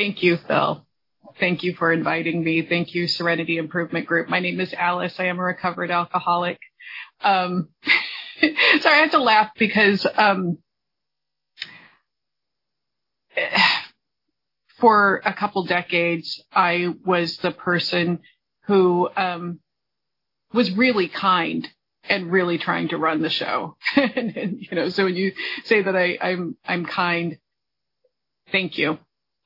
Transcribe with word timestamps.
Thank 0.00 0.22
you, 0.22 0.38
Phil. 0.48 0.86
Thank 1.38 1.62
you 1.62 1.74
for 1.74 1.92
inviting 1.92 2.42
me. 2.42 2.62
Thank 2.62 2.94
you, 2.94 3.06
Serenity 3.06 3.58
Improvement 3.58 4.06
Group. 4.06 4.30
My 4.30 4.40
name 4.40 4.58
is 4.58 4.72
Alice. 4.72 5.20
I 5.20 5.24
am 5.26 5.38
a 5.38 5.42
recovered 5.42 5.90
alcoholic. 5.90 6.58
Um, 7.20 7.68
sorry, 8.40 8.96
I 8.96 9.00
have 9.02 9.10
to 9.10 9.22
laugh 9.22 9.50
because 9.58 10.06
um, 10.16 10.56
for 14.78 15.20
a 15.22 15.34
couple 15.34 15.66
decades, 15.66 16.42
I 16.50 16.94
was 17.04 17.36
the 17.36 17.50
person 17.50 18.20
who 18.68 19.06
um, 19.14 19.60
was 20.54 20.70
really 20.70 21.08
kind 21.08 21.68
and 22.08 22.32
really 22.32 22.56
trying 22.56 22.88
to 22.88 22.96
run 22.96 23.20
the 23.20 23.28
show. 23.28 23.76
and, 23.96 24.34
and, 24.34 24.62
you 24.62 24.74
know, 24.74 24.88
so 24.88 25.04
when 25.04 25.16
you 25.16 25.32
say 25.64 25.82
that 25.82 25.94
I, 25.94 26.16
I'm 26.22 26.56
I'm 26.64 26.86
kind, 26.86 27.36
thank 28.50 28.78
you. 28.78 28.98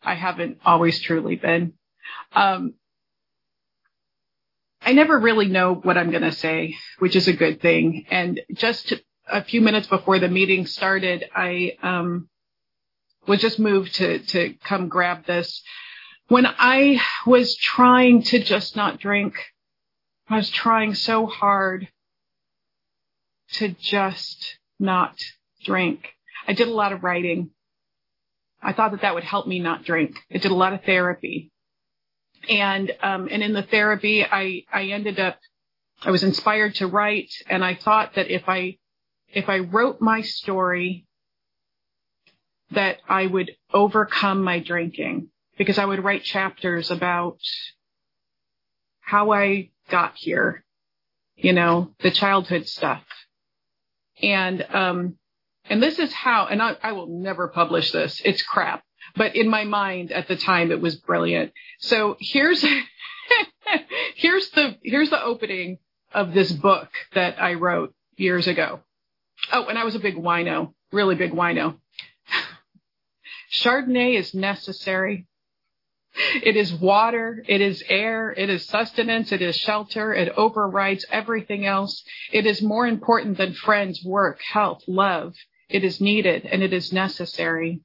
I 0.05 0.14
haven't 0.14 0.59
always 0.64 1.00
truly 1.00 1.36
been. 1.36 1.75
Um, 2.32 2.75
I 4.82 4.93
never 4.93 5.18
really 5.18 5.49
know 5.49 5.75
what 5.75 5.96
I'm 5.96 6.11
going 6.11 6.22
to 6.22 6.32
say, 6.32 6.76
which 6.99 7.17
is 7.17 7.26
a 7.26 7.32
good 7.32 7.61
thing. 7.62 8.07
And 8.11 8.40
just 8.53 8.93
a 9.26 9.43
few 9.43 9.61
minutes 9.61 9.86
before 9.86 10.18
the 10.18 10.29
meeting 10.29 10.67
started, 10.67 11.25
I 11.35 11.76
um, 11.82 12.29
was 13.26 13.40
just 13.40 13.59
moved 13.59 13.95
to 13.95 14.18
to 14.18 14.54
come 14.64 14.89
grab 14.89 15.25
this. 15.25 15.62
When 16.29 16.46
I 16.46 17.00
was 17.26 17.57
trying 17.57 18.23
to 18.25 18.43
just 18.43 18.76
not 18.76 19.00
drink, 19.00 19.34
I 20.29 20.36
was 20.36 20.50
trying 20.50 20.95
so 20.95 21.26
hard 21.26 21.89
to 23.53 23.68
just 23.68 24.59
not 24.79 25.17
drink. 25.64 26.09
I 26.46 26.53
did 26.53 26.68
a 26.68 26.75
lot 26.75 26.93
of 26.93 27.04
writing. 27.04 27.50
I 28.64 28.73
thought 28.73 28.93
that 28.93 29.03
that 29.03 29.14
would 29.14 29.25
help 29.25 29.46
me 29.46 29.61
not 29.61 29.85
drink. 29.85 30.17
I 30.32 30.39
did 30.39 30.50
a 30.50 30.54
lot 30.54 30.73
of 30.73 30.82
therapy. 30.85 31.53
And, 32.48 32.91
um, 33.03 33.28
and 33.31 33.42
in 33.42 33.53
the 33.53 33.62
therapy, 33.62 34.25
I, 34.25 34.65
I 34.73 34.84
ended 34.87 35.21
up, 35.21 35.39
I 36.03 36.11
was 36.11 36.23
inspired 36.23 36.75
to 36.77 36.87
write 36.87 37.31
and 37.48 37.62
I 37.62 37.75
thought 37.75 38.15
that 38.15 38.31
if 38.31 38.48
I, 38.48 38.79
if 39.29 39.48
I 39.48 39.59
wrote 39.59 40.01
my 40.01 40.23
story, 40.23 41.06
that 42.71 42.98
I 43.09 43.27
would 43.27 43.53
overcome 43.73 44.43
my 44.43 44.59
drinking 44.59 45.28
because 45.59 45.78
I 45.78 45.84
would 45.84 46.03
write 46.03 46.25
chapters 46.25 46.91
about 46.91 47.39
how 49.01 49.33
I 49.33 49.71
got 49.91 50.15
here, 50.17 50.65
you 51.37 51.53
know, 51.53 51.91
the 52.01 52.11
childhood 52.11 52.67
stuff. 52.67 53.05
And, 54.23 54.62
um, 54.71 55.19
and 55.69 55.83
this 55.83 55.98
is 55.98 56.12
how, 56.12 56.47
and 56.47 56.62
I, 56.62 56.77
I 56.83 56.93
will 56.93 57.07
never 57.07 57.48
publish 57.48 57.91
this. 57.91 58.20
It's 58.25 58.43
crap. 58.43 58.83
But 59.17 59.37
in 59.37 59.48
my 59.48 59.65
mind 59.65 60.12
at 60.12 60.29
the 60.29 60.37
time, 60.37 60.71
it 60.71 60.81
was 60.81 60.97
brilliant. 60.97 61.53
So 61.79 62.17
here's, 62.21 62.65
here's 64.17 64.51
the, 64.51 64.77
here's 64.83 65.11
the 65.11 65.23
opening 65.23 65.79
of 66.12 66.34
this 66.34 66.53
book 66.53 66.89
that 67.15 67.41
I 67.41 67.55
wrote 67.55 67.95
years 68.17 68.47
ago. 68.47 68.81
Oh, 69.53 69.67
and 69.67 69.79
I 69.79 69.84
was 69.84 69.95
a 69.95 70.01
big 70.01 70.17
wino, 70.17 70.75
really 70.93 71.15
big 71.15 71.33
wino. 71.33 71.77
Chardonnay 73.53 74.19
is 74.19 74.34
necessary. 74.34 75.27
It 76.17 76.56
is 76.56 76.73
water. 76.73 77.43
It 77.49 77.61
is 77.61 77.83
air. 77.89 78.33
It 78.33 78.49
is 78.49 78.67
sustenance. 78.67 79.33
It 79.33 79.43
is 79.43 79.56
shelter. 79.56 80.15
It 80.15 80.33
overrides 80.37 81.05
everything 81.11 81.67
else. 81.67 82.05
It 82.33 82.47
is 82.47 82.62
more 82.62 82.87
important 82.87 83.37
than 83.37 83.55
friends, 83.55 84.03
work, 84.05 84.41
health, 84.53 84.83
love. 84.87 85.34
It 85.69 85.84
is 85.84 86.01
needed 86.01 86.47
and 86.47 86.62
it 86.62 86.73
is 86.73 86.93
necessary. 86.93 87.81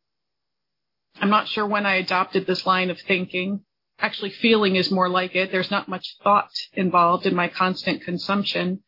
I'm 1.21 1.29
not 1.29 1.47
sure 1.47 1.65
when 1.65 1.85
I 1.85 1.95
adopted 1.95 2.45
this 2.45 2.65
line 2.65 2.89
of 2.89 2.99
thinking. 2.99 3.61
Actually, 3.99 4.29
feeling 4.29 4.75
is 4.75 4.91
more 4.91 5.09
like 5.09 5.35
it. 5.35 5.51
There's 5.51 5.71
not 5.71 5.89
much 5.89 6.15
thought 6.23 6.51
involved 6.73 7.25
in 7.25 7.35
my 7.35 7.49
constant 7.49 8.01
consumption. 8.01 8.81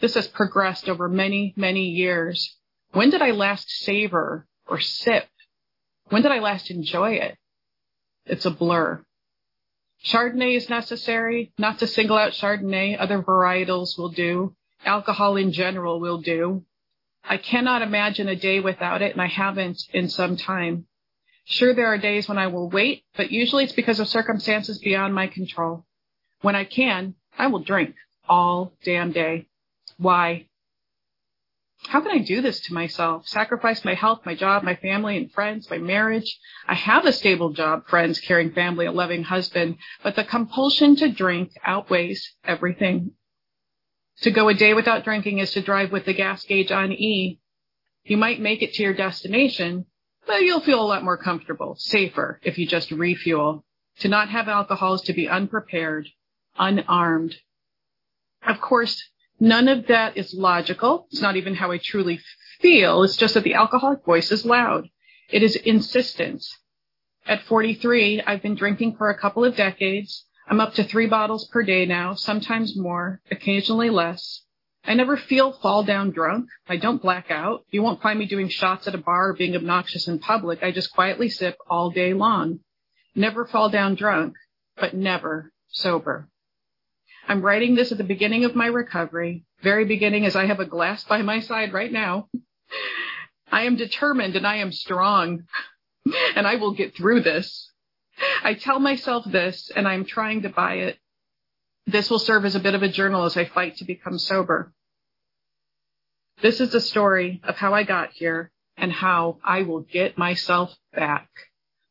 This 0.00 0.14
has 0.14 0.28
progressed 0.28 0.88
over 0.88 1.08
many, 1.08 1.54
many 1.56 1.88
years. 1.88 2.56
When 2.92 3.10
did 3.10 3.22
I 3.22 3.30
last 3.30 3.70
savor 3.70 4.46
or 4.66 4.80
sip? 4.80 5.26
When 6.10 6.22
did 6.22 6.32
I 6.32 6.40
last 6.40 6.70
enjoy 6.70 7.12
it? 7.14 7.36
It's 8.26 8.46
a 8.46 8.50
blur. 8.50 9.04
Chardonnay 10.04 10.56
is 10.56 10.68
necessary, 10.68 11.52
not 11.58 11.78
to 11.80 11.86
single 11.86 12.16
out 12.16 12.32
Chardonnay. 12.32 12.96
Other 12.98 13.22
varietals 13.22 13.98
will 13.98 14.10
do. 14.10 14.54
Alcohol 14.84 15.36
in 15.36 15.52
general 15.52 15.98
will 15.98 16.20
do. 16.20 16.64
I 17.24 17.36
cannot 17.36 17.82
imagine 17.82 18.28
a 18.28 18.36
day 18.36 18.60
without 18.60 19.02
it, 19.02 19.12
and 19.12 19.22
I 19.22 19.26
haven't 19.26 19.82
in 19.92 20.08
some 20.08 20.36
time. 20.36 20.86
Sure, 21.44 21.74
there 21.74 21.86
are 21.86 21.98
days 21.98 22.28
when 22.28 22.38
I 22.38 22.48
will 22.48 22.68
wait, 22.68 23.04
but 23.16 23.30
usually 23.30 23.64
it's 23.64 23.72
because 23.72 24.00
of 24.00 24.08
circumstances 24.08 24.78
beyond 24.78 25.14
my 25.14 25.26
control. 25.26 25.86
When 26.42 26.54
I 26.54 26.64
can, 26.64 27.14
I 27.38 27.46
will 27.46 27.60
drink 27.60 27.94
all 28.28 28.74
damn 28.84 29.12
day. 29.12 29.46
Why? 29.96 30.46
How 31.86 32.00
can 32.00 32.10
I 32.10 32.18
do 32.18 32.42
this 32.42 32.60
to 32.62 32.74
myself? 32.74 33.26
Sacrifice 33.26 33.84
my 33.84 33.94
health, 33.94 34.20
my 34.26 34.34
job, 34.34 34.62
my 34.62 34.74
family 34.74 35.16
and 35.16 35.32
friends, 35.32 35.70
my 35.70 35.78
marriage. 35.78 36.38
I 36.66 36.74
have 36.74 37.06
a 37.06 37.12
stable 37.12 37.52
job, 37.52 37.86
friends, 37.86 38.20
caring 38.20 38.52
family, 38.52 38.86
a 38.86 38.92
loving 38.92 39.22
husband, 39.22 39.78
but 40.02 40.16
the 40.16 40.24
compulsion 40.24 40.96
to 40.96 41.08
drink 41.08 41.52
outweighs 41.64 42.34
everything. 42.44 43.12
To 44.22 44.30
go 44.30 44.48
a 44.48 44.54
day 44.54 44.74
without 44.74 45.04
drinking 45.04 45.38
is 45.38 45.52
to 45.52 45.62
drive 45.62 45.92
with 45.92 46.04
the 46.04 46.14
gas 46.14 46.44
gauge 46.44 46.72
on 46.72 46.92
E. 46.92 47.40
You 48.04 48.16
might 48.16 48.40
make 48.40 48.62
it 48.62 48.74
to 48.74 48.82
your 48.82 48.94
destination, 48.94 49.86
but 50.26 50.42
you'll 50.42 50.60
feel 50.60 50.80
a 50.80 50.86
lot 50.86 51.04
more 51.04 51.16
comfortable, 51.16 51.76
safer 51.78 52.40
if 52.42 52.58
you 52.58 52.66
just 52.66 52.90
refuel. 52.90 53.64
To 54.00 54.08
not 54.08 54.28
have 54.28 54.48
alcohol 54.48 54.94
is 54.94 55.02
to 55.02 55.12
be 55.12 55.28
unprepared, 55.28 56.08
unarmed. 56.56 57.36
Of 58.46 58.60
course, 58.60 59.02
None 59.40 59.68
of 59.68 59.86
that 59.86 60.16
is 60.16 60.34
logical. 60.34 61.06
It's 61.10 61.22
not 61.22 61.36
even 61.36 61.54
how 61.54 61.70
I 61.70 61.78
truly 61.78 62.20
feel. 62.60 63.04
It's 63.04 63.16
just 63.16 63.34
that 63.34 63.44
the 63.44 63.54
alcoholic 63.54 64.04
voice 64.04 64.32
is 64.32 64.44
loud. 64.44 64.88
It 65.30 65.42
is 65.42 65.54
insistence. 65.54 66.58
At 67.26 67.42
43, 67.42 68.22
I've 68.22 68.42
been 68.42 68.56
drinking 68.56 68.96
for 68.96 69.10
a 69.10 69.18
couple 69.18 69.44
of 69.44 69.54
decades. 69.54 70.24
I'm 70.50 70.60
up 70.60 70.74
to 70.74 70.84
three 70.84 71.06
bottles 71.06 71.46
per 71.48 71.62
day 71.62 71.84
now, 71.84 72.14
sometimes 72.14 72.74
more, 72.74 73.20
occasionally 73.30 73.90
less. 73.90 74.42
I 74.82 74.94
never 74.94 75.18
feel 75.18 75.52
fall 75.52 75.84
down 75.84 76.10
drunk. 76.10 76.48
I 76.66 76.78
don't 76.78 77.02
black 77.02 77.30
out. 77.30 77.66
You 77.70 77.82
won't 77.82 78.00
find 78.00 78.18
me 78.18 78.24
doing 78.24 78.48
shots 78.48 78.88
at 78.88 78.94
a 78.94 78.98
bar 78.98 79.28
or 79.28 79.34
being 79.34 79.54
obnoxious 79.54 80.08
in 80.08 80.18
public. 80.18 80.62
I 80.62 80.72
just 80.72 80.94
quietly 80.94 81.28
sip 81.28 81.58
all 81.68 81.90
day 81.90 82.14
long. 82.14 82.60
Never 83.14 83.44
fall 83.44 83.68
down 83.68 83.94
drunk, 83.94 84.36
but 84.80 84.94
never 84.94 85.52
sober. 85.68 86.30
I'm 87.26 87.42
writing 87.42 87.74
this 87.74 87.92
at 87.92 87.98
the 87.98 88.04
beginning 88.04 88.46
of 88.46 88.54
my 88.54 88.68
recovery, 88.68 89.44
very 89.62 89.84
beginning 89.84 90.24
as 90.24 90.34
I 90.34 90.46
have 90.46 90.60
a 90.60 90.64
glass 90.64 91.04
by 91.04 91.20
my 91.20 91.40
side 91.40 91.74
right 91.74 91.92
now. 91.92 92.28
I 93.52 93.64
am 93.64 93.76
determined 93.76 94.34
and 94.34 94.46
I 94.46 94.56
am 94.56 94.72
strong 94.72 95.44
and 96.34 96.46
I 96.46 96.56
will 96.56 96.72
get 96.72 96.96
through 96.96 97.20
this. 97.20 97.67
I 98.42 98.54
tell 98.54 98.78
myself 98.78 99.24
this 99.24 99.70
and 99.74 99.86
I'm 99.86 100.04
trying 100.04 100.42
to 100.42 100.48
buy 100.48 100.74
it. 100.74 100.98
This 101.86 102.10
will 102.10 102.18
serve 102.18 102.44
as 102.44 102.54
a 102.54 102.60
bit 102.60 102.74
of 102.74 102.82
a 102.82 102.88
journal 102.88 103.24
as 103.24 103.36
I 103.36 103.46
fight 103.46 103.76
to 103.76 103.84
become 103.84 104.18
sober. 104.18 104.72
This 106.42 106.60
is 106.60 106.70
the 106.70 106.80
story 106.80 107.40
of 107.44 107.56
how 107.56 107.74
I 107.74 107.82
got 107.82 108.10
here 108.12 108.50
and 108.76 108.92
how 108.92 109.38
I 109.42 109.62
will 109.62 109.80
get 109.80 110.18
myself 110.18 110.74
back. 110.94 111.28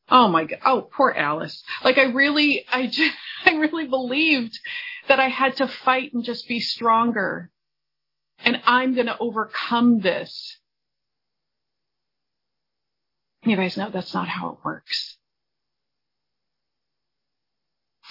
Oh 0.10 0.28
my 0.30 0.46
God. 0.46 0.60
Oh, 0.66 0.82
poor 0.82 1.12
Alice. 1.12 1.64
Like 1.84 1.98
I 1.98 2.06
really, 2.06 2.66
I 2.72 2.88
just, 2.88 3.14
I 3.46 3.56
really 3.56 3.88
believed 3.88 4.58
that 5.08 5.20
I 5.20 5.28
had 5.28 5.58
to 5.58 5.68
fight 5.68 6.14
and 6.14 6.24
just 6.24 6.48
be 6.48 6.60
stronger. 6.60 7.52
And 8.40 8.62
I'm 8.66 8.94
going 8.94 9.08
to 9.08 9.18
overcome 9.18 10.00
this. 10.00 10.58
You 13.44 13.56
guys 13.56 13.78
know 13.78 13.90
that's 13.90 14.14
not 14.14 14.28
how 14.28 14.50
it 14.50 14.58
works. 14.64 15.18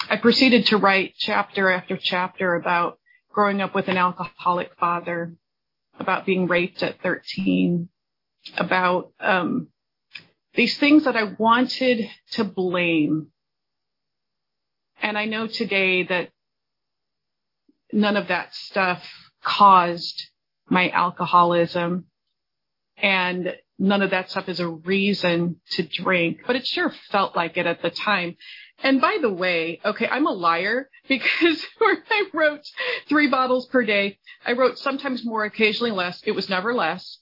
I 0.09 0.17
proceeded 0.17 0.67
to 0.67 0.77
write 0.77 1.15
chapter 1.17 1.69
after 1.69 1.97
chapter 1.97 2.55
about 2.55 2.99
growing 3.31 3.61
up 3.61 3.75
with 3.75 3.87
an 3.87 3.97
alcoholic 3.97 4.71
father, 4.79 5.33
about 5.99 6.25
being 6.25 6.47
raped 6.47 6.81
at 6.81 7.01
13, 7.01 7.89
about 8.57 9.11
um, 9.19 9.67
these 10.55 10.77
things 10.77 11.03
that 11.03 11.15
I 11.15 11.35
wanted 11.37 12.09
to 12.31 12.43
blame. 12.43 13.27
And 15.01 15.17
I 15.17 15.25
know 15.25 15.47
today 15.47 16.03
that 16.03 16.29
none 17.91 18.17
of 18.17 18.29
that 18.29 18.55
stuff 18.55 19.03
caused 19.43 20.29
my 20.69 20.89
alcoholism 20.89 22.05
and 22.97 23.55
none 23.77 24.01
of 24.01 24.11
that 24.11 24.31
stuff 24.31 24.49
is 24.49 24.59
a 24.59 24.67
reason 24.67 25.59
to 25.71 25.83
drink, 25.83 26.39
but 26.47 26.55
it 26.55 26.65
sure 26.65 26.91
felt 27.11 27.35
like 27.35 27.57
it 27.57 27.67
at 27.67 27.81
the 27.81 27.91
time. 27.91 28.35
And 28.83 29.01
by 29.01 29.17
the 29.21 29.31
way, 29.31 29.79
okay, 29.83 30.07
I'm 30.07 30.27
a 30.27 30.31
liar 30.31 30.89
because 31.07 31.65
I 31.81 32.25
wrote 32.33 32.61
three 33.09 33.27
bottles 33.27 33.65
per 33.67 33.83
day, 33.83 34.19
I 34.45 34.53
wrote 34.53 34.77
sometimes 34.77 35.25
more, 35.25 35.45
occasionally 35.45 35.91
less. 35.91 36.21
It 36.25 36.33
was 36.33 36.49
never 36.49 36.73
less. 36.73 37.19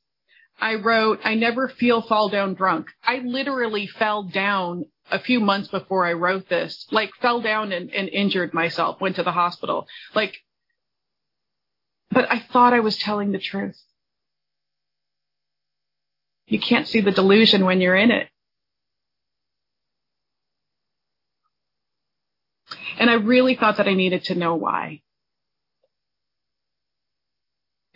I 0.59 0.75
wrote, 0.75 1.19
I 1.23 1.35
never 1.35 1.67
feel 1.67 2.01
fall 2.01 2.29
down 2.29 2.53
drunk. 2.53 2.87
I 3.03 3.17
literally 3.19 3.87
fell 3.87 4.23
down 4.23 4.85
a 5.11 5.19
few 5.19 5.39
months 5.39 5.67
before 5.67 6.05
I 6.05 6.13
wrote 6.13 6.49
this, 6.49 6.87
like 6.91 7.11
fell 7.21 7.41
down 7.41 7.71
and, 7.71 7.93
and 7.93 8.09
injured 8.09 8.53
myself, 8.53 8.99
went 8.99 9.17
to 9.17 9.23
the 9.23 9.31
hospital. 9.31 9.87
Like, 10.13 10.37
but 12.09 12.31
I 12.31 12.39
thought 12.39 12.73
I 12.73 12.79
was 12.79 12.97
telling 12.97 13.31
the 13.31 13.39
truth. 13.39 13.81
You 16.47 16.59
can't 16.59 16.87
see 16.87 17.01
the 17.01 17.11
delusion 17.11 17.65
when 17.65 17.81
you're 17.81 17.95
in 17.95 18.11
it. 18.11 18.29
And 22.97 23.09
I 23.09 23.15
really 23.15 23.55
thought 23.55 23.77
that 23.77 23.87
I 23.87 23.93
needed 23.93 24.25
to 24.25 24.35
know 24.35 24.55
why. 24.55 25.01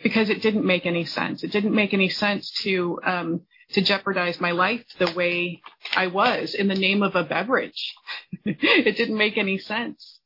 Because 0.02 0.30
it 0.30 0.42
didn't 0.42 0.64
make 0.64 0.86
any 0.86 1.04
sense. 1.04 1.42
It 1.44 1.52
didn't 1.52 1.74
make 1.74 1.92
any 1.92 2.08
sense 2.08 2.50
to, 2.62 3.00
um, 3.04 3.42
to 3.72 3.82
jeopardize 3.82 4.40
my 4.40 4.52
life 4.52 4.84
the 4.98 5.12
way 5.12 5.60
I 5.94 6.06
was 6.06 6.54
in 6.54 6.68
the 6.68 6.74
name 6.74 7.02
of 7.02 7.16
a 7.16 7.24
beverage. 7.24 7.94
it 8.44 8.96
didn't 8.96 9.18
make 9.18 9.36
any 9.36 9.58
sense. 9.58 10.20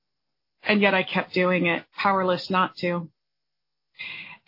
And 0.63 0.81
yet 0.81 0.95
I 0.95 1.03
kept 1.03 1.35
doing 1.35 1.67
it, 1.67 1.85
powerless 1.97 2.51
not 2.51 2.77
to. 2.79 3.11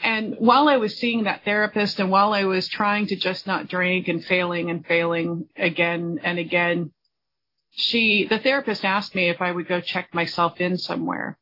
And 0.00 0.36
while 0.38 0.68
I 0.68 0.76
was 0.76 0.96
seeing 0.96 1.24
that 1.24 1.44
therapist 1.44 1.98
and 2.00 2.10
while 2.10 2.32
I 2.32 2.44
was 2.44 2.68
trying 2.68 3.06
to 3.08 3.16
just 3.16 3.46
not 3.46 3.68
drink 3.68 4.08
and 4.08 4.24
failing 4.24 4.70
and 4.70 4.84
failing 4.84 5.48
again 5.56 6.20
and 6.22 6.38
again, 6.38 6.92
she, 7.76 8.26
the 8.26 8.38
therapist 8.38 8.84
asked 8.84 9.14
me 9.14 9.28
if 9.28 9.42
I 9.42 9.52
would 9.52 9.68
go 9.68 9.80
check 9.82 10.14
myself 10.14 10.60
in 10.60 10.78
somewhere. 10.78 11.38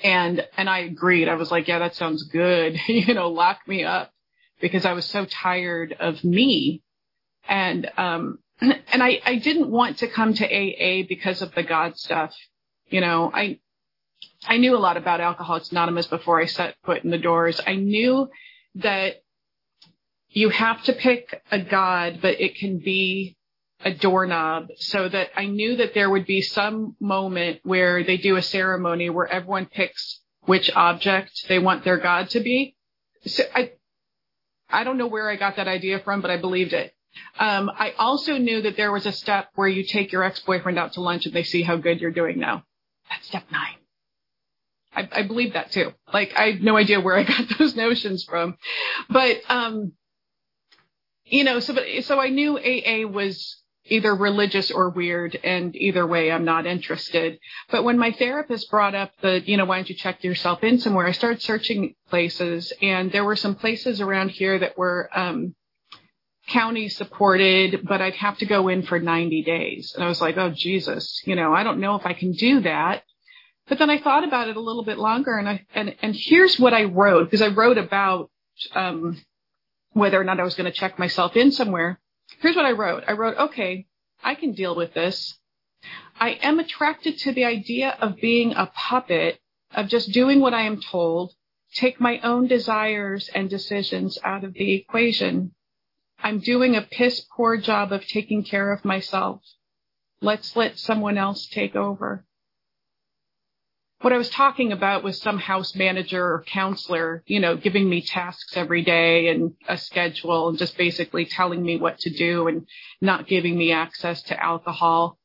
And, 0.00 0.46
and 0.56 0.70
I 0.70 0.78
agreed. 0.80 1.28
I 1.28 1.34
was 1.34 1.50
like, 1.50 1.68
yeah, 1.68 1.80
that 1.80 1.94
sounds 1.94 2.22
good. 2.22 2.78
you 2.88 3.12
know, 3.12 3.28
lock 3.28 3.60
me 3.68 3.84
up 3.84 4.10
because 4.58 4.86
I 4.86 4.94
was 4.94 5.04
so 5.04 5.26
tired 5.26 5.94
of 6.00 6.24
me. 6.24 6.82
And, 7.46 7.90
um, 7.98 8.38
and 8.60 9.02
I, 9.02 9.20
I 9.24 9.36
didn't 9.36 9.70
want 9.70 9.98
to 9.98 10.08
come 10.08 10.32
to 10.32 10.46
AA 10.46 11.04
because 11.06 11.42
of 11.42 11.54
the 11.54 11.62
God 11.62 11.98
stuff. 11.98 12.34
You 12.88 13.02
know, 13.02 13.30
I, 13.32 13.58
I 14.46 14.56
knew 14.56 14.74
a 14.74 14.78
lot 14.78 14.96
about 14.96 15.20
Alcoholics 15.20 15.72
Anonymous 15.72 16.06
before 16.06 16.40
I 16.40 16.46
set 16.46 16.74
foot 16.84 17.04
in 17.04 17.10
the 17.10 17.18
doors. 17.18 17.60
I 17.66 17.74
knew 17.74 18.30
that 18.76 19.22
you 20.30 20.48
have 20.48 20.82
to 20.84 20.94
pick 20.94 21.42
a 21.50 21.58
God, 21.58 22.20
but 22.22 22.40
it 22.40 22.56
can 22.56 22.78
be 22.78 23.36
a 23.84 23.94
doorknob 23.94 24.68
so 24.76 25.08
that 25.08 25.28
I 25.36 25.46
knew 25.46 25.76
that 25.76 25.94
there 25.94 26.10
would 26.10 26.26
be 26.26 26.42
some 26.42 26.96
moment 27.00 27.60
where 27.62 28.02
they 28.02 28.16
do 28.16 28.36
a 28.36 28.42
ceremony 28.42 29.08
where 29.10 29.26
everyone 29.26 29.66
picks 29.66 30.20
which 30.46 30.70
object 30.74 31.46
they 31.48 31.58
want 31.58 31.84
their 31.84 31.98
God 31.98 32.30
to 32.30 32.40
be. 32.40 32.74
So 33.26 33.44
I, 33.54 33.72
I 34.68 34.84
don't 34.84 34.98
know 34.98 35.06
where 35.06 35.30
I 35.30 35.36
got 35.36 35.56
that 35.56 35.68
idea 35.68 36.00
from, 36.00 36.20
but 36.20 36.30
I 36.30 36.38
believed 36.38 36.72
it. 36.72 36.92
Um, 37.38 37.70
I 37.70 37.92
also 37.98 38.36
knew 38.38 38.62
that 38.62 38.76
there 38.76 38.92
was 38.92 39.06
a 39.06 39.12
step 39.12 39.50
where 39.54 39.68
you 39.68 39.84
take 39.84 40.12
your 40.12 40.24
ex-boyfriend 40.24 40.78
out 40.78 40.94
to 40.94 41.00
lunch 41.00 41.26
and 41.26 41.34
they 41.34 41.42
see 41.42 41.62
how 41.62 41.76
good 41.76 42.00
you're 42.00 42.10
doing 42.10 42.38
now. 42.38 42.64
That's 43.08 43.26
step 43.26 43.44
nine. 43.50 43.74
I, 44.94 45.08
I 45.12 45.22
believe 45.22 45.52
that 45.52 45.70
too. 45.70 45.92
Like 46.12 46.32
I 46.36 46.52
have 46.52 46.60
no 46.60 46.76
idea 46.76 47.00
where 47.00 47.16
I 47.16 47.22
got 47.22 47.44
those 47.58 47.76
notions 47.76 48.24
from, 48.24 48.56
but 49.08 49.38
um, 49.48 49.92
you 51.24 51.44
know, 51.44 51.60
so 51.60 51.76
so 52.00 52.18
I 52.20 52.28
knew 52.30 52.58
AA 52.58 53.06
was 53.06 53.62
either 53.88 54.14
religious 54.14 54.70
or 54.70 54.90
weird, 54.90 55.38
and 55.42 55.74
either 55.76 56.06
way, 56.06 56.30
I'm 56.30 56.44
not 56.44 56.66
interested. 56.66 57.38
But 57.70 57.84
when 57.84 57.98
my 57.98 58.12
therapist 58.12 58.70
brought 58.70 58.94
up 58.94 59.12
the, 59.20 59.42
you 59.44 59.56
know, 59.56 59.64
why 59.64 59.76
don't 59.76 59.88
you 59.88 59.94
check 59.94 60.24
yourself 60.24 60.62
in 60.62 60.78
somewhere, 60.78 61.06
I 61.06 61.12
started 61.12 61.42
searching 61.42 61.94
places, 62.08 62.72
and 62.82 63.10
there 63.12 63.24
were 63.24 63.36
some 63.36 63.54
places 63.54 64.00
around 64.00 64.30
here 64.30 64.58
that 64.58 64.78
were 64.78 65.08
um, 65.14 65.54
county 66.48 66.88
supported, 66.88 67.86
but 67.86 68.00
I'd 68.00 68.16
have 68.16 68.38
to 68.38 68.46
go 68.46 68.68
in 68.68 68.82
for 68.82 68.98
90 68.98 69.42
days. 69.42 69.92
And 69.94 70.02
I 70.02 70.08
was 70.08 70.20
like, 70.20 70.36
oh 70.36 70.50
Jesus, 70.50 71.22
you 71.24 71.36
know, 71.36 71.54
I 71.54 71.62
don't 71.62 71.80
know 71.80 71.94
if 71.94 72.06
I 72.06 72.14
can 72.14 72.32
do 72.32 72.60
that. 72.60 73.02
But 73.68 73.78
then 73.78 73.90
I 73.90 73.98
thought 73.98 74.24
about 74.24 74.48
it 74.48 74.56
a 74.56 74.60
little 74.60 74.84
bit 74.84 74.98
longer 74.98 75.36
and 75.36 75.48
I, 75.48 75.66
and, 75.74 75.94
and 76.00 76.16
here's 76.16 76.58
what 76.58 76.72
I 76.72 76.84
wrote 76.84 77.24
because 77.24 77.42
I 77.42 77.48
wrote 77.48 77.78
about, 77.78 78.30
um, 78.74 79.20
whether 79.92 80.20
or 80.20 80.24
not 80.24 80.40
I 80.40 80.44
was 80.44 80.54
going 80.54 80.70
to 80.70 80.76
check 80.76 80.98
myself 80.98 81.36
in 81.36 81.52
somewhere. 81.52 82.00
Here's 82.40 82.56
what 82.56 82.66
I 82.66 82.72
wrote. 82.72 83.04
I 83.06 83.12
wrote, 83.12 83.36
okay, 83.36 83.86
I 84.22 84.34
can 84.34 84.52
deal 84.52 84.74
with 84.74 84.94
this. 84.94 85.38
I 86.18 86.30
am 86.42 86.58
attracted 86.58 87.18
to 87.18 87.32
the 87.32 87.44
idea 87.44 87.96
of 88.00 88.20
being 88.20 88.52
a 88.52 88.66
puppet, 88.66 89.40
of 89.72 89.88
just 89.88 90.12
doing 90.12 90.40
what 90.40 90.54
I 90.54 90.62
am 90.62 90.80
told, 90.80 91.34
take 91.74 92.00
my 92.00 92.18
own 92.20 92.46
desires 92.46 93.28
and 93.34 93.48
decisions 93.48 94.18
out 94.24 94.44
of 94.44 94.54
the 94.54 94.72
equation. 94.72 95.54
I'm 96.20 96.40
doing 96.40 96.74
a 96.74 96.82
piss 96.82 97.24
poor 97.36 97.56
job 97.56 97.92
of 97.92 98.06
taking 98.06 98.42
care 98.42 98.72
of 98.72 98.84
myself. 98.84 99.42
Let's 100.20 100.56
let 100.56 100.78
someone 100.78 101.16
else 101.16 101.46
take 101.46 101.76
over 101.76 102.24
what 104.00 104.12
I 104.12 104.16
was 104.16 104.30
talking 104.30 104.70
about 104.72 105.02
was 105.02 105.20
some 105.20 105.38
house 105.38 105.74
manager 105.74 106.22
or 106.22 106.44
counselor, 106.46 107.22
you 107.26 107.40
know, 107.40 107.56
giving 107.56 107.88
me 107.88 108.00
tasks 108.00 108.56
every 108.56 108.82
day 108.82 109.28
and 109.28 109.54
a 109.68 109.76
schedule 109.76 110.48
and 110.48 110.58
just 110.58 110.76
basically 110.76 111.24
telling 111.24 111.62
me 111.62 111.78
what 111.78 111.98
to 112.00 112.10
do 112.10 112.46
and 112.46 112.66
not 113.00 113.26
giving 113.26 113.58
me 113.58 113.72
access 113.72 114.22
to 114.24 114.40
alcohol. 114.40 115.18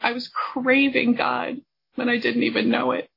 I 0.00 0.12
was 0.12 0.28
craving 0.28 1.14
God 1.14 1.60
when 1.96 2.08
I 2.08 2.18
didn't 2.18 2.44
even 2.44 2.70
know 2.70 2.92
it. 2.92 3.08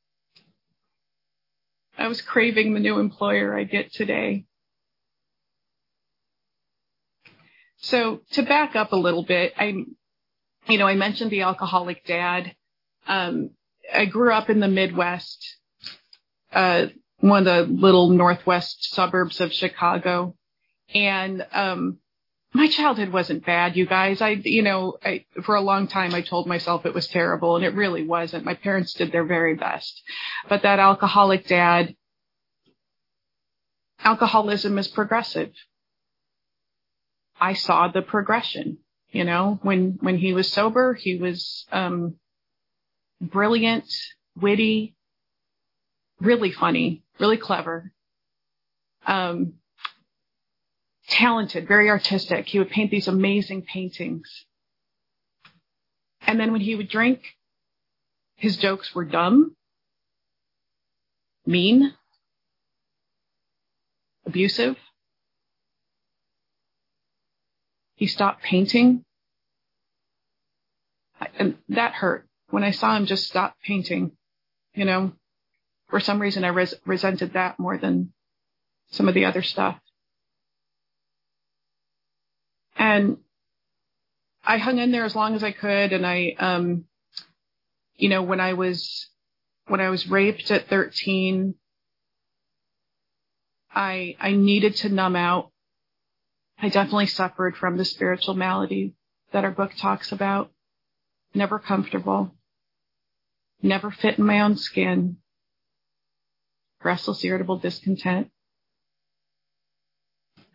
I 1.97 2.07
was 2.07 2.21
craving 2.21 2.73
the 2.73 2.79
new 2.79 2.97
employer 2.97 3.57
I 3.57 3.63
get 3.63 3.93
today. 3.93 4.45
So 7.83 8.21
to 8.31 8.43
back 8.43 8.77
up 8.77 8.93
a 8.93 8.97
little 8.97 9.23
bit, 9.23 9.53
I, 9.57 9.85
you 10.67 10.77
know, 10.77 10.87
I 10.87 10.95
mentioned 10.95 11.31
the 11.31 11.41
alcoholic 11.41 12.05
dad. 12.05 12.55
Um, 13.07 13.51
I 13.93 14.05
grew 14.05 14.31
up 14.31 14.49
in 14.49 14.61
the 14.61 14.69
Midwest, 14.69 15.57
uh, 16.53 16.87
one 17.19 17.45
of 17.45 17.67
the 17.67 17.73
little 17.73 18.09
northwest 18.09 18.93
suburbs 18.95 19.41
of 19.41 19.51
Chicago. 19.51 20.33
And, 20.95 21.45
um, 21.51 21.97
my 22.53 22.67
childhood 22.67 23.09
wasn't 23.09 23.45
bad, 23.45 23.75
you 23.75 23.85
guys. 23.85 24.21
I, 24.21 24.29
you 24.29 24.61
know, 24.61 24.97
I, 25.03 25.25
for 25.43 25.55
a 25.55 25.61
long 25.61 25.87
time 25.87 26.13
I 26.13 26.21
told 26.21 26.47
myself 26.47 26.85
it 26.85 26.93
was 26.93 27.07
terrible 27.07 27.57
and 27.57 27.65
it 27.65 27.73
really 27.73 28.05
wasn't. 28.05 28.45
My 28.45 28.53
parents 28.53 28.93
did 28.93 29.11
their 29.11 29.25
very 29.25 29.55
best. 29.55 30.01
But 30.47 30.61
that 30.61 30.79
alcoholic 30.79 31.47
dad, 31.47 31.95
alcoholism 33.99 34.77
is 34.77 34.87
progressive. 34.87 35.51
I 37.43 37.55
saw 37.55 37.89
the 37.89 38.01
progression. 38.01 38.77
You 39.09 39.25
know, 39.25 39.59
when 39.63 39.97
when 39.99 40.17
he 40.17 40.33
was 40.33 40.49
sober, 40.49 40.93
he 40.93 41.17
was 41.17 41.65
um, 41.73 42.15
brilliant, 43.19 43.83
witty, 44.39 44.95
really 46.21 46.51
funny, 46.51 47.03
really 47.19 47.35
clever, 47.35 47.91
um, 49.05 49.55
talented, 51.09 51.67
very 51.67 51.89
artistic. 51.89 52.47
He 52.47 52.59
would 52.59 52.69
paint 52.69 52.91
these 52.91 53.09
amazing 53.09 53.63
paintings. 53.63 54.45
And 56.25 56.39
then 56.39 56.53
when 56.53 56.61
he 56.61 56.75
would 56.75 56.87
drink, 56.87 57.19
his 58.37 58.55
jokes 58.55 58.95
were 58.95 59.03
dumb, 59.03 59.57
mean, 61.45 61.93
abusive. 64.25 64.77
He 68.03 68.07
stopped 68.07 68.43
painting. 68.43 69.01
And 71.39 71.55
that 71.69 71.93
hurt 71.93 72.27
when 72.49 72.61
I 72.61 72.71
saw 72.71 72.97
him 72.97 73.05
just 73.05 73.27
stop 73.27 73.55
painting, 73.65 74.11
you 74.75 74.83
know, 74.83 75.13
for 75.87 76.01
some 76.01 76.19
reason 76.19 76.43
I 76.43 76.49
res- 76.49 76.75
resented 76.85 77.31
that 77.31 77.59
more 77.59 77.77
than 77.77 78.11
some 78.91 79.07
of 79.07 79.13
the 79.13 79.23
other 79.23 79.41
stuff. 79.41 79.79
And 82.75 83.19
I 84.43 84.57
hung 84.57 84.79
in 84.79 84.91
there 84.91 85.05
as 85.05 85.15
long 85.15 85.33
as 85.35 85.43
I 85.45 85.53
could. 85.53 85.93
And 85.93 86.05
I, 86.05 86.35
um, 86.37 86.83
you 87.95 88.09
know, 88.09 88.21
when 88.21 88.41
I 88.41 88.51
was, 88.51 89.07
when 89.67 89.79
I 89.79 89.87
was 89.87 90.09
raped 90.09 90.51
at 90.51 90.67
13, 90.67 91.55
I, 93.73 94.17
I 94.19 94.33
needed 94.33 94.75
to 94.75 94.89
numb 94.89 95.15
out 95.15 95.52
I 96.63 96.69
definitely 96.69 97.07
suffered 97.07 97.57
from 97.57 97.75
the 97.75 97.83
spiritual 97.83 98.35
malady 98.35 98.95
that 99.33 99.43
our 99.43 99.51
book 99.51 99.73
talks 99.75 100.13
about. 100.13 100.49
Never 101.33 101.59
comfortable. 101.59 102.33
Never 103.61 103.91
fit 103.91 104.17
in 104.17 104.25
my 104.25 104.39
own 104.39 104.55
skin. 104.55 105.17
Restless, 106.81 107.21
irritable 107.25 107.57
discontent. 107.57 108.29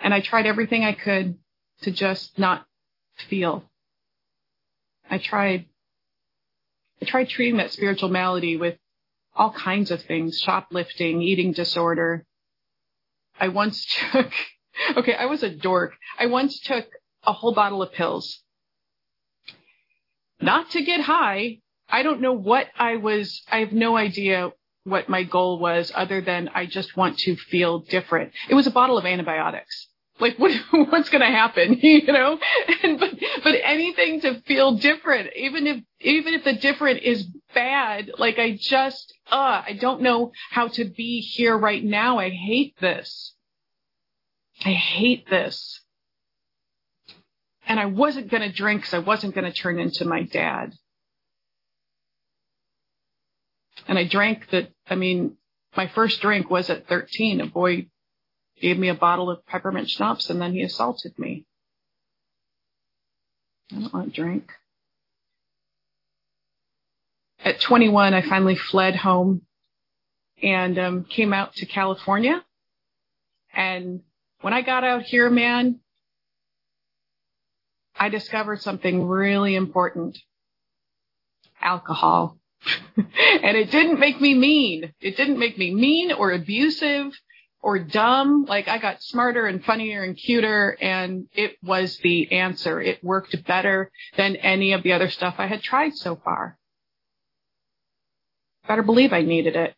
And 0.01 0.15
I 0.15 0.23
tried 0.23 0.47
everything 0.47 0.83
I 0.83 0.95
could 0.95 1.37
to 1.83 1.91
just 1.91 2.39
not 2.39 2.65
feel. 3.29 3.71
I 5.11 5.19
tried, 5.19 5.67
I 7.03 7.05
tried 7.05 7.29
treating 7.29 7.59
that 7.59 7.73
spiritual 7.73 8.09
malady 8.09 8.57
with 8.57 8.79
all 9.37 9.53
kinds 9.53 9.91
of 9.91 10.01
things, 10.01 10.39
shoplifting, 10.39 11.21
eating 11.21 11.53
disorder, 11.53 12.25
I 13.39 13.49
once 13.49 13.85
took, 14.13 14.33
okay, 14.97 15.15
I 15.15 15.27
was 15.27 15.43
a 15.43 15.51
dork. 15.51 15.95
I 16.19 16.27
once 16.27 16.61
took 16.61 16.87
a 17.25 17.33
whole 17.33 17.55
bottle 17.55 17.83
of 17.83 17.93
pills. 17.93 18.41
Not 20.41 20.71
to 20.71 20.83
get 20.83 21.01
high. 21.01 21.59
I 21.89 22.03
don't 22.03 22.21
know 22.21 22.33
what 22.33 22.69
I 22.79 22.97
was, 22.97 23.43
I 23.51 23.61
have 23.61 23.73
no 23.73 23.97
idea 23.97 24.51
what 24.85 25.09
my 25.09 25.23
goal 25.23 25.59
was 25.59 25.93
other 25.95 26.21
than 26.21 26.51
I 26.55 26.67
just 26.67 26.97
want 26.97 27.19
to 27.21 27.37
feel 27.37 27.81
different. 27.81 28.33
It 28.49 28.55
was 28.55 28.67
a 28.67 28.71
bottle 28.71 28.99
of 28.99 29.05
antibiotics. 29.05 29.89
Like 30.21 30.39
what, 30.39 30.53
what's 30.71 31.09
going 31.09 31.21
to 31.21 31.27
happen, 31.27 31.79
you 31.83 32.13
know? 32.13 32.39
And, 32.83 32.99
but, 32.99 33.15
but 33.43 33.55
anything 33.63 34.21
to 34.23 34.41
feel 34.43 34.77
different, 34.77 35.31
even 35.37 35.67
if, 35.67 35.83
even 36.01 36.35
if 36.35 36.45
the 36.45 36.55
different 36.55 37.03
is 37.03 37.27
bad, 37.55 38.13
like 38.19 38.39
I 38.39 38.57
just, 38.61 39.13
uh, 39.31 39.63
I 39.67 39.79
don't 39.81 40.03
know 40.03 40.33
how 40.51 40.69
to 40.69 40.85
be 40.85 41.21
here 41.21 41.57
right 41.57 41.83
now. 41.83 42.19
I 42.19 42.31
hate 42.31 42.75
this. 42.81 43.35
I 44.65 44.73
hate 44.73 45.29
this. 45.29 45.81
And 47.67 47.79
I 47.79 47.87
wasn't 47.87 48.31
going 48.31 48.43
to 48.43 48.53
drink 48.53 48.83
because 48.83 48.95
I 48.95 48.99
wasn't 48.99 49.35
going 49.35 49.45
to 49.45 49.53
turn 49.53 49.79
into 49.79 50.05
my 50.05 50.23
dad. 50.23 50.73
And 53.87 53.99
I 53.99 54.07
drank 54.07 54.51
that, 54.51 54.71
I 54.89 54.95
mean, 54.95 55.37
my 55.77 55.87
first 55.89 56.21
drink 56.21 56.51
was 56.51 56.71
at 56.71 56.89
13. 56.89 57.41
A 57.41 57.47
boy 57.47 57.89
gave 58.61 58.79
me 58.79 58.89
a 58.89 58.95
bottle 58.95 59.31
of 59.31 59.47
peppermint 59.47 59.89
schnapps 59.89 60.31
and 60.31 60.41
then 60.41 60.53
he 60.53 60.63
assaulted 60.63 61.19
me. 61.19 61.45
I 63.71 63.77
don't 63.77 63.93
want 63.93 64.15
to 64.15 64.21
drink. 64.21 64.51
At 67.45 67.61
21, 67.61 68.15
I 68.15 68.23
finally 68.23 68.57
fled 68.57 68.97
home 68.97 69.43
and 70.43 70.79
um, 70.79 71.05
came 71.05 71.33
out 71.33 71.55
to 71.57 71.67
California. 71.67 72.45
And 73.55 74.03
when 74.41 74.53
I 74.53 74.63
got 74.63 74.85
out 74.85 75.03
here, 75.03 75.31
man, 75.31 75.81
I 77.99 78.09
discovered 78.09 78.63
something 78.63 79.07
really 79.07 79.55
important. 79.55 80.19
Alcohol. 81.61 82.39
and 82.97 83.57
it 83.57 83.71
didn't 83.71 83.99
make 83.99 84.21
me 84.21 84.35
mean. 84.35 84.93
It 85.01 85.17
didn't 85.17 85.39
make 85.39 85.59
me 85.59 85.75
mean 85.75 86.13
or 86.13 86.33
abusive 86.33 87.13
or 87.61 87.79
dumb. 87.79 88.45
Like 88.49 88.69
I 88.69 88.79
got 88.79 89.03
smarter 89.03 89.47
and 89.47 89.65
funnier 89.65 90.03
and 90.03 90.17
cuter 90.17 90.77
and 90.81 91.27
it 91.33 91.57
was 91.63 91.99
the 91.99 92.33
answer. 92.33 92.81
It 92.81 93.03
worked 93.03 93.45
better 93.47 93.91
than 94.17 94.37
any 94.37 94.73
of 94.73 94.83
the 94.83 94.93
other 94.93 95.11
stuff 95.11 95.37
I 95.39 95.47
had 95.47 95.63
tried 95.63 95.95
so 95.97 96.17
far. 96.17 96.57
Better 98.67 98.83
believe 98.83 99.13
I 99.13 99.23
needed 99.23 99.57
it. 99.57 99.75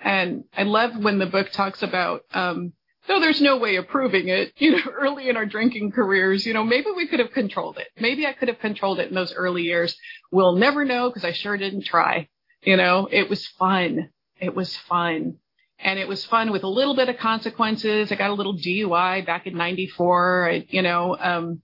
And 0.00 0.44
I 0.56 0.62
love 0.62 0.96
when 0.96 1.18
the 1.18 1.26
book 1.26 1.50
talks 1.50 1.82
about, 1.82 2.22
um, 2.32 2.72
no, 3.08 3.20
there's 3.20 3.40
no 3.40 3.58
way 3.58 3.76
of 3.76 3.88
proving 3.88 4.28
it, 4.28 4.52
you 4.58 4.72
know, 4.72 4.92
early 4.92 5.28
in 5.28 5.36
our 5.36 5.46
drinking 5.46 5.92
careers, 5.92 6.46
you 6.46 6.54
know, 6.54 6.64
maybe 6.64 6.86
we 6.94 7.06
could 7.06 7.20
have 7.20 7.32
controlled 7.32 7.78
it. 7.78 7.88
Maybe 7.98 8.26
I 8.26 8.32
could 8.32 8.48
have 8.48 8.60
controlled 8.60 9.00
it 9.00 9.08
in 9.08 9.14
those 9.14 9.34
early 9.34 9.62
years. 9.62 9.96
We'll 10.30 10.56
never 10.56 10.84
know 10.84 11.08
because 11.08 11.24
I 11.24 11.32
sure 11.32 11.56
didn't 11.56 11.84
try. 11.84 12.28
You 12.62 12.76
know, 12.76 13.08
it 13.10 13.28
was 13.28 13.46
fun. 13.46 14.10
It 14.38 14.54
was 14.54 14.76
fun. 14.76 15.36
And 15.82 15.98
it 15.98 16.08
was 16.08 16.24
fun 16.26 16.52
with 16.52 16.62
a 16.62 16.68
little 16.68 16.94
bit 16.94 17.08
of 17.08 17.16
consequences. 17.16 18.12
I 18.12 18.14
got 18.16 18.30
a 18.30 18.34
little 18.34 18.56
DUI 18.56 19.24
back 19.24 19.46
in 19.46 19.56
94. 19.56 20.50
I, 20.50 20.66
you 20.68 20.82
know, 20.82 21.16
um, 21.18 21.62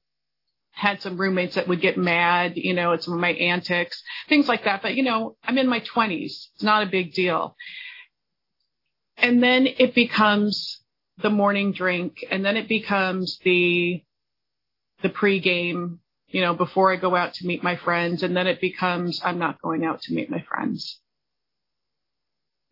had 0.70 1.02
some 1.02 1.18
roommates 1.18 1.54
that 1.54 1.68
would 1.68 1.80
get 1.80 1.98
mad, 1.98 2.54
you 2.56 2.74
know, 2.74 2.92
at 2.92 3.02
some 3.02 3.14
of 3.14 3.20
my 3.20 3.32
antics, 3.32 4.02
things 4.28 4.48
like 4.48 4.64
that. 4.64 4.82
But, 4.82 4.94
you 4.94 5.02
know, 5.02 5.36
I'm 5.44 5.58
in 5.58 5.68
my 5.68 5.80
20s. 5.80 6.48
It's 6.54 6.62
not 6.62 6.82
a 6.82 6.90
big 6.90 7.12
deal. 7.12 7.56
And 9.16 9.42
then 9.42 9.66
it 9.66 9.94
becomes 9.94 10.80
the 11.22 11.30
morning 11.30 11.72
drink 11.72 12.24
and 12.30 12.44
then 12.44 12.56
it 12.56 12.68
becomes 12.68 13.38
the, 13.42 14.02
the 15.02 15.08
pregame 15.08 15.98
you 16.28 16.40
know, 16.40 16.54
before 16.54 16.92
I 16.92 16.96
go 16.96 17.14
out 17.14 17.34
to 17.34 17.46
meet 17.46 17.62
my 17.62 17.76
friends. 17.76 18.22
And 18.22 18.36
then 18.36 18.46
it 18.46 18.60
becomes, 18.60 19.20
I'm 19.24 19.38
not 19.38 19.62
going 19.62 19.84
out 19.84 20.02
to 20.02 20.14
meet 20.14 20.30
my 20.30 20.40
friends. 20.42 21.00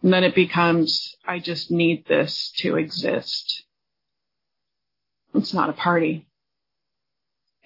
And 0.02 0.12
then 0.12 0.24
it 0.24 0.34
becomes, 0.34 1.14
I 1.26 1.38
just 1.38 1.70
need 1.70 2.06
this 2.06 2.52
to 2.58 2.76
exist. 2.76 3.64
It's 5.34 5.54
not 5.54 5.70
a 5.70 5.72
party. 5.72 6.26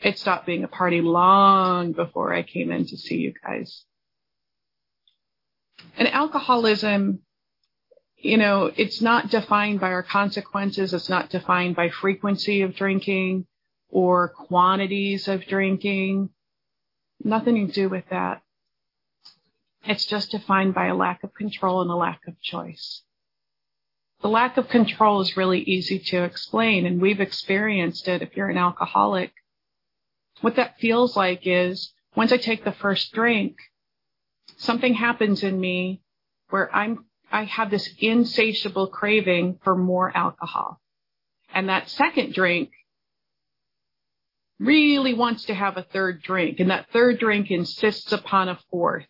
It 0.00 0.18
stopped 0.18 0.46
being 0.46 0.62
a 0.62 0.68
party 0.68 1.00
long 1.00 1.92
before 1.92 2.32
I 2.32 2.42
came 2.42 2.70
in 2.70 2.86
to 2.86 2.96
see 2.96 3.16
you 3.16 3.34
guys. 3.44 3.84
And 5.96 6.06
alcoholism, 6.06 7.20
you 8.20 8.36
know, 8.36 8.70
it's 8.76 9.00
not 9.00 9.30
defined 9.30 9.80
by 9.80 9.92
our 9.92 10.02
consequences. 10.02 10.92
It's 10.92 11.08
not 11.08 11.30
defined 11.30 11.76
by 11.76 11.88
frequency 11.88 12.62
of 12.62 12.74
drinking 12.74 13.46
or 13.88 14.28
quantities 14.28 15.28
of 15.28 15.46
drinking. 15.46 16.30
Nothing 17.22 17.66
to 17.66 17.72
do 17.72 17.88
with 17.88 18.04
that. 18.10 18.42
It's 19.84 20.06
just 20.06 20.32
defined 20.32 20.74
by 20.74 20.86
a 20.86 20.96
lack 20.96 21.22
of 21.22 21.32
control 21.32 21.80
and 21.80 21.90
a 21.90 21.94
lack 21.94 22.26
of 22.26 22.40
choice. 22.40 23.02
The 24.20 24.28
lack 24.28 24.56
of 24.56 24.68
control 24.68 25.20
is 25.20 25.36
really 25.36 25.60
easy 25.60 26.00
to 26.00 26.24
explain 26.24 26.86
and 26.86 27.00
we've 27.00 27.20
experienced 27.20 28.08
it 28.08 28.20
if 28.20 28.36
you're 28.36 28.50
an 28.50 28.58
alcoholic. 28.58 29.32
What 30.40 30.56
that 30.56 30.78
feels 30.80 31.16
like 31.16 31.42
is 31.44 31.92
once 32.16 32.32
I 32.32 32.36
take 32.36 32.64
the 32.64 32.72
first 32.72 33.12
drink, 33.12 33.56
something 34.56 34.94
happens 34.94 35.44
in 35.44 35.60
me 35.60 36.02
where 36.50 36.74
I'm, 36.74 37.04
I 37.30 37.44
have 37.44 37.70
this 37.70 37.88
insatiable 37.98 38.88
craving 38.88 39.58
for 39.62 39.76
more 39.76 40.14
alcohol. 40.16 40.80
And 41.54 41.68
that 41.68 41.88
second 41.88 42.34
drink 42.34 42.70
really 44.58 45.14
wants 45.14 45.44
to 45.46 45.54
have 45.54 45.76
a 45.76 45.82
third 45.82 46.22
drink 46.22 46.60
and 46.60 46.70
that 46.70 46.90
third 46.92 47.18
drink 47.18 47.50
insists 47.50 48.12
upon 48.12 48.48
a 48.48 48.58
fourth 48.70 49.06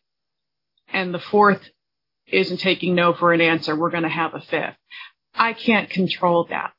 and 0.92 1.12
the 1.14 1.18
fourth 1.18 1.62
isn't 2.26 2.58
taking 2.58 2.94
no 2.94 3.14
for 3.14 3.32
an 3.32 3.40
answer. 3.40 3.74
We're 3.74 3.90
going 3.90 4.02
to 4.02 4.08
have 4.08 4.34
a 4.34 4.40
fifth. 4.40 4.76
I 5.34 5.52
can't 5.52 5.88
control 5.88 6.46
that. 6.50 6.72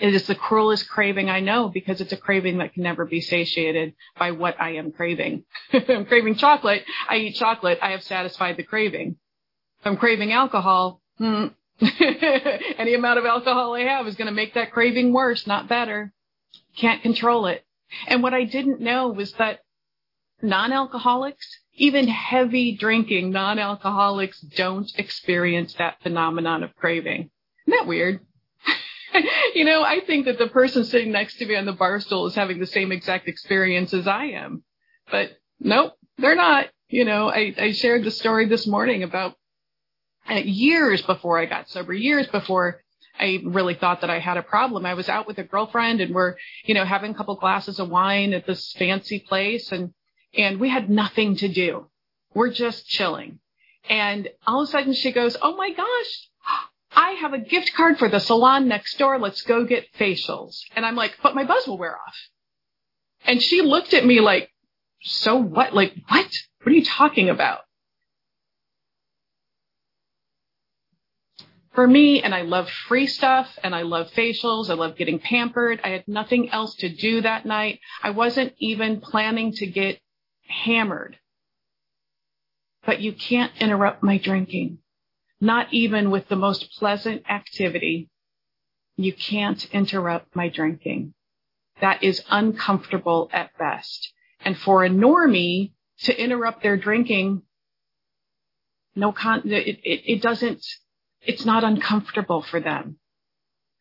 It 0.00 0.14
is 0.14 0.26
the 0.26 0.34
cruelest 0.34 0.88
craving 0.88 1.28
I 1.28 1.40
know 1.40 1.68
because 1.68 2.00
it's 2.00 2.12
a 2.12 2.16
craving 2.16 2.58
that 2.58 2.74
can 2.74 2.84
never 2.84 3.04
be 3.04 3.20
satiated 3.20 3.94
by 4.18 4.30
what 4.30 4.60
I 4.60 4.74
am 4.74 4.92
craving. 4.92 5.44
I'm 5.72 6.06
craving 6.06 6.36
chocolate, 6.36 6.84
I 7.08 7.16
eat 7.16 7.34
chocolate. 7.34 7.78
I 7.82 7.90
have 7.90 8.02
satisfied 8.02 8.56
the 8.56 8.62
craving. 8.62 9.16
I'm 9.84 9.96
craving 9.96 10.32
alcohol, 10.32 11.00
hmm, 11.18 11.46
any 12.78 12.94
amount 12.94 13.18
of 13.18 13.24
alcohol 13.24 13.74
I 13.74 13.82
have 13.82 14.06
is 14.06 14.16
going 14.16 14.26
to 14.26 14.34
make 14.34 14.54
that 14.54 14.72
craving 14.72 15.12
worse, 15.12 15.46
not 15.46 15.68
better. 15.68 16.12
Can't 16.76 17.02
control 17.02 17.46
it. 17.46 17.64
And 18.06 18.22
what 18.22 18.34
I 18.34 18.44
didn't 18.44 18.80
know 18.80 19.08
was 19.08 19.32
that 19.34 19.60
non-alcoholics, 20.42 21.46
even 21.74 22.08
heavy 22.08 22.76
drinking 22.76 23.30
non-alcoholics 23.30 24.40
don't 24.40 24.90
experience 24.96 25.74
that 25.74 26.02
phenomenon 26.02 26.62
of 26.62 26.74
craving. 26.76 27.30
Isn't 27.66 27.78
that 27.78 27.86
weird? 27.86 28.20
you 29.54 29.64
know, 29.64 29.82
I 29.82 30.00
think 30.00 30.26
that 30.26 30.38
the 30.38 30.48
person 30.48 30.84
sitting 30.84 31.12
next 31.12 31.38
to 31.38 31.46
me 31.46 31.56
on 31.56 31.64
the 31.64 31.72
bar 31.72 32.00
stool 32.00 32.26
is 32.26 32.34
having 32.34 32.58
the 32.58 32.66
same 32.66 32.92
exact 32.92 33.28
experience 33.28 33.94
as 33.94 34.06
I 34.06 34.26
am. 34.26 34.64
But 35.10 35.38
nope, 35.60 35.94
they're 36.18 36.36
not. 36.36 36.66
You 36.88 37.04
know, 37.04 37.28
I, 37.28 37.54
I 37.58 37.72
shared 37.72 38.04
the 38.04 38.10
story 38.10 38.46
this 38.48 38.66
morning 38.66 39.02
about 39.02 39.34
Uh, 40.28 40.34
years 40.34 41.02
before 41.02 41.38
I 41.38 41.46
got 41.46 41.68
sober, 41.70 41.92
years 41.92 42.26
before 42.28 42.82
I 43.18 43.40
really 43.44 43.74
thought 43.74 44.02
that 44.02 44.10
I 44.10 44.18
had 44.18 44.36
a 44.36 44.42
problem. 44.42 44.86
I 44.86 44.94
was 44.94 45.08
out 45.08 45.26
with 45.26 45.38
a 45.38 45.44
girlfriend 45.44 46.00
and 46.00 46.14
we're, 46.14 46.36
you 46.64 46.74
know, 46.74 46.84
having 46.84 47.12
a 47.12 47.14
couple 47.14 47.34
glasses 47.36 47.80
of 47.80 47.88
wine 47.88 48.32
at 48.32 48.46
this 48.46 48.72
fancy 48.72 49.18
place 49.18 49.72
and, 49.72 49.92
and 50.36 50.60
we 50.60 50.68
had 50.68 50.88
nothing 50.88 51.36
to 51.36 51.48
do. 51.48 51.88
We're 52.34 52.50
just 52.50 52.86
chilling. 52.86 53.40
And 53.88 54.28
all 54.46 54.62
of 54.62 54.68
a 54.68 54.70
sudden 54.70 54.92
she 54.92 55.12
goes, 55.12 55.36
Oh 55.40 55.56
my 55.56 55.70
gosh, 55.72 56.28
I 56.94 57.12
have 57.12 57.32
a 57.32 57.38
gift 57.38 57.74
card 57.74 57.98
for 57.98 58.08
the 58.08 58.20
salon 58.20 58.68
next 58.68 58.98
door. 58.98 59.18
Let's 59.18 59.42
go 59.42 59.64
get 59.64 59.92
facials. 59.94 60.60
And 60.76 60.84
I'm 60.84 60.96
like, 60.96 61.16
but 61.22 61.34
my 61.34 61.44
buzz 61.44 61.66
will 61.66 61.78
wear 61.78 61.96
off. 61.96 62.16
And 63.24 63.42
she 63.42 63.62
looked 63.62 63.94
at 63.94 64.06
me 64.06 64.20
like, 64.20 64.50
so 65.00 65.36
what? 65.36 65.74
Like, 65.74 65.94
what? 66.08 66.26
What 66.62 66.72
are 66.72 66.76
you 66.76 66.84
talking 66.84 67.28
about? 67.28 67.60
For 71.78 71.86
me, 71.86 72.20
and 72.20 72.34
I 72.34 72.42
love 72.42 72.68
free 72.88 73.06
stuff 73.06 73.56
and 73.62 73.72
I 73.72 73.82
love 73.82 74.10
facials. 74.10 74.68
I 74.68 74.74
love 74.74 74.96
getting 74.96 75.20
pampered. 75.20 75.80
I 75.84 75.90
had 75.90 76.08
nothing 76.08 76.50
else 76.50 76.74
to 76.78 76.88
do 76.88 77.20
that 77.20 77.46
night. 77.46 77.78
I 78.02 78.10
wasn't 78.10 78.52
even 78.58 79.00
planning 79.00 79.52
to 79.52 79.66
get 79.68 80.00
hammered. 80.48 81.16
But 82.84 83.00
you 83.00 83.12
can't 83.12 83.52
interrupt 83.60 84.02
my 84.02 84.18
drinking. 84.18 84.78
Not 85.40 85.72
even 85.72 86.10
with 86.10 86.26
the 86.26 86.34
most 86.34 86.68
pleasant 86.80 87.22
activity. 87.30 88.08
You 88.96 89.12
can't 89.12 89.64
interrupt 89.72 90.34
my 90.34 90.48
drinking. 90.48 91.14
That 91.80 92.02
is 92.02 92.24
uncomfortable 92.28 93.30
at 93.32 93.56
best. 93.56 94.12
And 94.44 94.58
for 94.58 94.84
a 94.84 94.90
normie 94.90 95.74
to 96.00 96.20
interrupt 96.20 96.64
their 96.64 96.76
drinking 96.76 97.42
no 98.96 99.12
con, 99.12 99.42
it, 99.44 99.78
it, 99.84 100.14
it 100.14 100.22
doesn't, 100.22 100.66
it's 101.22 101.44
not 101.44 101.64
uncomfortable 101.64 102.42
for 102.42 102.60
them. 102.60 102.98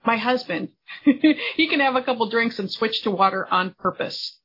My 0.05 0.17
husband, 0.17 0.69
he 1.03 1.67
can 1.67 1.79
have 1.79 1.95
a 1.95 2.01
couple 2.01 2.29
drinks 2.29 2.59
and 2.59 2.71
switch 2.71 3.01
to 3.03 3.11
water 3.11 3.47
on 3.49 3.75
purpose. 3.77 4.39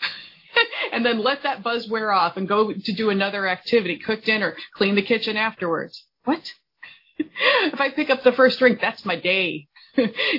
and 0.92 1.04
then 1.04 1.18
let 1.18 1.42
that 1.42 1.62
buzz 1.62 1.88
wear 1.88 2.12
off 2.12 2.36
and 2.36 2.48
go 2.48 2.72
to 2.72 2.92
do 2.92 3.10
another 3.10 3.46
activity, 3.46 3.98
cook 3.98 4.24
dinner, 4.24 4.56
clean 4.74 4.94
the 4.94 5.02
kitchen 5.02 5.36
afterwards. 5.36 6.04
What? 6.24 6.52
if 7.18 7.80
I 7.80 7.90
pick 7.90 8.10
up 8.10 8.22
the 8.22 8.32
first 8.32 8.58
drink, 8.58 8.80
that's 8.80 9.04
my 9.04 9.16
day. 9.16 9.66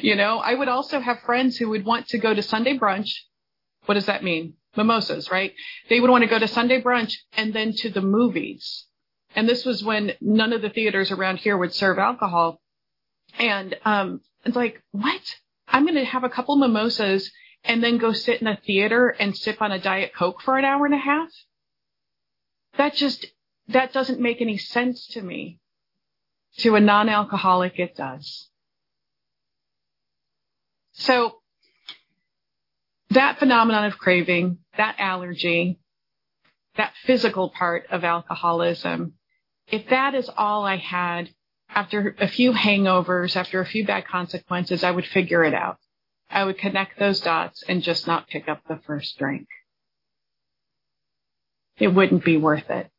you 0.02 0.16
know, 0.16 0.40
I 0.40 0.54
would 0.54 0.70
also 0.70 1.00
have 1.00 1.20
friends 1.22 1.58
who 1.58 1.70
would 1.70 1.86
want 1.86 2.08
to 2.10 2.18
go 2.18 2.34
to 2.34 2.42
Sunday 2.42 2.78
brunch. 2.78 3.10
What 3.86 3.96
does 3.96 4.06
that 4.06 4.24
mean? 4.24 4.54
Mimosas, 4.78 5.32
right? 5.32 5.54
They 5.90 6.00
would 6.00 6.10
want 6.10 6.24
to 6.24 6.30
go 6.30 6.40
to 6.40 6.48
Sunday 6.48 6.82
brunch 6.82 7.14
and 7.36 7.54
then 7.54 7.74
to 7.78 7.90
the 7.90 8.02
movies. 8.02 8.86
And 9.36 9.48
this 9.48 9.66
was 9.66 9.84
when 9.84 10.14
none 10.22 10.54
of 10.54 10.62
the 10.62 10.70
theaters 10.70 11.12
around 11.12 11.38
here 11.38 11.58
would 11.58 11.74
serve 11.74 12.00
alcohol. 12.00 12.60
And 13.38 13.76
um, 13.86 14.22
it's 14.44 14.56
like, 14.56 14.82
what? 14.92 15.22
I'm 15.68 15.84
going 15.84 15.96
to 15.96 16.06
have 16.06 16.24
a 16.24 16.30
couple 16.30 16.56
mimosas 16.56 17.32
and 17.64 17.84
then 17.84 17.98
go 17.98 18.14
sit 18.14 18.42
in 18.42 18.48
a 18.48 18.60
theater 18.66 19.10
and 19.10 19.38
sip 19.38 19.62
on 19.62 19.72
a 19.72 19.80
Diet 19.80 20.14
Coke 20.16 20.42
for 20.42 20.58
an 20.58 20.66
hour 20.66 20.86
and 20.86 20.96
a 20.96 20.98
half? 20.98 21.30
That 22.78 22.94
just, 22.96 23.26
that 23.68 23.94
doesn't 23.94 24.20
make 24.20 24.42
any 24.42 24.58
sense 24.58 25.08
to 25.10 25.22
me. 25.22 25.60
To 26.60 26.76
a 26.76 26.80
non-alcoholic, 26.80 27.78
it 27.80 27.96
does. 27.96 28.50
So 30.94 31.36
that 33.12 33.40
phenomenon 33.40 33.86
of 33.86 33.98
craving, 33.98 34.58
that 34.76 34.96
allergy, 34.98 35.80
that 36.76 36.94
physical 37.06 37.50
part 37.50 37.86
of 37.92 38.04
alcoholism, 38.04 39.14
if 39.72 39.90
that 39.90 40.16
is 40.16 40.30
all 40.38 40.66
I 40.66 40.78
had 40.78 41.30
after 41.70 42.16
a 42.20 42.28
few 42.28 42.52
hangovers, 42.52 43.36
after 43.36 43.62
a 43.62 43.66
few 43.66 43.86
bad 43.86 44.08
consequences, 44.08 44.84
I 44.84 44.92
would 44.92 45.06
figure 45.06 45.44
it 45.44 45.54
out. 45.54 45.78
I 46.30 46.44
would 46.44 46.58
connect 46.58 47.00
those 47.00 47.22
dots 47.22 47.64
and 47.68 47.82
just 47.82 48.08
not 48.08 48.28
pick 48.28 48.48
up 48.48 48.62
the 48.68 48.80
first 48.86 49.18
drink. 49.18 49.48
It 51.78 51.90
wouldn't 51.90 52.24
be 52.24 52.38
worth 52.38 52.70
it. 52.70 52.90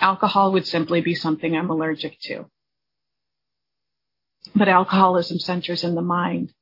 Alcohol 0.00 0.52
would 0.52 0.66
simply 0.66 1.00
be 1.00 1.14
something 1.14 1.56
I'm 1.56 1.70
allergic 1.70 2.18
to. 2.22 2.46
But 4.54 4.68
alcoholism 4.68 5.38
centers 5.38 5.84
in 5.84 5.94
the 5.94 6.02
mind. 6.02 6.52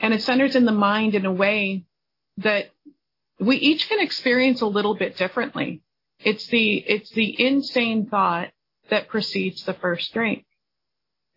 And 0.00 0.12
it 0.12 0.22
centers 0.22 0.56
in 0.56 0.64
the 0.64 0.72
mind 0.72 1.14
in 1.14 1.24
a 1.24 1.32
way 1.32 1.84
that 2.38 2.70
we 3.38 3.56
each 3.56 3.88
can 3.88 4.00
experience 4.00 4.60
a 4.60 4.66
little 4.66 4.94
bit 4.94 5.16
differently. 5.16 5.82
It's 6.24 6.46
the, 6.46 6.76
it's 6.76 7.10
the 7.10 7.40
insane 7.40 8.06
thought 8.06 8.50
that 8.90 9.08
precedes 9.08 9.64
the 9.64 9.74
first 9.74 10.12
drink. 10.12 10.44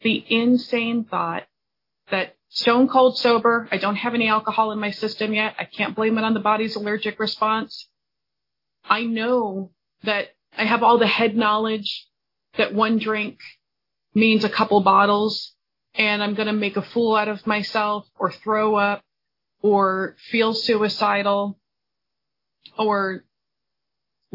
The 0.02 0.24
insane 0.30 1.06
thought 1.06 1.44
that 2.12 2.36
stone 2.50 2.88
cold 2.88 3.18
sober, 3.18 3.68
I 3.72 3.78
don't 3.78 3.96
have 3.96 4.14
any 4.14 4.28
alcohol 4.28 4.72
in 4.72 4.80
my 4.80 4.92
system 4.92 5.34
yet. 5.34 5.56
I 5.58 5.66
can't 5.66 5.96
blame 5.96 6.18
it 6.18 6.24
on 6.24 6.34
the 6.34 6.40
body's 6.40 6.76
allergic 6.76 7.20
response. 7.20 7.88
I 8.88 9.04
know 9.04 9.72
that 10.04 10.30
I 10.58 10.66
have 10.66 10.84
all 10.84 10.98
the 10.98 11.08
head 11.08 11.36
knowledge 11.36 12.08
that 12.58 12.74
one 12.74 13.00
drink 13.00 13.40
means 14.14 14.44
a 14.44 14.50
couple 14.50 14.80
bottles 14.82 15.54
and 15.96 16.22
I'm 16.22 16.36
going 16.36 16.48
to 16.48 16.54
make 16.54 16.78
a 16.78 16.82
fool 16.82 17.16
out 17.16 17.28
of 17.28 17.46
myself 17.48 18.06
or 18.18 18.32
throw 18.32 18.76
up 18.76 19.02
or 19.62 20.16
feel 20.30 20.54
suicidal 20.54 21.58
or 22.78 23.24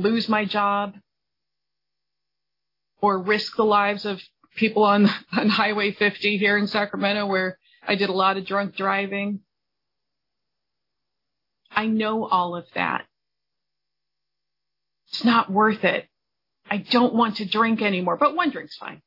lose 0.01 0.29
my 0.29 0.45
job 0.45 0.95
or 3.01 3.19
risk 3.19 3.57
the 3.57 3.65
lives 3.65 4.05
of 4.05 4.21
people 4.57 4.85
on, 4.85 5.09
on 5.33 5.49
Highway 5.49 5.93
50 5.93 6.39
here 6.39 6.57
in 6.57 6.67
Sacramento 6.67 7.27
where 7.27 7.59
I 7.87 7.95
did 7.95 8.09
a 8.09 8.15
lot 8.15 8.37
of 8.37 8.47
drunk 8.47 8.77
driving. 8.77 9.41
I 11.71 11.87
know 11.87 12.27
all 12.27 12.57
of 12.57 12.67
that. 12.75 13.07
It's 15.09 15.25
not 15.25 15.51
worth 15.51 15.85
it. 15.85 16.07
I 16.71 16.79
don't 16.79 17.15
want 17.15 17.37
to 17.37 17.45
drink 17.45 17.83
anymore, 17.83 18.17
but 18.17 18.37
one 18.37 18.51
drink's 18.51 18.77
fine. 18.77 19.03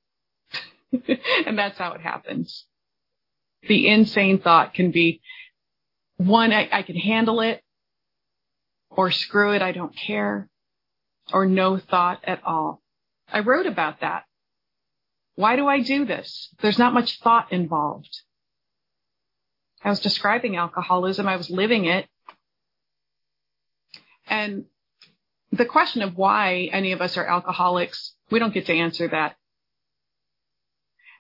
and 1.46 1.58
that's 1.58 1.78
how 1.78 1.94
it 1.94 2.02
happens. 2.02 2.66
The 3.68 3.88
insane 3.88 4.40
thought 4.40 4.74
can 4.74 4.92
be 4.92 5.22
one, 6.18 6.52
I, 6.52 6.68
I 6.72 6.82
can 6.84 6.98
handle 6.98 7.40
it, 7.40 7.62
or 8.90 9.12
screw 9.12 9.54
it, 9.54 9.62
I 9.62 9.72
don't 9.72 9.96
care, 9.96 10.50
or 11.32 11.46
no 11.46 11.78
thought 11.78 12.20
at 12.24 12.44
all. 12.44 12.82
I 13.32 13.40
wrote 13.40 13.66
about 13.66 14.02
that. 14.02 14.24
Why 15.36 15.56
do 15.56 15.68
I 15.68 15.82
do 15.82 16.06
this? 16.06 16.50
There's 16.62 16.78
not 16.78 16.94
much 16.94 17.20
thought 17.20 17.52
involved. 17.52 18.22
I 19.84 19.90
was 19.90 20.00
describing 20.00 20.56
alcoholism. 20.56 21.28
I 21.28 21.36
was 21.36 21.50
living 21.50 21.86
it. 21.86 22.08
And 24.28 24.66
the 25.52 25.66
question 25.66 26.02
of 26.02 26.18
why 26.18 26.70
any 26.72 26.92
of 26.92 27.02
us 27.02 27.18
are 27.18 27.26
alcoholics, 27.26 28.14
we 28.32 28.40
don't 28.40 28.54
get 28.54 28.68
to 28.68 28.74
answer 28.74 29.08
that. 29.10 29.36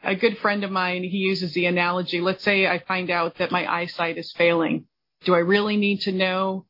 A 0.03 0.15
good 0.15 0.37
friend 0.39 0.63
of 0.63 0.71
mine, 0.71 1.03
he 1.03 1.17
uses 1.17 1.53
the 1.53 1.65
analogy. 1.65 2.19
Let's 2.19 2.43
say 2.43 2.67
I 2.67 2.79
find 2.79 3.09
out 3.09 3.35
that 3.35 3.51
my 3.51 3.71
eyesight 3.71 4.17
is 4.17 4.33
failing. 4.33 4.85
Do 5.23 5.33
I 5.33 5.39
really 5.39 5.77
need 5.77 6.01
to 6.01 6.11
know? 6.11 6.65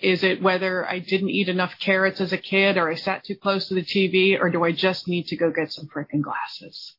Is 0.00 0.22
it 0.22 0.42
whether 0.42 0.86
I 0.86 0.98
didn't 0.98 1.30
eat 1.30 1.48
enough 1.48 1.74
carrots 1.78 2.20
as 2.20 2.32
a 2.32 2.38
kid 2.38 2.76
or 2.76 2.90
I 2.90 2.94
sat 2.94 3.24
too 3.24 3.34
close 3.34 3.68
to 3.68 3.74
the 3.74 3.82
TV 3.82 4.38
or 4.38 4.50
do 4.50 4.62
I 4.62 4.72
just 4.72 5.08
need 5.08 5.28
to 5.28 5.36
go 5.36 5.50
get 5.50 5.72
some 5.72 5.88
freaking 5.88 6.20
glasses? 6.20 6.94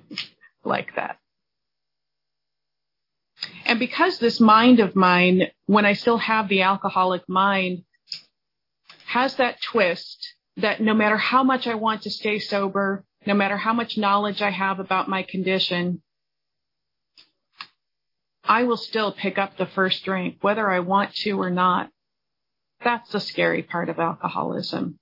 like 0.64 0.94
that. 0.96 1.18
And 3.64 3.78
because 3.78 4.18
this 4.18 4.40
mind 4.40 4.80
of 4.80 4.96
mine, 4.96 5.48
when 5.66 5.86
I 5.86 5.94
still 5.94 6.18
have 6.18 6.48
the 6.48 6.62
alcoholic 6.62 7.28
mind, 7.28 7.84
has 9.06 9.36
that 9.36 9.60
twist 9.60 10.34
that 10.56 10.80
no 10.80 10.94
matter 10.94 11.16
how 11.16 11.42
much 11.42 11.66
I 11.66 11.74
want 11.74 12.02
to 12.02 12.10
stay 12.10 12.38
sober, 12.38 13.04
no 13.26 13.34
matter 13.34 13.56
how 13.56 13.72
much 13.72 13.96
knowledge 13.96 14.42
I 14.42 14.50
have 14.50 14.80
about 14.80 15.08
my 15.08 15.22
condition, 15.22 16.02
I 18.44 18.64
will 18.64 18.76
still 18.76 19.12
pick 19.12 19.38
up 19.38 19.56
the 19.56 19.66
first 19.66 20.04
drink, 20.04 20.38
whether 20.40 20.68
I 20.70 20.80
want 20.80 21.14
to 21.16 21.40
or 21.40 21.50
not. 21.50 21.90
That's 22.84 23.10
the 23.10 23.20
scary 23.20 23.62
part 23.62 23.88
of 23.88 23.98
alcoholism. 23.98 24.98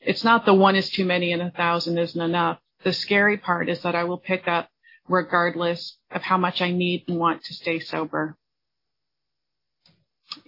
It's 0.00 0.24
not 0.24 0.44
the 0.44 0.54
one 0.54 0.76
is 0.76 0.90
too 0.90 1.04
many 1.04 1.32
and 1.32 1.42
a 1.42 1.50
thousand 1.50 1.98
isn't 1.98 2.20
enough. 2.20 2.58
The 2.84 2.92
scary 2.92 3.38
part 3.38 3.68
is 3.68 3.82
that 3.82 3.94
I 3.94 4.04
will 4.04 4.18
pick 4.18 4.46
up 4.46 4.68
regardless 5.08 5.96
of 6.10 6.22
how 6.22 6.36
much 6.36 6.60
I 6.60 6.70
need 6.70 7.04
and 7.08 7.18
want 7.18 7.44
to 7.44 7.54
stay 7.54 7.80
sober. 7.80 8.36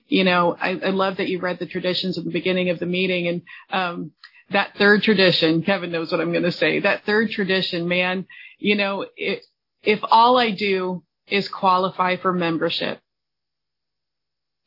You 0.07 0.25
know, 0.25 0.57
I, 0.59 0.71
I 0.71 0.91
love 0.91 1.19
that 1.19 1.29
you 1.29 1.39
read 1.41 1.59
the 1.59 1.67
traditions 1.67 2.19
at 2.19 2.25
the 2.25 2.31
beginning 2.31 2.71
of 2.71 2.79
the 2.79 2.87
meeting 2.87 3.29
and, 3.29 3.43
um, 3.71 4.13
that 4.51 4.77
third 4.79 5.03
tradition, 5.03 5.63
Kevin 5.63 5.93
knows 5.93 6.11
what 6.11 6.23
I'm 6.23 6.33
going 6.33 6.45
to 6.45 6.53
say. 6.53 6.81
That 6.81 7.05
third 7.05 7.31
tradition, 7.31 7.87
man, 7.87 8.27
you 8.59 8.77
know, 8.77 9.05
it, 9.15 9.45
if 9.83 10.01
all 10.03 10.39
I 10.39 10.53
do 10.53 11.03
is 11.27 11.49
qualify 11.49 12.17
for 12.17 12.33
membership, 12.33 12.99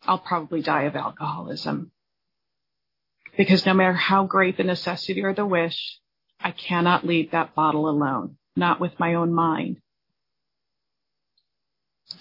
I'll 0.04 0.20
probably 0.20 0.62
die 0.62 0.84
of 0.84 0.96
alcoholism. 0.96 1.92
Because 3.38 3.66
no 3.66 3.74
matter 3.74 3.94
how 3.94 4.26
great 4.26 4.58
the 4.58 4.64
necessity 4.64 5.24
or 5.24 5.34
the 5.34 5.46
wish, 5.46 6.00
I 6.40 6.52
cannot 6.52 7.06
leave 7.06 7.32
that 7.32 7.56
bottle 7.56 7.88
alone 7.90 8.38
not 8.56 8.80
with 8.80 9.00
my 9.00 9.16
own 9.16 9.34
mind. 9.34 9.78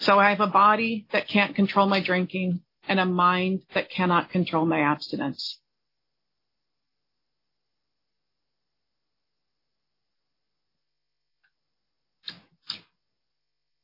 So 0.00 0.18
I 0.18 0.30
have 0.30 0.40
a 0.40 0.46
body 0.46 1.06
that 1.12 1.28
can't 1.28 1.54
control 1.54 1.86
my 1.86 2.00
drinking 2.00 2.60
and 2.88 3.00
a 3.00 3.06
mind 3.06 3.62
that 3.74 3.90
cannot 3.90 4.30
control 4.30 4.64
my 4.64 4.80
abstinence. 4.80 5.58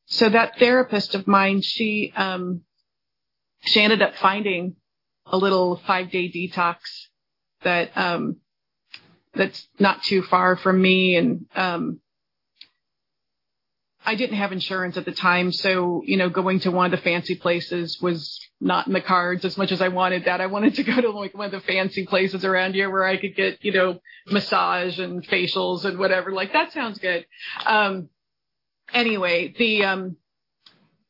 So 0.06 0.28
that 0.28 0.58
therapist 0.58 1.14
of 1.14 1.26
mine, 1.26 1.60
she, 1.60 2.12
um, 2.16 2.62
she 3.60 3.80
ended 3.80 4.02
up 4.02 4.14
finding 4.16 4.76
a 5.26 5.36
little 5.36 5.76
five 5.86 6.10
day 6.10 6.30
detox 6.30 6.76
that, 7.62 7.90
um, 7.96 8.36
that's 9.34 9.66
not 9.78 10.02
too 10.02 10.22
far 10.22 10.56
from 10.56 10.80
me. 10.80 11.16
And, 11.16 11.46
um, 11.54 12.00
I 14.06 14.14
didn't 14.14 14.36
have 14.36 14.52
insurance 14.52 14.96
at 14.96 15.04
the 15.04 15.12
time, 15.12 15.50
so 15.50 16.00
you 16.06 16.16
know, 16.16 16.28
going 16.28 16.60
to 16.60 16.70
one 16.70 16.86
of 16.86 16.90
the 16.92 17.02
fancy 17.02 17.34
places 17.34 18.00
was 18.00 18.38
not 18.60 18.86
in 18.86 18.92
the 18.92 19.00
cards 19.00 19.44
as 19.44 19.58
much 19.58 19.72
as 19.72 19.82
I 19.82 19.88
wanted 19.88 20.26
that. 20.26 20.40
I 20.40 20.46
wanted 20.46 20.76
to 20.76 20.84
go 20.84 21.00
to 21.00 21.10
like 21.10 21.36
one 21.36 21.46
of 21.46 21.50
the 21.50 21.60
fancy 21.60 22.06
places 22.06 22.44
around 22.44 22.74
here 22.74 22.88
where 22.88 23.04
I 23.04 23.16
could 23.16 23.34
get, 23.34 23.64
you 23.64 23.72
know, 23.72 23.98
massage 24.28 25.00
and 25.00 25.26
facials 25.26 25.84
and 25.84 25.98
whatever. 25.98 26.30
Like 26.30 26.52
that 26.52 26.72
sounds 26.72 26.98
good. 26.98 27.26
Um, 27.66 28.08
anyway, 28.94 29.52
the, 29.58 29.84
um, 29.84 30.16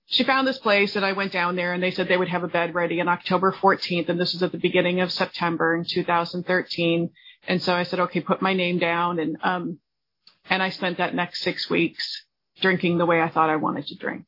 she 0.06 0.22
found 0.24 0.46
this 0.46 0.58
place 0.58 0.94
and 0.94 1.04
I 1.04 1.12
went 1.12 1.32
down 1.32 1.56
there 1.56 1.72
and 1.72 1.82
they 1.82 1.90
said 1.90 2.06
they 2.06 2.16
would 2.16 2.28
have 2.28 2.44
a 2.44 2.48
bed 2.48 2.74
ready 2.74 3.00
on 3.00 3.08
October 3.08 3.52
14th. 3.52 4.08
And 4.08 4.20
this 4.20 4.32
was 4.32 4.42
at 4.42 4.52
the 4.52 4.58
beginning 4.58 5.00
of 5.00 5.12
September 5.12 5.74
in 5.74 5.84
2013. 5.84 7.10
And 7.48 7.62
so 7.62 7.74
I 7.74 7.82
said, 7.82 8.00
okay, 8.00 8.20
put 8.20 8.40
my 8.40 8.54
name 8.54 8.78
down. 8.78 9.18
And, 9.18 9.36
um, 9.42 9.78
and 10.48 10.62
I 10.62 10.70
spent 10.70 10.98
that 10.98 11.14
next 11.14 11.42
six 11.42 11.68
weeks 11.68 12.24
drinking 12.60 12.98
the 12.98 13.06
way 13.06 13.20
I 13.20 13.28
thought 13.28 13.50
I 13.50 13.56
wanted 13.56 13.86
to 13.88 13.96
drink. 13.96 14.26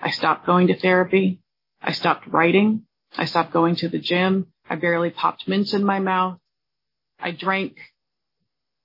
I 0.00 0.10
stopped 0.10 0.46
going 0.46 0.66
to 0.68 0.78
therapy. 0.78 1.40
I 1.80 1.92
stopped 1.92 2.26
writing. 2.26 2.82
I 3.16 3.24
stopped 3.24 3.52
going 3.52 3.76
to 3.76 3.88
the 3.88 3.98
gym. 3.98 4.48
I 4.68 4.74
barely 4.74 5.10
popped 5.10 5.48
mints 5.48 5.74
in 5.74 5.84
my 5.84 6.00
mouth. 6.00 6.38
I 7.20 7.30
drank 7.30 7.76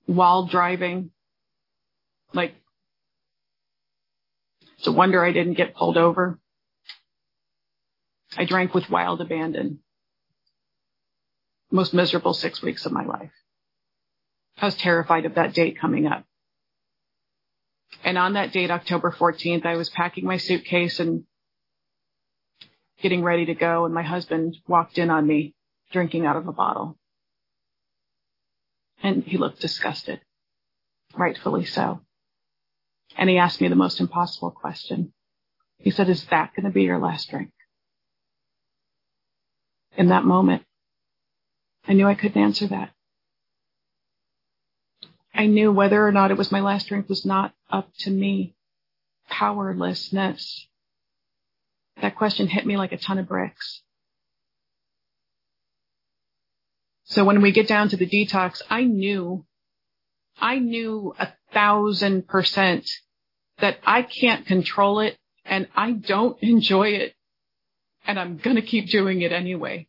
while 0.06 0.46
driving. 0.46 1.10
Like, 2.32 2.54
it's 4.84 4.88
a 4.90 4.92
wonder 4.92 5.24
I 5.24 5.32
didn't 5.32 5.54
get 5.54 5.74
pulled 5.74 5.96
over. 5.96 6.38
I 8.36 8.44
drank 8.44 8.74
with 8.74 8.90
wild 8.90 9.22
abandon. 9.22 9.78
Most 11.70 11.94
miserable 11.94 12.34
six 12.34 12.60
weeks 12.60 12.84
of 12.84 12.92
my 12.92 13.02
life. 13.02 13.32
I 14.60 14.66
was 14.66 14.74
terrified 14.74 15.24
of 15.24 15.36
that 15.36 15.54
date 15.54 15.80
coming 15.80 16.06
up. 16.06 16.26
And 18.04 18.18
on 18.18 18.34
that 18.34 18.52
date, 18.52 18.70
October 18.70 19.10
14th, 19.10 19.64
I 19.64 19.76
was 19.76 19.88
packing 19.88 20.26
my 20.26 20.36
suitcase 20.36 21.00
and 21.00 21.24
getting 23.00 23.22
ready 23.22 23.46
to 23.46 23.54
go. 23.54 23.86
And 23.86 23.94
my 23.94 24.02
husband 24.02 24.58
walked 24.68 24.98
in 24.98 25.08
on 25.08 25.26
me 25.26 25.54
drinking 25.92 26.26
out 26.26 26.36
of 26.36 26.46
a 26.46 26.52
bottle. 26.52 26.98
And 29.02 29.24
he 29.24 29.38
looked 29.38 29.62
disgusted, 29.62 30.20
rightfully 31.16 31.64
so. 31.64 32.02
And 33.16 33.30
he 33.30 33.38
asked 33.38 33.60
me 33.60 33.68
the 33.68 33.76
most 33.76 34.00
impossible 34.00 34.50
question. 34.50 35.12
He 35.78 35.90
said, 35.90 36.08
is 36.08 36.24
that 36.26 36.52
going 36.54 36.64
to 36.64 36.72
be 36.72 36.82
your 36.82 36.98
last 36.98 37.30
drink? 37.30 37.50
In 39.96 40.08
that 40.08 40.24
moment, 40.24 40.64
I 41.86 41.92
knew 41.92 42.06
I 42.06 42.14
couldn't 42.14 42.42
answer 42.42 42.66
that. 42.68 42.90
I 45.34 45.46
knew 45.46 45.72
whether 45.72 46.06
or 46.06 46.12
not 46.12 46.30
it 46.30 46.38
was 46.38 46.52
my 46.52 46.60
last 46.60 46.88
drink 46.88 47.08
was 47.08 47.24
not 47.24 47.52
up 47.70 47.90
to 48.00 48.10
me. 48.10 48.54
Powerlessness. 49.28 50.68
That 52.00 52.16
question 52.16 52.46
hit 52.46 52.66
me 52.66 52.76
like 52.76 52.92
a 52.92 52.96
ton 52.98 53.18
of 53.18 53.28
bricks. 53.28 53.82
So 57.04 57.24
when 57.24 57.42
we 57.42 57.52
get 57.52 57.68
down 57.68 57.88
to 57.90 57.96
the 57.96 58.06
detox, 58.06 58.62
I 58.70 58.84
knew, 58.84 59.44
I 60.40 60.58
knew 60.58 61.14
a 61.18 61.28
thousand 61.52 62.26
percent 62.26 62.88
that 63.58 63.78
I 63.84 64.02
can't 64.02 64.46
control 64.46 65.00
it 65.00 65.16
and 65.44 65.68
I 65.74 65.92
don't 65.92 66.40
enjoy 66.42 66.88
it 66.88 67.14
and 68.06 68.18
I'm 68.18 68.36
going 68.36 68.56
to 68.56 68.62
keep 68.62 68.88
doing 68.88 69.22
it 69.22 69.32
anyway. 69.32 69.86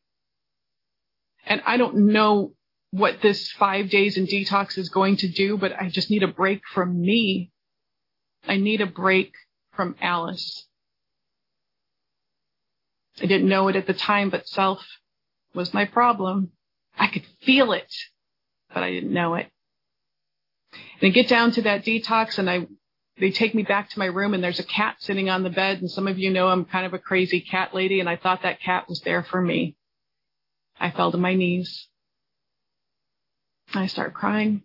And 1.45 1.61
I 1.65 1.77
don't 1.77 2.11
know 2.11 2.53
what 2.91 3.21
this 3.21 3.51
five 3.51 3.89
days 3.89 4.17
in 4.17 4.25
detox 4.25 4.77
is 4.77 4.89
going 4.89 5.17
to 5.17 5.27
do, 5.27 5.57
but 5.57 5.73
I 5.73 5.89
just 5.89 6.09
need 6.09 6.23
a 6.23 6.27
break 6.27 6.61
from 6.73 6.99
me. 6.99 7.51
I 8.47 8.57
need 8.57 8.81
a 8.81 8.85
break 8.85 9.33
from 9.73 9.95
Alice. 10.01 10.67
I 13.21 13.25
didn't 13.25 13.49
know 13.49 13.67
it 13.67 13.75
at 13.75 13.87
the 13.87 13.93
time, 13.93 14.29
but 14.29 14.47
self 14.47 14.85
was 15.53 15.73
my 15.73 15.85
problem. 15.85 16.51
I 16.97 17.07
could 17.07 17.25
feel 17.43 17.73
it, 17.73 17.93
but 18.73 18.83
I 18.83 18.91
didn't 18.91 19.13
know 19.13 19.35
it. 19.35 19.49
And 21.01 21.07
I 21.07 21.09
get 21.09 21.27
down 21.27 21.51
to 21.51 21.63
that 21.63 21.85
detox 21.85 22.37
and 22.37 22.49
I, 22.49 22.67
they 23.17 23.31
take 23.31 23.55
me 23.55 23.63
back 23.63 23.89
to 23.89 23.99
my 23.99 24.05
room 24.05 24.33
and 24.33 24.43
there's 24.43 24.59
a 24.59 24.63
cat 24.63 24.97
sitting 24.99 25.29
on 25.29 25.43
the 25.43 25.49
bed. 25.49 25.79
And 25.79 25.89
some 25.89 26.07
of 26.07 26.19
you 26.19 26.31
know 26.31 26.47
I'm 26.47 26.65
kind 26.65 26.85
of 26.85 26.93
a 26.93 26.99
crazy 26.99 27.39
cat 27.39 27.73
lady 27.73 27.99
and 27.99 28.09
I 28.09 28.17
thought 28.17 28.43
that 28.43 28.61
cat 28.61 28.89
was 28.89 29.01
there 29.01 29.23
for 29.23 29.41
me. 29.41 29.75
I 30.79 30.91
fell 30.91 31.11
to 31.11 31.17
my 31.17 31.33
knees. 31.33 31.87
I 33.73 33.87
start 33.87 34.13
crying. 34.13 34.63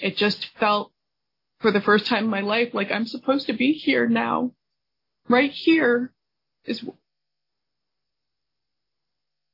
It 0.00 0.16
just 0.16 0.48
felt 0.58 0.92
for 1.60 1.70
the 1.70 1.80
first 1.80 2.06
time 2.06 2.24
in 2.24 2.30
my 2.30 2.40
life 2.40 2.74
like 2.74 2.90
I'm 2.90 3.06
supposed 3.06 3.46
to 3.46 3.52
be 3.52 3.72
here 3.72 4.08
now. 4.08 4.52
Right 5.28 5.52
here 5.52 6.12
is 6.64 6.84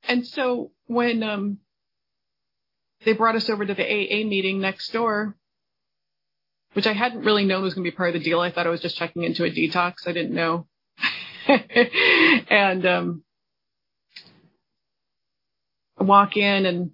and 0.04 0.26
so 0.26 0.72
when 0.86 1.22
um 1.22 1.58
they 3.04 3.12
brought 3.12 3.36
us 3.36 3.48
over 3.50 3.64
to 3.64 3.74
the 3.74 3.84
AA 3.84 4.26
meeting 4.26 4.60
next 4.60 4.92
door, 4.92 5.36
which 6.74 6.87
I 6.87 6.92
hadn't 6.92 7.24
really 7.24 7.44
known 7.44 7.62
was 7.62 7.74
going 7.74 7.85
to 7.85 7.90
be 7.90 7.96
part 7.96 8.14
of 8.14 8.20
the 8.20 8.24
deal. 8.24 8.40
I 8.40 8.50
thought 8.50 8.66
I 8.66 8.70
was 8.70 8.81
just 8.81 8.96
checking 8.96 9.22
into 9.22 9.44
a 9.44 9.50
detox. 9.50 10.07
I 10.07 10.12
didn't 10.12 10.35
know. 10.35 10.66
and 12.50 12.87
um 12.87 13.22
walk 15.98 16.37
in 16.37 16.66
and 16.66 16.90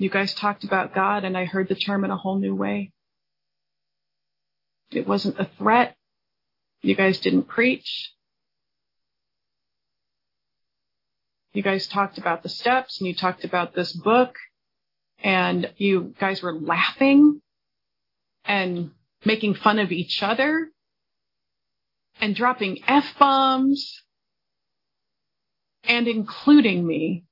You 0.00 0.08
guys 0.08 0.32
talked 0.32 0.64
about 0.64 0.94
God 0.94 1.24
and 1.24 1.36
I 1.36 1.44
heard 1.44 1.68
the 1.68 1.74
term 1.74 2.06
in 2.06 2.10
a 2.10 2.16
whole 2.16 2.38
new 2.38 2.54
way. 2.54 2.90
It 4.90 5.06
wasn't 5.06 5.38
a 5.38 5.44
threat. 5.58 5.94
You 6.80 6.94
guys 6.94 7.20
didn't 7.20 7.48
preach. 7.48 8.10
You 11.52 11.62
guys 11.62 11.86
talked 11.86 12.16
about 12.16 12.42
the 12.42 12.48
steps 12.48 12.98
and 12.98 13.08
you 13.08 13.14
talked 13.14 13.44
about 13.44 13.74
this 13.74 13.92
book 13.92 14.36
and 15.22 15.72
you 15.76 16.14
guys 16.18 16.42
were 16.42 16.54
laughing 16.54 17.40
and 18.44 18.90
making 19.24 19.54
fun 19.54 19.78
of 19.78 19.92
each 19.92 20.22
other 20.22 20.68
and 22.20 22.34
dropping 22.34 22.78
F 22.86 23.18
bombs 23.18 24.02
and 25.84 26.08
including 26.08 26.86
me 26.86 27.24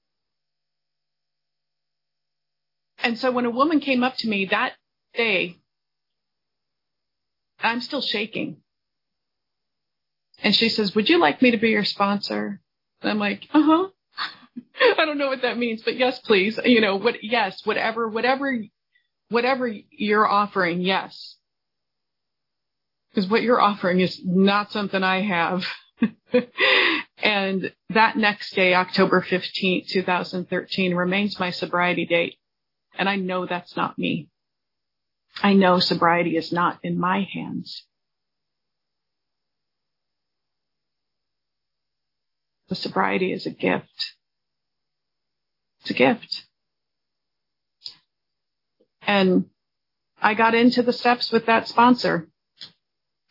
And 3.02 3.18
so 3.18 3.30
when 3.30 3.44
a 3.46 3.50
woman 3.50 3.80
came 3.80 4.02
up 4.02 4.16
to 4.18 4.28
me 4.28 4.46
that 4.46 4.74
day, 5.14 5.56
I'm 7.60 7.80
still 7.80 8.00
shaking. 8.00 8.58
And 10.42 10.54
she 10.54 10.68
says, 10.68 10.94
would 10.94 11.08
you 11.08 11.18
like 11.18 11.42
me 11.42 11.50
to 11.52 11.56
be 11.56 11.70
your 11.70 11.84
sponsor? 11.84 12.60
And 13.00 13.10
I'm 13.10 13.18
like, 13.18 13.46
uh 13.52 13.62
huh. 13.62 13.88
I 14.98 15.04
don't 15.04 15.18
know 15.18 15.28
what 15.28 15.42
that 15.42 15.58
means, 15.58 15.82
but 15.82 15.96
yes, 15.96 16.18
please. 16.20 16.58
You 16.64 16.80
know, 16.80 16.96
what, 16.96 17.22
yes, 17.22 17.64
whatever, 17.64 18.08
whatever, 18.08 18.58
whatever 19.28 19.72
you're 19.90 20.28
offering, 20.28 20.80
yes. 20.80 21.36
Because 23.10 23.28
what 23.28 23.42
you're 23.42 23.60
offering 23.60 24.00
is 24.00 24.20
not 24.24 24.72
something 24.72 25.02
I 25.02 25.22
have. 25.22 25.64
and 27.22 27.72
that 27.90 28.16
next 28.16 28.54
day, 28.54 28.74
October 28.74 29.22
15th, 29.22 29.88
2013 29.88 30.94
remains 30.94 31.40
my 31.40 31.50
sobriety 31.50 32.06
date. 32.06 32.36
And 32.96 33.08
I 33.08 33.16
know 33.16 33.46
that's 33.46 33.76
not 33.76 33.98
me. 33.98 34.28
I 35.42 35.54
know 35.54 35.78
sobriety 35.78 36.36
is 36.36 36.52
not 36.52 36.78
in 36.82 36.98
my 36.98 37.26
hands. 37.32 37.84
The 42.68 42.74
sobriety 42.74 43.32
is 43.32 43.46
a 43.46 43.50
gift. 43.50 44.14
It's 45.80 45.90
a 45.90 45.94
gift. 45.94 46.44
And 49.02 49.46
I 50.20 50.34
got 50.34 50.54
into 50.54 50.82
the 50.82 50.92
steps 50.92 51.32
with 51.32 51.46
that 51.46 51.68
sponsor 51.68 52.28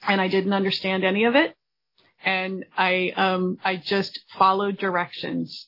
and 0.08 0.20
I 0.22 0.28
didn't 0.28 0.54
understand 0.54 1.04
any 1.04 1.26
of 1.26 1.36
it. 1.36 1.56
And 2.24 2.66
I, 2.76 3.14
um, 3.16 3.60
I 3.64 3.76
just 3.76 4.20
followed 4.38 4.78
directions 4.78 5.68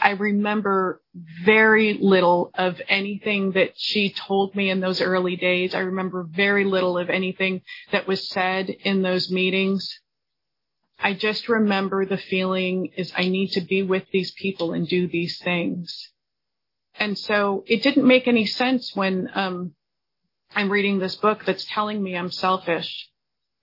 I 0.00 0.10
remember 0.10 1.02
very 1.44 1.94
little 1.94 2.50
of 2.54 2.80
anything 2.88 3.52
that 3.52 3.72
she 3.76 4.10
told 4.10 4.54
me 4.54 4.70
in 4.70 4.80
those 4.80 5.00
early 5.00 5.36
days. 5.36 5.74
I 5.74 5.80
remember 5.80 6.22
very 6.22 6.64
little 6.64 6.96
of 6.96 7.10
anything 7.10 7.62
that 7.92 8.06
was 8.06 8.28
said 8.28 8.70
in 8.70 9.02
those 9.02 9.30
meetings. 9.30 10.00
I 10.98 11.14
just 11.14 11.48
remember 11.48 12.04
the 12.04 12.18
feeling 12.18 12.92
is 12.96 13.12
I 13.16 13.28
need 13.28 13.52
to 13.52 13.60
be 13.60 13.82
with 13.82 14.04
these 14.10 14.32
people 14.32 14.72
and 14.72 14.86
do 14.88 15.06
these 15.06 15.38
things. 15.38 16.10
And 17.00 17.18
so 17.18 17.64
it 17.66 17.82
didn't 17.82 18.06
make 18.06 18.28
any 18.28 18.44
sense 18.44 18.94
when 18.94 19.30
um, 19.34 19.74
I'm 20.54 20.70
reading 20.70 20.98
this 20.98 21.16
book 21.16 21.44
that's 21.46 21.64
telling 21.64 22.02
me 22.02 22.14
I'm 22.14 22.30
selfish. 22.30 23.08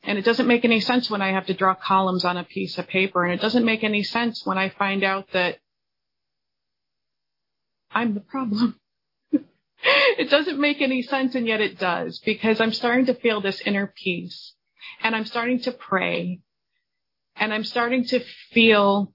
And 0.03 0.17
it 0.17 0.25
doesn't 0.25 0.47
make 0.47 0.65
any 0.65 0.79
sense 0.79 1.09
when 1.09 1.21
I 1.21 1.33
have 1.33 1.45
to 1.45 1.53
draw 1.53 1.75
columns 1.75 2.25
on 2.25 2.35
a 2.35 2.43
piece 2.43 2.79
of 2.79 2.87
paper. 2.87 3.23
And 3.23 3.33
it 3.33 3.41
doesn't 3.41 3.63
make 3.63 3.83
any 3.83 4.01
sense 4.01 4.43
when 4.43 4.57
I 4.57 4.69
find 4.69 5.03
out 5.03 5.27
that 5.33 5.59
I'm 7.91 8.15
the 8.15 8.21
problem. 8.21 8.79
it 9.31 10.29
doesn't 10.31 10.59
make 10.59 10.81
any 10.81 11.03
sense 11.03 11.35
and 11.35 11.45
yet 11.45 11.61
it 11.61 11.77
does 11.77 12.19
because 12.19 12.59
I'm 12.59 12.73
starting 12.73 13.05
to 13.05 13.13
feel 13.13 13.39
this 13.39 13.61
inner 13.61 13.93
peace 13.95 14.53
and 15.03 15.15
I'm 15.15 15.25
starting 15.25 15.59
to 15.61 15.71
pray 15.71 16.39
and 17.35 17.53
I'm 17.53 17.63
starting 17.63 18.05
to 18.05 18.19
feel 18.51 19.13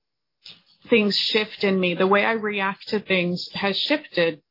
things 0.92 1.16
shift 1.16 1.64
in 1.64 1.80
me. 1.80 1.94
The 1.94 2.06
way 2.06 2.22
I 2.22 2.32
react 2.32 2.88
to 2.88 3.00
things 3.00 3.48
has 3.54 3.78
shifted. 3.78 4.42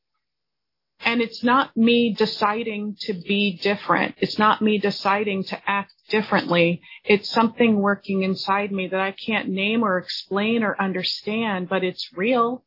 And 1.05 1.21
it's 1.21 1.43
not 1.43 1.77
me 1.77 2.15
deciding 2.15 2.95
to 3.01 3.13
be 3.13 3.59
different. 3.61 4.15
It's 4.17 4.39
not 4.39 4.59
me 4.59 4.79
deciding 4.79 5.43
to 5.45 5.61
act 5.69 5.93
differently. 6.09 6.81
It's 7.05 7.29
something 7.29 7.75
working 7.79 8.23
inside 8.23 8.71
me 8.71 8.87
that 8.87 8.99
I 8.99 9.11
can't 9.11 9.49
name 9.49 9.83
or 9.83 9.99
explain 9.99 10.63
or 10.63 10.75
understand, 10.81 11.69
but 11.69 11.83
it's 11.83 12.09
real. 12.15 12.63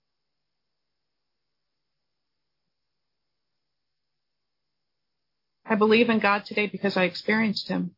I 5.66 5.74
believe 5.74 6.10
in 6.10 6.20
God 6.20 6.44
today 6.44 6.68
because 6.68 6.96
I 6.96 7.04
experienced 7.04 7.66
Him. 7.66 7.96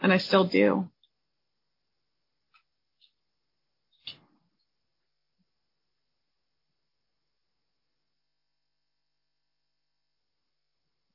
And 0.00 0.10
I 0.10 0.16
still 0.16 0.44
do. 0.44 0.88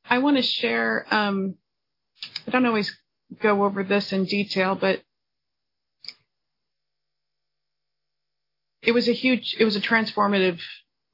I 0.09 0.17
want 0.17 0.37
to 0.37 0.43
share, 0.43 1.05
um, 1.11 1.53
I 2.47 2.51
don't 2.51 2.65
always 2.65 2.97
go 3.41 3.63
over 3.63 3.83
this 3.83 4.11
in 4.11 4.25
detail, 4.25 4.73
but 4.73 5.03
it 8.81 8.91
was 8.91 9.07
a 9.07 9.13
huge, 9.13 9.55
it 9.59 9.65
was 9.65 9.75
a 9.75 9.81
transformative 9.81 10.59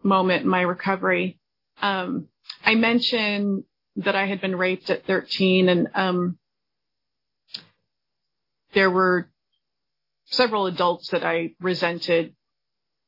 moment 0.02 0.44
in 0.44 0.48
my 0.48 0.62
recovery. 0.62 1.38
Um, 1.82 2.30
I 2.64 2.76
mentioned 2.76 3.66
that 3.98 4.16
I 4.16 4.28
had 4.28 4.40
been 4.40 4.56
raped 4.56 4.90
at 4.90 5.06
13 5.06 5.68
and, 5.68 5.88
um, 5.94 6.38
there 8.74 8.90
were 8.90 9.30
several 10.28 10.68
adults 10.68 11.10
that 11.10 11.26
I 11.26 11.52
resented 11.60 12.34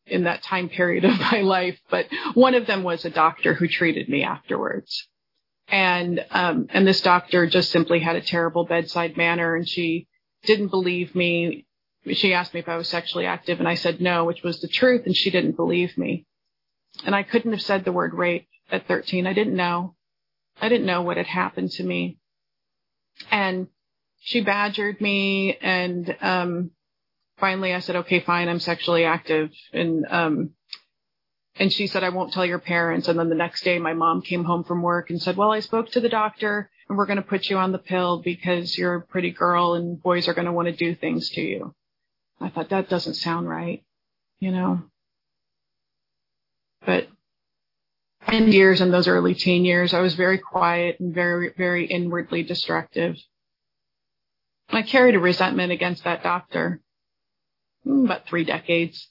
in 0.06 0.26
that 0.26 0.44
time 0.44 0.68
period 0.68 1.06
of 1.06 1.18
my 1.32 1.42
life, 1.42 1.80
but 1.90 2.08
one 2.34 2.56
of 2.56 2.68
them 2.68 2.84
was 2.84 3.06
a 3.06 3.10
doctor 3.10 3.54
who 3.54 3.70
treated 3.70 4.10
me 4.10 4.24
afterwards 4.24 5.08
and 5.68 6.26
um, 6.32 6.68
and 6.70 6.88
this 6.88 7.02
doctor 7.02 7.48
just 7.48 7.72
simply 7.72 8.00
had 8.00 8.16
a 8.16 8.22
terrible 8.22 8.66
bedside 8.66 9.18
manner, 9.18 9.56
and 9.56 9.68
she 9.68 10.08
didn't 10.44 10.70
believe 10.70 11.16
me. 11.16 11.66
She 12.14 12.34
asked 12.34 12.54
me 12.54 12.62
if 12.62 12.70
I 12.70 12.78
was 12.78 12.88
sexually 12.88 13.26
active, 13.26 13.60
and 13.60 13.68
I 13.68 13.76
said 13.76 14.00
no, 14.00 14.24
which 14.26 14.44
was 14.44 14.62
the 14.62 14.68
truth, 14.68 15.06
and 15.06 15.16
she 15.16 15.30
didn't 15.30 15.58
believe 15.58 15.98
me. 15.98 16.26
And 17.06 17.14
I 17.14 17.24
couldn't 17.24 17.52
have 17.52 17.62
said 17.62 17.84
the 17.84 17.92
word 17.92 18.14
rape 18.14 18.48
at 18.72 18.88
13. 18.88 19.28
I 19.28 19.34
didn't 19.34 19.56
know. 19.56 19.96
I 20.62 20.70
didn't 20.70 20.88
know 20.88 21.02
what 21.02 21.18
had 21.18 21.28
happened 21.28 21.72
to 21.72 21.84
me. 21.84 22.18
And 23.30 23.68
she 24.22 24.42
badgered 24.42 25.02
me, 25.02 25.58
and 25.58 26.16
um, 26.22 26.72
finally 27.40 27.74
I 27.74 27.80
said, 27.80 27.98
okay, 27.98 28.20
fine, 28.22 28.50
I'm 28.50 28.60
sexually 28.60 29.06
active, 29.06 29.52
and 29.74 30.06
um, 30.10 30.50
and 31.60 31.72
she 31.72 31.88
said, 31.88 32.04
I 32.04 32.10
won't 32.10 32.34
tell 32.34 32.46
your 32.46 32.60
parents. 32.60 33.08
And 33.08 33.18
then 33.18 33.30
the 33.30 33.36
next 33.36 33.64
day, 33.64 33.80
my 33.80 33.94
mom 33.94 34.22
came 34.22 34.44
home 34.44 34.64
from 34.64 34.82
work 34.82 35.10
and 35.10 35.22
said, 35.22 35.38
well, 35.38 35.52
I 35.52 35.60
spoke 35.60 35.92
to 35.92 36.00
the 36.00 36.10
doctor 36.10 36.70
and 36.88 36.98
we're 36.98 37.06
going 37.06 37.18
to 37.18 37.24
put 37.24 37.50
you 37.50 37.58
on 37.58 37.72
the 37.72 37.78
pill 37.78 38.22
because 38.22 38.78
you're 38.78 38.96
a 38.96 39.02
pretty 39.02 39.32
girl 39.32 39.74
and 39.74 40.02
boys 40.02 40.28
are 40.28 40.34
going 40.34 40.46
to 40.46 40.52
want 40.52 40.68
to 40.68 40.76
do 40.76 40.96
things 40.96 41.30
to 41.32 41.42
you. 41.42 41.74
I 42.40 42.50
thought 42.50 42.70
that 42.70 42.90
doesn't 42.90 43.16
sound 43.16 43.50
right, 43.50 43.84
you 44.40 44.52
know, 44.52 44.84
but 46.86 47.08
in 48.32 48.52
years 48.52 48.82
in 48.82 48.92
those 48.92 49.08
early 49.08 49.34
teen 49.34 49.66
years, 49.66 49.94
I 49.94 50.02
was 50.02 50.16
very 50.16 50.38
quiet 50.38 51.00
and 51.00 51.14
very, 51.14 51.54
very 51.58 51.86
inwardly 51.86 52.44
destructive. 52.44 53.18
I 54.70 54.82
carried 54.84 55.16
a 55.16 55.20
resentment 55.20 55.72
against 55.72 56.04
that 56.04 56.24
doctor 56.24 56.82
hmm, 57.84 58.06
about 58.06 58.28
three 58.28 58.44
decades. 58.44 59.08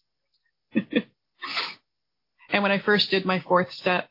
And 2.57 2.63
when 2.63 2.73
I 2.73 2.79
first 2.79 3.11
did 3.11 3.27
my 3.27 3.41
fourth 3.41 3.71
step, 3.75 4.09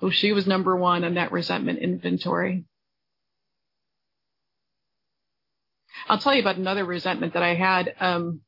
oh, 0.00 0.10
she 0.10 0.30
was 0.30 0.46
number 0.46 0.76
one 0.76 1.02
on 1.02 1.14
that 1.14 1.32
resentment 1.32 1.80
inventory. 1.80 2.66
I'll 6.08 6.20
tell 6.20 6.36
you 6.36 6.40
about 6.40 6.54
another 6.54 6.84
resentment 6.84 7.32
that 7.32 7.42
I 7.42 7.54
had. 7.56 7.96
Um, 7.98 8.42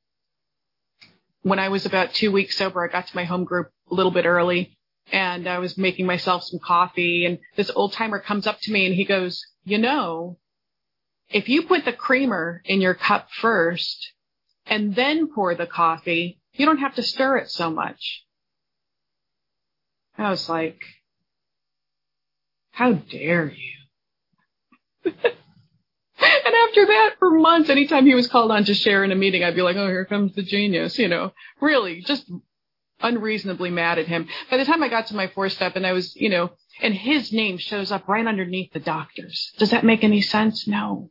when 1.43 1.59
I 1.59 1.71
was 1.71 1.87
about 1.87 2.15
two 2.15 2.31
weeks 2.31 2.57
sober, 2.57 2.85
I 2.85 2.93
got 2.93 3.09
to 3.09 3.17
my 3.17 3.25
home 3.25 3.43
group 3.43 3.73
a 3.91 3.95
little 3.95 4.13
bit 4.13 4.27
early 4.27 4.79
and 5.11 5.49
I 5.49 5.59
was 5.59 5.77
making 5.77 6.07
myself 6.07 6.45
some 6.45 6.61
coffee 6.61 7.27
and 7.27 7.41
this 7.57 7.73
old 7.75 7.93
timer 7.93 8.21
comes 8.21 8.47
up 8.47 8.61
to 8.61 8.73
me 8.73 8.87
and 8.87 8.95
he 8.95 9.05
goes, 9.05 9.45
you 9.65 9.79
know, 9.79 10.39
if 11.29 11.49
you 11.49 11.63
put 11.63 11.85
the 11.85 11.93
creamer 11.93 12.63
in 12.65 12.81
your 12.81 12.95
cup 12.95 13.27
first 13.33 14.13
and 14.67 14.95
then 14.95 15.27
pour 15.35 15.57
the 15.57 15.67
coffee, 15.67 16.39
you 16.53 16.65
don't 16.65 16.79
have 16.79 16.95
to 16.95 17.03
stir 17.03 17.39
it 17.39 17.51
so 17.51 17.73
much. 17.73 18.25
I 20.21 20.31
was 20.31 20.49
like, 20.49 20.81
how 22.73 22.93
dare 22.93 23.53
you? 23.53 23.77
and 25.05 25.15
after 26.15 26.87
that, 26.87 27.17
for 27.19 27.31
months, 27.31 27.71
anytime 27.71 28.07
he 28.07 28.15
was 28.15 28.27
called 28.27 28.51
on 28.51 28.65
to 28.65 28.75
share 28.75 29.03
in 29.05 29.13
a 29.13 29.17
meeting, 29.17 29.43
I'd 29.45 29.55
be 29.55 29.63
like, 29.63 29.77
oh, 29.77 29.87
here 29.87 30.05
comes 30.05 30.35
the 30.35 30.43
genius, 30.43 30.99
you 30.99 31.09
know, 31.09 31.33
really 31.61 32.03
just 32.03 32.31
unreasonably 33.01 33.71
mad 33.71 33.99
at 33.99 34.07
him. 34.07 34.29
By 34.51 34.59
the 34.59 34.65
time 34.65 34.83
I 34.83 34.89
got 34.89 35.07
to 35.07 35.17
my 35.17 35.29
four 35.29 35.49
step 35.49 35.77
and 35.77 35.87
I 35.87 35.93
was, 35.93 36.15
you 36.17 36.29
know, 36.29 36.51
and 36.81 36.95
his 36.95 37.33
name 37.33 37.59
shows 37.59 37.91
up 37.91 38.09
right 38.09 38.27
underneath 38.27 38.73
the 38.73 38.81
doctor's. 38.81 39.53
Does 39.59 39.71
that 39.71 39.85
make 39.85 40.05
any 40.05 40.21
sense? 40.21 40.67
No. 40.67 41.11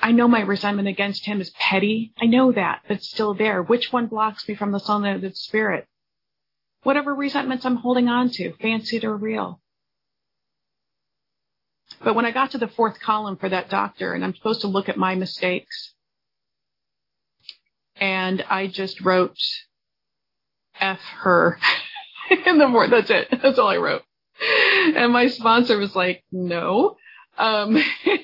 I 0.00 0.12
know 0.12 0.28
my 0.28 0.40
resentment 0.40 0.88
against 0.88 1.24
him 1.24 1.40
is 1.40 1.50
petty. 1.50 2.12
I 2.20 2.26
know 2.26 2.52
that, 2.52 2.82
but 2.86 2.98
it's 2.98 3.10
still 3.10 3.32
there. 3.32 3.62
Which 3.62 3.92
one 3.92 4.06
blocks 4.06 4.46
me 4.48 4.54
from 4.54 4.72
the 4.72 4.80
Son 4.80 5.04
of 5.06 5.22
the 5.22 5.32
Spirit? 5.34 5.86
Whatever 6.84 7.14
resentments 7.14 7.64
I'm 7.64 7.76
holding 7.76 8.08
on 8.08 8.30
to, 8.30 8.52
fancied 8.60 9.04
or 9.04 9.16
real. 9.16 9.60
But 12.02 12.14
when 12.14 12.24
I 12.24 12.30
got 12.30 12.52
to 12.52 12.58
the 12.58 12.68
fourth 12.68 13.00
column 13.00 13.36
for 13.36 13.48
that 13.48 13.70
doctor 13.70 14.12
and 14.12 14.24
I'm 14.24 14.34
supposed 14.34 14.60
to 14.60 14.68
look 14.68 14.88
at 14.88 14.96
my 14.96 15.14
mistakes 15.14 15.94
and 17.96 18.44
I 18.48 18.66
just 18.66 19.00
wrote 19.00 19.38
F 20.80 21.00
her 21.20 21.58
in 22.46 22.58
the 22.58 22.66
board. 22.66 22.90
That's 22.90 23.10
it. 23.10 23.28
That's 23.42 23.58
all 23.58 23.68
I 23.68 23.78
wrote. 23.78 24.02
And 24.96 25.12
my 25.12 25.28
sponsor 25.28 25.78
was 25.78 25.94
like, 25.94 26.24
no. 26.30 26.96
Um, 27.38 27.82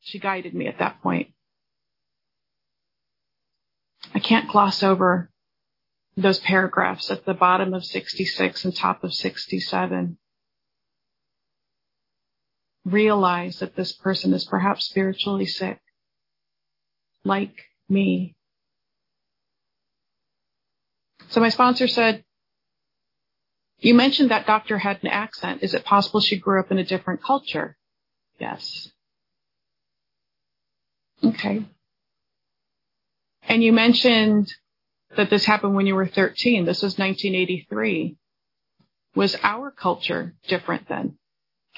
she 0.00 0.18
guided 0.18 0.54
me 0.54 0.68
at 0.68 0.78
that 0.78 1.02
point. 1.02 1.32
I 4.14 4.20
can't 4.20 4.48
gloss 4.48 4.82
over 4.82 5.28
those 6.22 6.40
paragraphs 6.40 7.10
at 7.10 7.24
the 7.24 7.34
bottom 7.34 7.74
of 7.74 7.84
66 7.84 8.64
and 8.64 8.74
top 8.74 9.04
of 9.04 9.14
67. 9.14 10.18
Realize 12.84 13.58
that 13.60 13.76
this 13.76 13.92
person 13.92 14.32
is 14.32 14.44
perhaps 14.44 14.86
spiritually 14.86 15.46
sick, 15.46 15.80
like 17.24 17.54
me. 17.88 18.34
So 21.28 21.40
my 21.40 21.50
sponsor 21.50 21.86
said, 21.86 22.24
you 23.78 23.94
mentioned 23.94 24.30
that 24.30 24.46
doctor 24.46 24.78
had 24.78 24.98
an 25.02 25.08
accent. 25.10 25.62
Is 25.62 25.74
it 25.74 25.84
possible 25.84 26.20
she 26.20 26.38
grew 26.38 26.58
up 26.58 26.72
in 26.72 26.78
a 26.78 26.84
different 26.84 27.22
culture? 27.22 27.76
Yes. 28.40 28.90
Okay. 31.22 31.64
And 33.42 33.62
you 33.62 33.72
mentioned 33.72 34.52
that 35.16 35.30
this 35.30 35.44
happened 35.44 35.74
when 35.74 35.86
you 35.86 35.94
were 35.94 36.06
13. 36.06 36.64
This 36.64 36.82
was 36.82 36.98
1983. 36.98 38.16
Was 39.14 39.36
our 39.42 39.70
culture 39.70 40.34
different 40.46 40.88
then? 40.88 41.18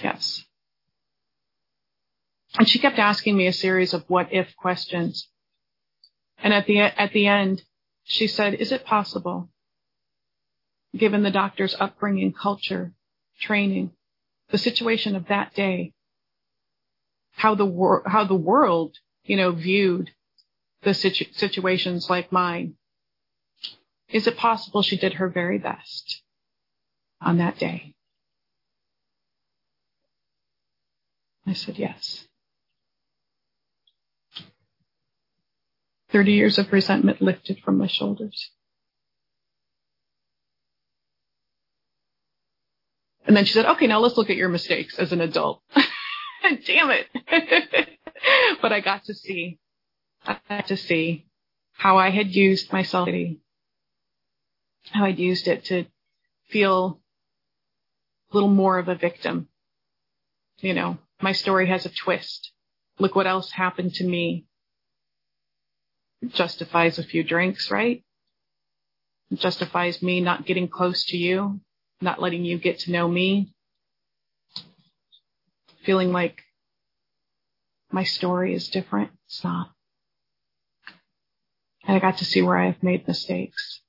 Yes. 0.03 0.45
And 2.59 2.69
she 2.69 2.79
kept 2.79 2.99
asking 2.99 3.37
me 3.37 3.47
a 3.47 3.53
series 3.53 3.95
of 3.95 4.05
what 4.09 4.33
if 4.33 4.55
questions. 4.57 5.29
And 6.39 6.53
at 6.53 6.67
the, 6.67 6.81
at 6.81 7.13
the 7.13 7.27
end, 7.27 7.63
she 8.05 8.27
said, 8.27 8.55
is 8.55 8.73
it 8.73 8.85
possible, 8.85 9.49
given 10.97 11.23
the 11.23 11.31
doctor's 11.31 11.77
upbringing, 11.79 12.33
culture, 12.33 12.93
training, 13.41 13.93
the 14.51 14.59
situation 14.59 15.15
of 15.15 15.29
that 15.29 15.55
day, 15.55 15.93
how 17.33 17.55
the 17.55 18.03
how 18.07 18.25
the 18.25 18.35
world, 18.35 18.97
you 19.25 19.37
know, 19.37 19.53
viewed 19.53 20.11
the 20.83 20.93
situ- 20.93 21.33
situations 21.33 22.11
like 22.11 22.33
mine, 22.33 22.75
is 24.13 24.27
it 24.27 24.37
possible 24.37 24.83
she 24.83 24.97
did 24.97 25.15
her 25.15 25.29
very 25.29 25.59
best 25.59 26.23
on 27.21 27.39
that 27.39 27.59
day? 27.59 27.95
I 31.47 31.53
said 31.53 31.79
yes. 31.79 32.27
30 36.11 36.33
years 36.33 36.59
of 36.59 36.73
resentment 36.73 37.23
lifted 37.23 37.61
from 37.65 37.79
my 37.79 37.87
shoulders. 37.87 38.51
And 43.27 43.37
then 43.37 43.45
she 43.45 43.53
said, 43.53 43.67
okay, 43.67 43.87
now 43.87 44.01
let's 44.01 44.17
look 44.17 44.31
at 44.31 44.37
your 44.37 44.49
mistakes 44.49 44.99
as 44.99 45.13
an 45.13 45.21
adult. 45.21 45.63
Damn 46.67 46.91
it. 46.91 47.07
but 48.63 48.73
I 48.73 48.81
got 48.81 49.05
to 49.05 49.15
see, 49.15 49.59
I 50.27 50.39
got 50.49 50.67
to 50.69 50.77
see 50.77 51.27
how 51.73 51.99
I 51.99 52.11
had 52.11 52.35
used 52.35 52.73
my 52.73 52.83
self 52.83 53.09
how 54.91 55.05
I'd 55.05 55.19
used 55.19 55.49
it 55.49 55.65
to 55.67 55.87
feel 56.49 57.01
a 58.31 58.35
little 58.35 58.49
more 58.49 58.79
of 58.79 58.89
a 58.89 58.95
victim. 58.95 59.49
You 60.59 60.75
know, 60.75 60.99
my 61.21 61.33
story 61.33 61.69
has 61.69 61.87
a 61.87 61.91
twist. 61.91 62.53
Look 62.99 63.15
what 63.15 63.27
else 63.27 63.51
happened 63.51 63.95
to 63.95 64.07
me. 64.07 64.47
It 66.23 66.35
justifies 66.35 66.99
a 66.99 67.05
few 67.05 67.23
drinks, 67.25 67.71
right? 67.71 68.05
It 69.31 69.41
justifies 69.41 70.03
me 70.03 70.21
not 70.21 70.45
getting 70.45 70.69
close 70.69 71.05
to 71.07 71.17
you, 71.17 71.61
not 72.01 72.21
letting 72.21 72.45
you 72.45 72.59
get 72.59 72.81
to 72.81 72.93
know 72.93 73.09
me. 73.09 73.55
Feeling 75.85 76.13
like 76.13 76.43
my 77.91 78.05
story 78.05 78.55
is 78.55 78.69
different. 78.69 79.11
It's 79.27 79.43
not. 79.43 79.71
And 81.85 81.97
I 81.97 82.01
got 82.01 82.19
to 82.19 82.25
see 82.25 82.43
where 82.43 82.59
I 82.59 82.67
have 82.67 82.83
made 82.83 83.09
mistakes. 83.09 83.81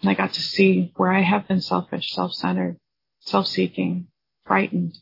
And 0.00 0.10
I 0.10 0.14
got 0.14 0.34
to 0.34 0.42
see 0.42 0.92
where 0.96 1.12
I 1.12 1.22
have 1.22 1.48
been 1.48 1.60
selfish, 1.60 2.12
self-centered, 2.12 2.78
self-seeking, 3.20 4.08
frightened 4.44 4.98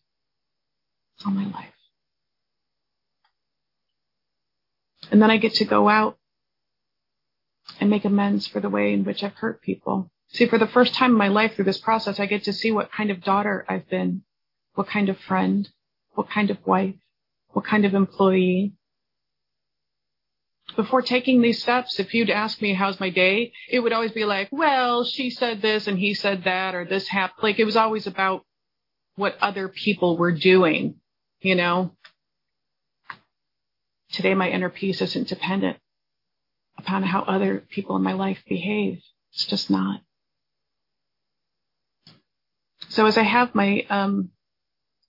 all 1.24 1.32
my 1.32 1.46
life. 1.46 1.72
And 5.10 5.20
then 5.20 5.30
I 5.30 5.36
get 5.36 5.54
to 5.54 5.64
go 5.64 5.88
out 5.88 6.16
and 7.80 7.90
make 7.90 8.04
amends 8.04 8.46
for 8.46 8.60
the 8.60 8.70
way 8.70 8.92
in 8.92 9.04
which 9.04 9.22
I've 9.22 9.34
hurt 9.34 9.62
people. 9.62 10.10
See, 10.28 10.46
for 10.46 10.58
the 10.58 10.66
first 10.66 10.94
time 10.94 11.12
in 11.12 11.18
my 11.18 11.28
life 11.28 11.54
through 11.54 11.66
this 11.66 11.78
process, 11.78 12.18
I 12.18 12.26
get 12.26 12.44
to 12.44 12.52
see 12.52 12.72
what 12.72 12.90
kind 12.90 13.10
of 13.10 13.22
daughter 13.22 13.64
I've 13.68 13.88
been, 13.88 14.22
what 14.74 14.88
kind 14.88 15.08
of 15.08 15.18
friend, 15.18 15.68
what 16.14 16.30
kind 16.30 16.50
of 16.50 16.58
wife, 16.66 16.94
what 17.50 17.64
kind 17.64 17.84
of 17.84 17.94
employee. 17.94 18.72
Before 20.76 21.02
taking 21.02 21.40
these 21.40 21.62
steps, 21.62 22.00
if 22.00 22.14
you'd 22.14 22.30
ask 22.30 22.60
me 22.60 22.74
how's 22.74 22.98
my 22.98 23.10
day, 23.10 23.52
it 23.68 23.80
would 23.80 23.92
always 23.92 24.12
be 24.12 24.24
like, 24.24 24.48
well, 24.50 25.04
she 25.04 25.30
said 25.30 25.62
this 25.62 25.86
and 25.86 25.98
he 25.98 26.14
said 26.14 26.44
that 26.44 26.74
or 26.74 26.84
this 26.84 27.06
happened. 27.06 27.42
Like 27.42 27.58
it 27.58 27.64
was 27.64 27.76
always 27.76 28.06
about 28.06 28.44
what 29.16 29.36
other 29.40 29.68
people 29.68 30.16
were 30.16 30.32
doing, 30.32 30.96
you 31.40 31.54
know? 31.54 31.92
Today, 34.10 34.34
my 34.34 34.50
inner 34.50 34.70
peace 34.70 35.00
isn't 35.00 35.28
dependent 35.28 35.76
upon 36.78 37.02
how 37.02 37.22
other 37.22 37.64
people 37.68 37.96
in 37.96 38.02
my 38.02 38.12
life 38.12 38.42
behave. 38.48 39.00
It's 39.32 39.46
just 39.46 39.70
not. 39.70 40.00
So 42.88 43.06
as 43.06 43.18
I 43.18 43.22
have 43.22 43.54
my, 43.54 43.84
um, 43.90 44.30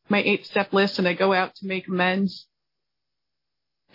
my 0.09 0.21
eight 0.21 0.45
step 0.45 0.73
list 0.73 0.99
and 0.99 1.07
I 1.07 1.13
go 1.13 1.33
out 1.33 1.55
to 1.55 1.67
make 1.67 1.87
amends, 1.87 2.47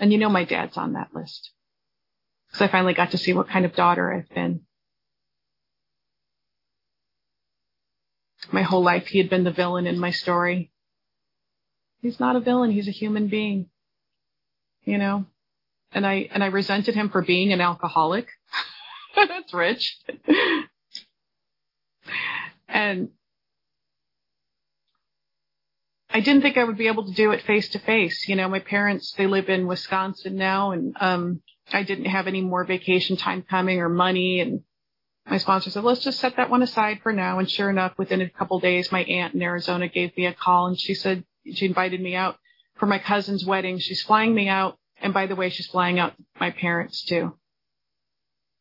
and 0.00 0.12
you 0.12 0.18
know 0.18 0.30
my 0.30 0.44
dad's 0.44 0.76
on 0.76 0.94
that 0.94 1.14
list. 1.14 1.50
Because 2.48 2.62
I 2.62 2.72
finally 2.72 2.94
got 2.94 3.12
to 3.12 3.18
see 3.18 3.32
what 3.32 3.48
kind 3.48 3.64
of 3.64 3.76
daughter 3.76 4.12
I've 4.12 4.34
been. 4.34 4.62
My 8.50 8.62
whole 8.62 8.82
life 8.82 9.06
he 9.06 9.18
had 9.18 9.30
been 9.30 9.44
the 9.44 9.52
villain 9.52 9.86
in 9.86 9.98
my 9.98 10.10
story. 10.10 10.72
He's 12.00 12.18
not 12.18 12.34
a 12.34 12.40
villain, 12.40 12.72
he's 12.72 12.88
a 12.88 12.92
human 12.92 13.28
being. 13.28 13.66
You 14.84 14.98
know? 14.98 15.26
And 15.92 16.06
I 16.06 16.28
and 16.32 16.42
I 16.42 16.46
resented 16.46 16.94
him 16.94 17.10
for 17.10 17.22
being 17.22 17.52
an 17.52 17.60
alcoholic. 17.60 18.28
That's 19.14 19.52
rich. 19.52 19.98
and 22.68 23.10
I 26.12 26.20
didn't 26.20 26.42
think 26.42 26.56
I 26.56 26.64
would 26.64 26.78
be 26.78 26.88
able 26.88 27.06
to 27.06 27.12
do 27.12 27.30
it 27.30 27.42
face 27.42 27.68
to 27.70 27.78
face. 27.78 28.28
You 28.28 28.36
know, 28.36 28.48
my 28.48 28.58
parents, 28.58 29.12
they 29.16 29.26
live 29.26 29.48
in 29.48 29.66
Wisconsin 29.66 30.36
now 30.36 30.72
and, 30.72 30.96
um, 31.00 31.42
I 31.72 31.84
didn't 31.84 32.06
have 32.06 32.26
any 32.26 32.40
more 32.40 32.64
vacation 32.64 33.16
time 33.16 33.42
coming 33.42 33.78
or 33.78 33.88
money. 33.88 34.40
And 34.40 34.62
my 35.28 35.38
sponsor 35.38 35.70
said, 35.70 35.84
let's 35.84 36.02
just 36.02 36.18
set 36.18 36.36
that 36.36 36.50
one 36.50 36.62
aside 36.62 37.00
for 37.02 37.12
now. 37.12 37.38
And 37.38 37.48
sure 37.48 37.70
enough, 37.70 37.92
within 37.96 38.20
a 38.20 38.28
couple 38.28 38.58
days, 38.58 38.90
my 38.90 39.04
aunt 39.04 39.34
in 39.34 39.42
Arizona 39.42 39.86
gave 39.86 40.16
me 40.16 40.26
a 40.26 40.34
call 40.34 40.66
and 40.66 40.78
she 40.78 40.94
said, 40.94 41.24
she 41.52 41.66
invited 41.66 42.00
me 42.00 42.16
out 42.16 42.38
for 42.76 42.86
my 42.86 42.98
cousin's 42.98 43.46
wedding. 43.46 43.78
She's 43.78 44.02
flying 44.02 44.34
me 44.34 44.48
out. 44.48 44.78
And 45.00 45.14
by 45.14 45.26
the 45.26 45.36
way, 45.36 45.48
she's 45.48 45.68
flying 45.68 46.00
out 46.00 46.14
my 46.40 46.50
parents 46.50 47.04
too. 47.04 47.36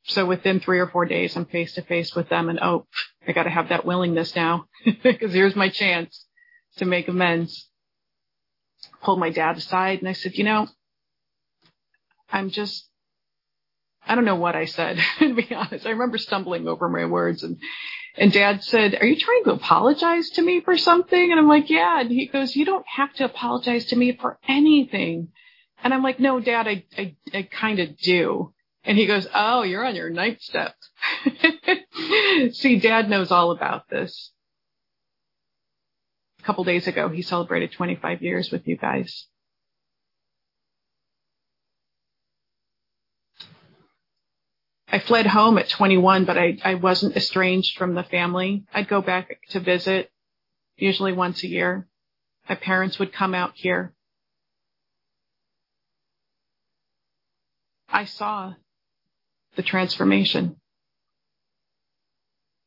So 0.03 0.25
within 0.25 0.59
three 0.59 0.79
or 0.79 0.88
four 0.88 1.05
days, 1.05 1.35
I'm 1.35 1.45
face 1.45 1.73
to 1.73 1.81
face 1.81 2.15
with 2.15 2.29
them 2.29 2.49
and 2.49 2.59
oh, 2.62 2.85
I 3.27 3.31
got 3.31 3.43
to 3.43 3.49
have 3.49 3.69
that 3.69 3.85
willingness 3.85 4.35
now 4.35 4.65
because 5.03 5.33
here's 5.33 5.55
my 5.55 5.69
chance 5.69 6.25
to 6.80 6.86
make 6.86 7.08
amends. 7.08 7.68
Pulled 9.02 9.20
my 9.20 9.30
dad 9.30 9.58
aside 9.58 10.00
and 10.00 10.10
I 10.10 10.13
said, 10.13 10.38
you 10.38 10.44
know, 10.44 10.68
I'm 12.32 12.50
just, 12.50 12.88
I 14.06 14.15
don't 14.15 14.26
know 14.26 14.36
what 14.36 14.56
I 14.56 14.65
said, 14.65 15.00
to 15.20 15.34
be 15.34 15.54
honest. 15.54 15.86
I 15.86 15.92
remember 15.92 16.18
stumbling 16.18 16.68
over 16.68 16.89
my 16.89 17.06
words 17.06 17.44
and, 17.44 17.58
and 18.18 18.32
dad 18.32 18.63
said, 18.63 18.96
are 18.96 19.06
you 19.06 19.18
trying 19.18 19.44
to 19.46 19.54
apologize 19.54 20.30
to 20.32 20.42
me 20.42 20.62
for 20.62 20.78
something? 20.78 21.32
And 21.32 21.39
I'm 21.39 21.48
like, 21.48 21.70
yeah. 21.70 22.02
And 22.02 22.10
he 22.10 22.28
goes, 22.28 22.56
you 22.56 22.65
don't 22.65 22.86
have 22.88 23.13
to 23.15 23.26
apologize 23.26 23.86
to 23.86 23.96
me 23.96 24.18
for 24.20 24.38
anything. 24.48 25.30
And 25.82 25.94
I'm 25.94 26.04
like, 26.04 26.20
no, 26.20 26.39
dad, 26.39 26.68
I, 26.68 26.84
I, 26.98 27.15
I 27.34 27.44
kind 27.44 27.80
of 27.80 27.98
do. 27.98 28.54
And 28.84 28.98
he 28.98 29.06
goes, 29.06 29.28
oh, 29.34 29.63
you're 29.63 29.86
on 29.86 29.96
your 29.96 30.10
ninth 30.10 30.42
step. 30.42 30.76
See, 32.52 32.80
dad 32.80 33.10
knows 33.10 33.32
all 33.32 33.52
about 33.52 33.89
this 33.89 34.32
a 36.39 36.43
couple 36.43 36.63
days 36.63 36.88
ago, 36.88 37.10
he 37.10 37.21
celebrated 37.21 37.71
25 37.71 38.21
years 38.21 38.52
with 38.52 38.67
you 38.67 38.78
guys. 38.78 39.28
I 44.91 44.99
fled 44.99 45.28
home 45.28 45.58
at 45.60 45.69
21, 45.69 46.25
but 46.25 46.38
I, 46.38 46.58
I 46.63 46.73
wasn't 46.75 47.15
estranged 47.15 47.78
from 47.78 47.93
the 47.93 48.04
family. 48.04 48.65
I'd 48.73 48.88
go 48.88 49.02
back 49.02 49.38
to 49.49 49.60
visit, 49.60 50.10
usually 50.78 51.13
once 51.13 51.43
a 51.43 51.47
year. 51.47 51.88
My 52.47 52.56
parents 52.56 52.97
would 52.97 53.13
come 53.13 53.36
out 53.36 53.52
here. 53.54 53.93
I 57.88 58.06
saw 58.06 58.54
the 59.56 59.62
transformation. 59.62 60.56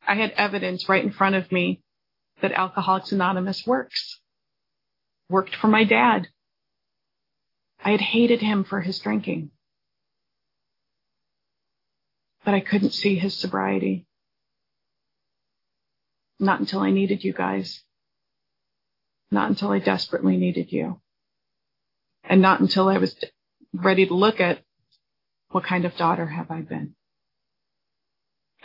I 0.06 0.14
had 0.14 0.32
evidence 0.32 0.88
right 0.88 1.02
in 1.02 1.11
front 1.11 1.35
of 1.35 1.50
me 1.50 1.81
that 2.42 2.52
Alcoholics 2.52 3.12
Anonymous 3.12 3.66
works. 3.66 4.20
Worked 5.31 5.57
for 5.57 5.68
my 5.68 5.85
dad. 5.85 6.28
I 7.83 7.92
had 7.92 8.00
hated 8.00 8.40
him 8.40 8.64
for 8.64 8.81
his 8.81 8.98
drinking. 8.98 9.50
But 12.44 12.55
I 12.55 12.61
couldn't 12.61 12.90
see 12.90 13.14
his 13.14 13.35
sobriety. 13.35 14.07
Not 16.38 16.61
until 16.61 16.81
I 16.81 16.90
needed 16.90 17.24
you 17.24 17.33
guys. 17.33 17.83
Not 19.31 19.48
until 19.48 19.70
I 19.70 19.78
desperately 19.78 20.37
needed 20.37 20.72
you. 20.72 21.00
And 22.24 22.42
not 22.42 22.61
until 22.61 22.88
I 22.88 22.98
was 22.98 23.16
ready 23.72 24.07
to 24.07 24.14
look 24.14 24.40
at 24.40 24.61
what 25.50 25.64
kind 25.64 25.85
of 25.85 25.96
daughter 25.96 26.26
have 26.26 26.50
I 26.50 26.61
been? 26.61 26.94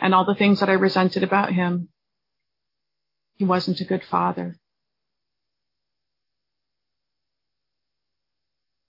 And 0.00 0.14
all 0.14 0.24
the 0.24 0.34
things 0.34 0.60
that 0.60 0.68
I 0.68 0.74
resented 0.74 1.22
about 1.22 1.52
him 1.52 1.88
he 3.38 3.44
wasn't 3.44 3.80
a 3.80 3.84
good 3.84 4.04
father. 4.04 4.56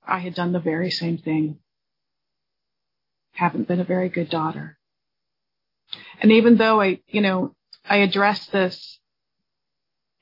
I 0.05 0.19
had 0.19 0.33
done 0.33 0.53
the 0.53 0.59
very 0.59 0.89
same 0.89 1.19
thing. 1.19 1.59
Haven't 3.33 3.67
been 3.67 3.79
a 3.79 3.85
very 3.85 4.09
good 4.09 4.29
daughter. 4.29 4.77
And 6.19 6.31
even 6.31 6.57
though 6.57 6.81
I, 6.81 6.99
you 7.07 7.21
know, 7.21 7.55
I 7.87 7.97
addressed 7.97 8.51
this 8.51 8.99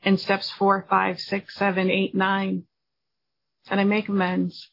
in 0.03 0.17
steps 0.17 0.51
four, 0.51 0.85
five, 0.89 1.19
six, 1.19 1.55
seven, 1.55 1.89
eight, 1.89 2.13
nine, 2.13 2.63
and 3.69 3.79
I 3.79 3.85
make 3.85 4.09
amends. 4.09 4.69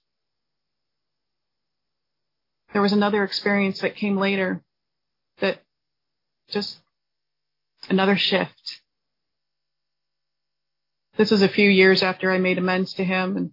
There 2.73 2.83
was 2.83 2.93
another 2.93 3.23
experience 3.23 3.81
that 3.81 3.95
came 3.95 4.19
later 4.19 4.63
that 5.39 5.63
just 6.51 6.77
another 7.89 8.17
shift 8.17 8.81
this 11.17 11.31
was 11.31 11.43
a 11.43 11.49
few 11.49 11.69
years 11.69 12.03
after 12.03 12.31
I 12.31 12.39
made 12.39 12.59
amends 12.59 12.95
to 12.95 13.05
him 13.05 13.37
and 13.37 13.51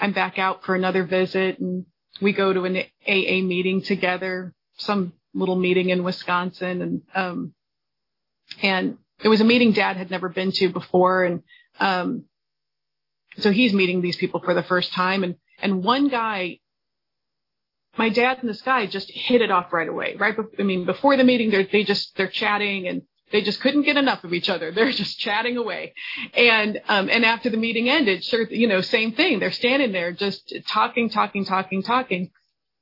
I'm 0.00 0.12
back 0.12 0.38
out 0.38 0.64
for 0.64 0.74
another 0.74 1.04
visit 1.04 1.58
and 1.58 1.86
we 2.20 2.32
go 2.32 2.52
to 2.52 2.64
an 2.64 2.76
AA 3.06 3.42
meeting 3.44 3.82
together, 3.82 4.54
some 4.78 5.12
little 5.34 5.56
meeting 5.56 5.90
in 5.90 6.04
Wisconsin 6.04 6.82
and, 6.82 7.02
um, 7.14 7.54
and 8.62 8.98
it 9.22 9.28
was 9.28 9.40
a 9.40 9.44
meeting 9.44 9.72
dad 9.72 9.96
had 9.96 10.10
never 10.10 10.28
been 10.28 10.52
to 10.52 10.68
before. 10.68 11.24
And, 11.24 11.42
um, 11.80 12.24
so 13.38 13.50
he's 13.50 13.74
meeting 13.74 14.00
these 14.00 14.16
people 14.16 14.40
for 14.40 14.54
the 14.54 14.62
first 14.62 14.92
time 14.92 15.22
and, 15.22 15.36
and 15.60 15.84
one 15.84 16.08
guy, 16.08 16.60
my 17.98 18.08
dad 18.08 18.38
and 18.40 18.48
this 18.48 18.62
guy 18.62 18.86
just 18.86 19.10
hit 19.10 19.42
it 19.42 19.50
off 19.50 19.72
right 19.72 19.88
away, 19.88 20.16
right? 20.18 20.34
I 20.58 20.62
mean, 20.62 20.84
before 20.84 21.16
the 21.16 21.24
meeting, 21.24 21.50
they're, 21.50 21.66
they 21.70 21.84
just, 21.84 22.16
they're 22.16 22.28
chatting 22.28 22.88
and 22.88 23.02
they 23.32 23.42
just 23.42 23.60
couldn't 23.60 23.82
get 23.82 23.96
enough 23.96 24.24
of 24.24 24.32
each 24.32 24.48
other. 24.48 24.70
They're 24.74 24.92
just 24.92 25.18
chatting 25.18 25.56
away. 25.56 25.94
And, 26.34 26.80
um, 26.88 27.08
and 27.10 27.24
after 27.24 27.50
the 27.50 27.56
meeting 27.56 27.88
ended, 27.88 28.24
sure, 28.24 28.42
you 28.48 28.68
know, 28.68 28.80
same 28.80 29.12
thing. 29.12 29.38
They're 29.38 29.52
standing 29.52 29.92
there 29.92 30.12
just 30.12 30.52
talking, 30.68 31.10
talking, 31.10 31.44
talking, 31.44 31.82
talking. 31.82 32.30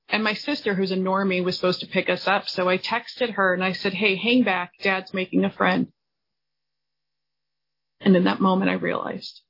And 0.09 0.23
my 0.23 0.35
sister, 0.35 0.75
who's 0.75 0.93
a 0.93 0.97
normie, 0.97 1.43
was 1.43 1.57
supposed 1.57 1.81
to 1.81 1.87
pick 1.87 2.11
us 2.11 2.27
up. 2.29 2.49
So 2.49 2.69
I 2.69 2.79
texted 2.79 3.35
her 3.35 3.55
and 3.55 3.65
I 3.65 3.73
said, 3.73 3.95
Hey, 3.95 4.17
hang 4.17 4.43
back. 4.43 4.73
Dad's 4.83 5.15
making 5.15 5.45
a 5.45 5.51
friend. 5.51 5.89
And 8.01 8.15
in 8.15 8.25
that 8.25 8.41
moment, 8.41 8.71
I 8.71 8.75
realized 8.75 9.41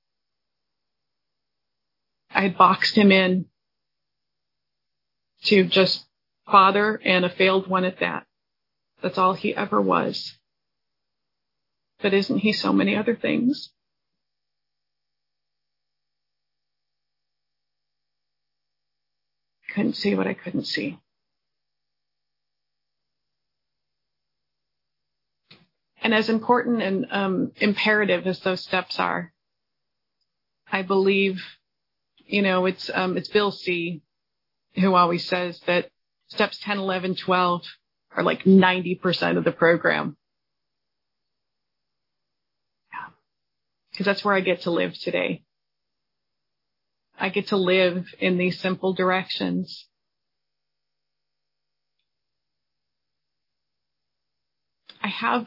I 2.30 2.42
had 2.42 2.56
boxed 2.56 2.96
him 2.96 3.10
in 3.10 3.46
to 5.44 5.64
just 5.64 6.04
father 6.50 7.00
and 7.04 7.24
a 7.24 7.30
failed 7.30 7.66
one 7.66 7.84
at 7.84 8.00
that. 8.00 8.26
That's 9.02 9.18
all 9.18 9.34
he 9.34 9.54
ever 9.54 9.80
was. 9.80 10.36
But 12.00 12.14
isn't 12.14 12.38
he 12.38 12.52
so 12.52 12.72
many 12.72 12.96
other 12.96 13.16
things? 13.16 13.70
couldn't 19.74 19.94
see 19.94 20.14
what 20.14 20.26
I 20.26 20.34
couldn't 20.34 20.66
see. 20.66 20.98
And 26.00 26.14
as 26.14 26.28
important 26.28 26.82
and 26.82 27.06
um, 27.10 27.52
imperative 27.56 28.26
as 28.26 28.38
those 28.40 28.60
steps 28.60 29.00
are, 29.00 29.32
I 30.70 30.82
believe, 30.82 31.42
you 32.18 32.42
know, 32.42 32.66
it's 32.66 32.90
um, 32.92 33.16
it's 33.16 33.28
Bill 33.28 33.50
C. 33.50 34.02
who 34.74 34.94
always 34.94 35.26
says 35.26 35.60
that 35.66 35.88
steps 36.28 36.58
10, 36.58 36.78
11, 36.78 37.16
12 37.16 37.62
are 38.16 38.22
like 38.22 38.44
90% 38.44 39.38
of 39.38 39.44
the 39.44 39.52
program. 39.52 40.16
Because 43.94 44.06
that's 44.06 44.24
where 44.24 44.34
I 44.34 44.40
get 44.40 44.62
to 44.62 44.72
live 44.72 44.98
today. 44.98 45.44
I 47.16 47.28
get 47.28 47.48
to 47.48 47.56
live 47.56 48.12
in 48.18 48.38
these 48.38 48.58
simple 48.58 48.92
directions. 48.92 49.86
I 55.00 55.06
have 55.06 55.46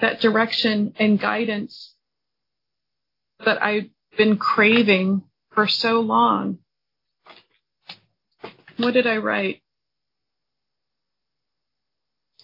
that 0.00 0.22
direction 0.22 0.94
and 0.98 1.20
guidance 1.20 1.94
that 3.44 3.62
I've 3.62 3.90
been 4.16 4.38
craving 4.38 5.22
for 5.52 5.66
so 5.66 6.00
long. 6.00 6.58
What 8.78 8.94
did 8.94 9.06
I 9.06 9.18
write? 9.18 9.60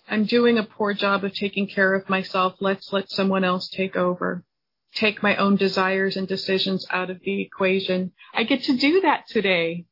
I'm 0.06 0.26
doing 0.26 0.58
a 0.58 0.64
poor 0.64 0.92
job 0.92 1.24
of 1.24 1.32
taking 1.32 1.66
care 1.66 1.94
of 1.94 2.10
myself. 2.10 2.56
Let's 2.60 2.92
let 2.92 3.10
someone 3.10 3.42
else 3.42 3.70
take 3.70 3.96
over 3.96 4.44
take 4.96 5.22
my 5.22 5.36
own 5.36 5.56
desires 5.56 6.16
and 6.16 6.26
decisions 6.26 6.86
out 6.90 7.10
of 7.10 7.20
the 7.20 7.40
equation. 7.42 8.12
I 8.34 8.44
get 8.44 8.64
to 8.64 8.76
do 8.76 9.02
that 9.02 9.28
today. 9.28 9.84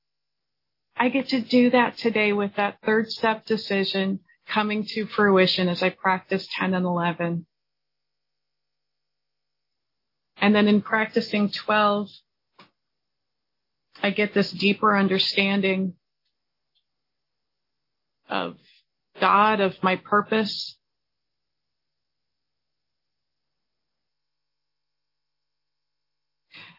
I 0.97 1.09
get 1.09 1.29
to 1.29 1.41
do 1.41 1.71
that 1.71 1.99
today 1.99 2.33
with 2.33 2.57
that 2.57 2.79
third 2.85 3.11
step 3.11 3.45
decision 3.45 4.21
coming 4.49 4.85
to 4.85 5.07
fruition 5.07 5.69
as 5.69 5.83
I 5.83 5.91
practice 5.91 6.47
10 6.59 6.75
and 6.75 6.87
11. 6.87 7.47
And 10.39 10.55
then 10.55 10.69
in 10.69 10.83
practicing 10.83 11.51
12, 11.51 12.09
I 14.03 14.11
get 14.11 14.35
this 14.35 14.51
deeper 14.51 14.97
understanding 14.97 15.95
of 18.29 18.57
God, 19.21 19.61
of 19.61 19.83
my 19.83 19.97
purpose, 19.97 20.77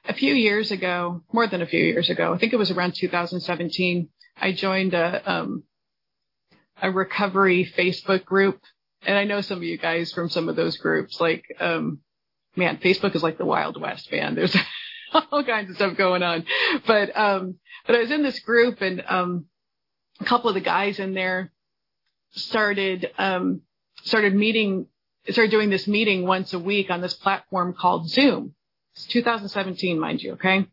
a 0.07 0.13
few 0.13 0.33
years 0.33 0.71
ago, 0.71 1.21
more 1.31 1.47
than 1.47 1.61
a 1.61 1.67
few 1.67 1.83
years 1.83 2.09
ago, 2.09 2.33
I 2.33 2.37
think 2.37 2.53
it 2.53 2.57
was 2.57 2.71
around 2.71 2.95
2017, 2.95 4.09
I 4.37 4.51
joined 4.51 4.93
a, 4.93 5.31
um, 5.31 5.63
a 6.81 6.91
recovery 6.91 7.71
Facebook 7.77 8.25
group. 8.25 8.61
And 9.05 9.17
I 9.17 9.23
know 9.23 9.41
some 9.41 9.57
of 9.57 9.63
you 9.63 9.77
guys 9.77 10.11
from 10.13 10.29
some 10.29 10.49
of 10.49 10.55
those 10.55 10.77
groups, 10.77 11.19
like, 11.19 11.45
um, 11.59 11.99
man, 12.55 12.77
Facebook 12.77 13.15
is 13.15 13.23
like 13.23 13.37
the 13.37 13.45
Wild 13.45 13.79
West, 13.79 14.11
man. 14.11 14.35
There's 14.35 14.55
all 15.31 15.43
kinds 15.43 15.69
of 15.69 15.75
stuff 15.75 15.95
going 15.95 16.23
on. 16.23 16.45
But, 16.87 17.15
um, 17.15 17.55
but 17.85 17.95
I 17.95 17.99
was 17.99 18.11
in 18.11 18.23
this 18.23 18.39
group 18.39 18.81
and, 18.81 19.03
um, 19.07 19.45
a 20.19 20.25
couple 20.25 20.49
of 20.49 20.55
the 20.55 20.61
guys 20.61 20.99
in 20.99 21.13
there 21.13 21.51
started, 22.31 23.11
um, 23.17 23.61
started 24.03 24.33
meeting, 24.33 24.87
started 25.29 25.51
doing 25.51 25.69
this 25.69 25.87
meeting 25.87 26.25
once 26.25 26.53
a 26.53 26.59
week 26.59 26.89
on 26.89 27.01
this 27.01 27.13
platform 27.13 27.73
called 27.73 28.09
Zoom. 28.09 28.54
It's 28.95 29.05
2017, 29.07 29.99
mind 29.99 30.21
you. 30.21 30.33
Okay. 30.33 30.65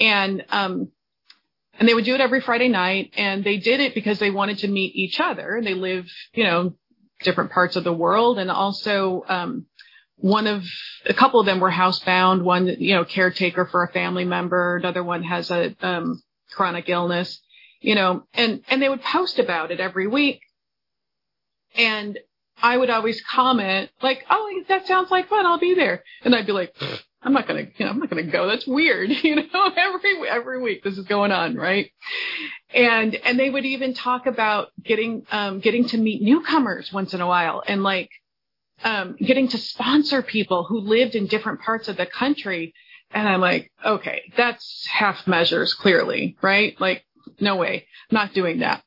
And, 0.00 0.44
um, 0.48 0.90
and 1.78 1.88
they 1.88 1.94
would 1.94 2.04
do 2.04 2.14
it 2.14 2.20
every 2.20 2.40
Friday 2.40 2.68
night 2.68 3.12
and 3.16 3.44
they 3.44 3.58
did 3.58 3.80
it 3.80 3.94
because 3.94 4.18
they 4.18 4.30
wanted 4.30 4.58
to 4.58 4.68
meet 4.68 4.94
each 4.94 5.20
other. 5.20 5.56
And 5.56 5.66
they 5.66 5.74
live, 5.74 6.06
you 6.32 6.44
know, 6.44 6.74
different 7.20 7.50
parts 7.52 7.76
of 7.76 7.84
the 7.84 7.92
world. 7.92 8.38
And 8.38 8.50
also, 8.50 9.24
um, 9.28 9.66
one 10.18 10.46
of 10.46 10.64
a 11.04 11.12
couple 11.12 11.40
of 11.40 11.46
them 11.46 11.60
were 11.60 11.70
housebound. 11.70 12.42
One, 12.42 12.66
you 12.66 12.94
know, 12.94 13.04
caretaker 13.04 13.66
for 13.66 13.82
a 13.84 13.92
family 13.92 14.24
member. 14.24 14.76
Another 14.76 15.04
one 15.04 15.22
has 15.22 15.50
a, 15.50 15.76
um, 15.80 16.22
chronic 16.52 16.88
illness, 16.88 17.42
you 17.80 17.94
know, 17.94 18.24
and, 18.32 18.62
and 18.68 18.80
they 18.80 18.88
would 18.88 19.02
post 19.02 19.38
about 19.38 19.70
it 19.70 19.80
every 19.80 20.06
week. 20.06 20.40
And 21.74 22.18
I 22.62 22.74
would 22.74 22.88
always 22.88 23.20
comment 23.20 23.90
like, 24.00 24.24
Oh, 24.30 24.62
that 24.68 24.86
sounds 24.86 25.10
like 25.10 25.28
fun. 25.28 25.44
I'll 25.44 25.58
be 25.58 25.74
there. 25.74 26.02
And 26.24 26.34
I'd 26.34 26.46
be 26.46 26.52
like, 26.52 26.74
I'm 27.26 27.32
not 27.32 27.48
gonna, 27.48 27.66
you 27.76 27.84
know, 27.84 27.90
I'm 27.90 27.98
not 27.98 28.08
gonna 28.08 28.22
go. 28.22 28.46
That's 28.46 28.66
weird. 28.66 29.10
You 29.26 29.34
know, 29.34 29.72
every, 29.76 30.28
every 30.28 30.62
week 30.62 30.84
this 30.84 30.96
is 30.96 31.04
going 31.06 31.32
on, 31.32 31.56
right? 31.56 31.90
And, 32.72 33.16
and 33.16 33.36
they 33.36 33.50
would 33.50 33.64
even 33.64 33.94
talk 33.94 34.26
about 34.26 34.68
getting, 34.80 35.26
um, 35.32 35.58
getting 35.58 35.86
to 35.88 35.98
meet 35.98 36.22
newcomers 36.22 36.92
once 36.92 37.12
in 37.12 37.20
a 37.20 37.26
while 37.26 37.64
and 37.66 37.82
like, 37.82 38.10
um, 38.84 39.16
getting 39.18 39.48
to 39.48 39.58
sponsor 39.58 40.22
people 40.22 40.62
who 40.64 40.78
lived 40.78 41.16
in 41.16 41.26
different 41.26 41.62
parts 41.62 41.88
of 41.88 41.96
the 41.96 42.06
country. 42.06 42.72
And 43.10 43.28
I'm 43.28 43.40
like, 43.40 43.72
okay, 43.84 44.32
that's 44.36 44.86
half 44.86 45.26
measures 45.26 45.74
clearly, 45.74 46.36
right? 46.42 46.80
Like, 46.80 47.04
no 47.40 47.56
way, 47.56 47.86
not 48.12 48.34
doing 48.34 48.60
that. 48.60 48.84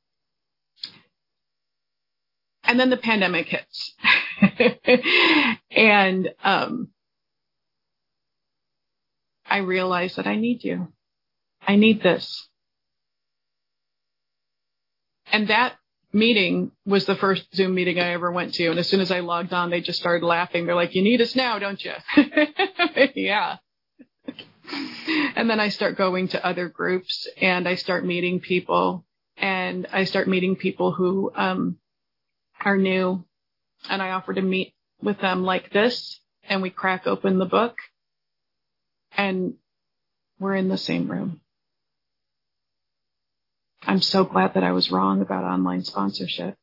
And 2.64 2.80
then 2.80 2.90
the 2.90 2.98
pandemic 2.98 3.48
hits. 3.48 3.96
and, 5.72 6.30
um, 6.42 6.90
I 9.50 9.58
realize 9.58 10.16
that 10.16 10.28
I 10.28 10.36
need 10.36 10.64
you. 10.64 10.92
I 11.68 11.76
need 11.76 12.02
this. 12.02 12.48
And 15.32 15.48
that 15.50 15.76
meeting 16.12 16.72
was 16.86 17.06
the 17.06 17.16
first 17.16 17.54
Zoom 17.56 17.76
meeting 17.76 18.00
I 18.00 18.14
ever 18.14 18.32
went 18.32 18.56
to. 18.56 18.68
And 18.70 18.80
as 18.80 18.88
soon 18.88 19.00
as 19.00 19.12
I 19.12 19.20
logged 19.20 19.54
on, 19.54 19.70
they 19.70 19.82
just 19.82 20.00
started 20.00 20.26
laughing. 20.26 20.66
They're 20.66 20.76
like, 20.76 20.96
you 20.96 21.02
need 21.02 21.22
us 21.22 21.36
now, 21.36 21.60
don't 21.60 21.84
you? 21.84 21.94
yeah. 23.16 23.58
And 25.36 25.50
then 25.50 25.60
I 25.60 25.70
start 25.70 25.98
going 25.98 26.30
to 26.30 26.46
other 26.46 26.70
groups 26.70 27.28
and 27.42 27.68
I 27.68 27.76
start 27.76 28.06
meeting 28.06 28.40
people 28.40 29.06
and 29.38 29.88
I 29.92 30.04
start 30.04 30.28
meeting 30.28 30.56
people 30.56 30.92
who, 30.92 31.32
um, 31.36 31.78
are 32.62 32.78
new 32.78 33.24
and 33.90 34.02
I 34.02 34.12
offer 34.12 34.34
to 34.34 34.42
meet 34.42 34.74
with 35.02 35.20
them 35.22 35.44
like 35.44 35.72
this 35.72 36.20
and 36.44 36.62
we 36.62 36.70
crack 36.70 37.08
open 37.08 37.40
the 37.40 37.46
book 37.46 37.78
and 39.18 39.56
we're 40.40 40.56
in 40.56 40.70
the 40.70 40.78
same 40.78 41.10
room. 41.10 41.42
I'm 43.84 44.02
so 44.02 44.24
glad 44.24 44.54
that 44.54 44.64
I 44.64 44.72
was 44.72 44.92
wrong 44.92 45.22
about 45.22 45.44
online 45.44 45.84
sponsorship. 45.84 46.56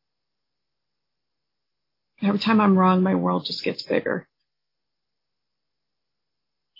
Every 2.23 2.39
time 2.39 2.61
I'm 2.61 2.79
wrong, 2.79 3.03
my 3.03 3.15
world 3.15 3.47
just 3.47 3.63
gets 3.63 3.83
bigger. 3.83 4.27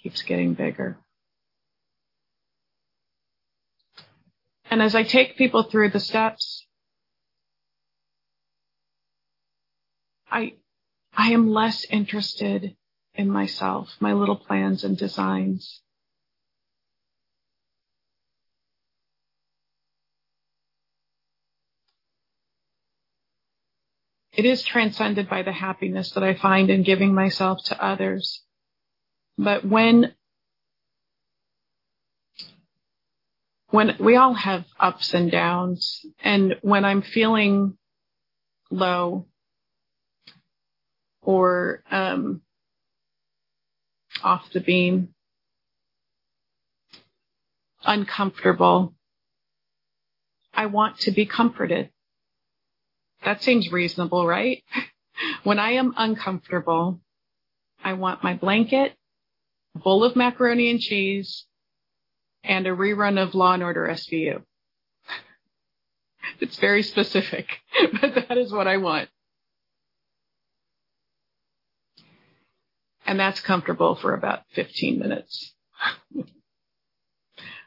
Keeps 0.03 0.23
getting 0.23 0.55
bigger. 0.55 0.99
And 4.71 4.83
as 4.83 4.95
I 4.95 5.03
take 5.03 5.37
people 5.37 5.63
through 5.63 5.91
the 5.91 6.01
steps, 6.01 6.67
I, 10.31 10.55
I 11.17 11.31
am 11.33 11.51
less 11.51 11.85
interested 11.89 12.77
in 13.17 13.31
myself, 13.31 13.97
my 14.01 14.13
little 14.13 14.37
plans 14.37 14.85
and 14.85 14.97
designs. 14.97 15.81
It 24.33 24.45
is 24.45 24.63
transcended 24.63 25.31
by 25.31 25.43
the 25.43 25.53
happiness 25.53 26.11
that 26.11 26.23
I 26.23 26.35
find 26.35 26.69
in 26.69 26.83
giving 26.83 27.15
myself 27.15 27.65
to 27.65 27.85
others. 27.85 28.43
But 29.39 29.65
when, 29.65 30.15
when 33.71 33.97
we 33.99 34.17
all 34.17 34.35
have 34.35 34.67
ups 34.79 35.15
and 35.15 35.31
downs 35.31 36.05
and 36.23 36.57
when 36.61 36.85
I'm 36.85 37.01
feeling 37.01 37.79
low 38.71 39.27
or, 41.23 41.83
um, 41.91 42.43
off 44.23 44.51
the 44.53 44.61
beam, 44.61 45.15
uncomfortable, 47.85 48.95
I 50.53 50.67
want 50.67 50.99
to 51.01 51.11
be 51.11 51.27
comforted. 51.27 51.91
That 53.25 53.43
seems 53.43 53.71
reasonable, 53.73 54.27
right? 54.27 54.63
When 55.45 55.59
I 55.59 55.73
am 55.73 55.95
uncomfortable, 55.97 57.01
I 57.83 57.95
want 57.95 58.23
my 58.23 58.35
blanket, 58.35 58.95
a 59.75 59.79
bowl 59.79 60.05
of 60.05 60.15
macaroni 60.15 60.71
and 60.71 60.79
cheese, 60.79 61.47
and 62.45 62.67
a 62.67 62.71
rerun 62.71 63.19
of 63.19 63.35
Law 63.35 63.55
and 63.55 63.63
Order 63.63 63.89
SVU. 63.89 64.43
It's 66.41 66.59
very 66.59 66.83
specific, 66.83 67.47
but 68.01 68.15
that 68.29 68.37
is 68.37 68.53
what 68.53 68.69
I 68.69 68.77
want. 68.77 69.09
And 73.07 73.21
that's 73.21 73.41
comfortable 73.41 73.95
for 73.95 74.15
about 74.15 74.43
15 74.55 74.99
minutes. 74.99 75.55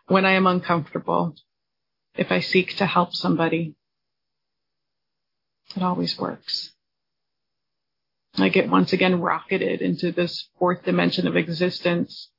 when 0.08 0.26
I 0.26 0.34
am 0.34 0.46
uncomfortable, 0.46 1.36
if 2.16 2.32
I 2.32 2.42
seek 2.42 2.76
to 2.78 2.86
help 2.86 3.16
somebody, 3.16 3.76
it 5.76 5.82
always 5.82 6.20
works. 6.20 6.74
I 8.38 8.50
get 8.50 8.70
once 8.70 8.94
again 8.94 9.22
rocketed 9.22 9.82
into 9.82 10.12
this 10.12 10.50
fourth 10.60 10.84
dimension 10.84 11.28
of 11.28 11.36
existence 11.36 12.30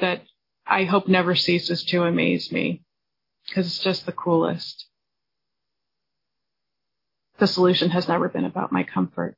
that 0.00 0.22
I 0.66 0.84
hope 0.84 1.08
never 1.08 1.34
ceases 1.34 1.84
to 1.84 2.04
amaze 2.04 2.52
me 2.52 2.82
because 3.46 3.66
it's 3.66 3.78
just 3.78 4.04
the 4.04 4.12
coolest. 4.12 4.86
The 7.38 7.46
solution 7.46 7.90
has 7.90 8.08
never 8.08 8.28
been 8.28 8.44
about 8.44 8.72
my 8.72 8.82
comfort. 8.82 9.36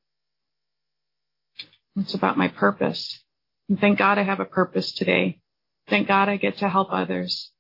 It's 1.96 2.14
about 2.14 2.38
my 2.38 2.48
purpose. 2.48 3.22
And 3.68 3.80
thank 3.80 3.98
God 3.98 4.18
I 4.18 4.22
have 4.22 4.40
a 4.40 4.44
purpose 4.44 4.92
today. 4.92 5.40
Thank 5.88 6.08
God 6.08 6.28
I 6.28 6.36
get 6.36 6.58
to 6.58 6.68
help 6.68 6.88
others. 6.92 7.50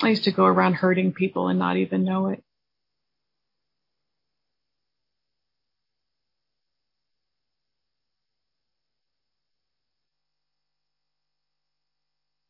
I 0.00 0.08
used 0.08 0.24
to 0.24 0.32
go 0.32 0.44
around 0.44 0.74
hurting 0.74 1.12
people 1.12 1.48
and 1.48 1.58
not 1.58 1.76
even 1.76 2.04
know 2.04 2.28
it. 2.28 2.42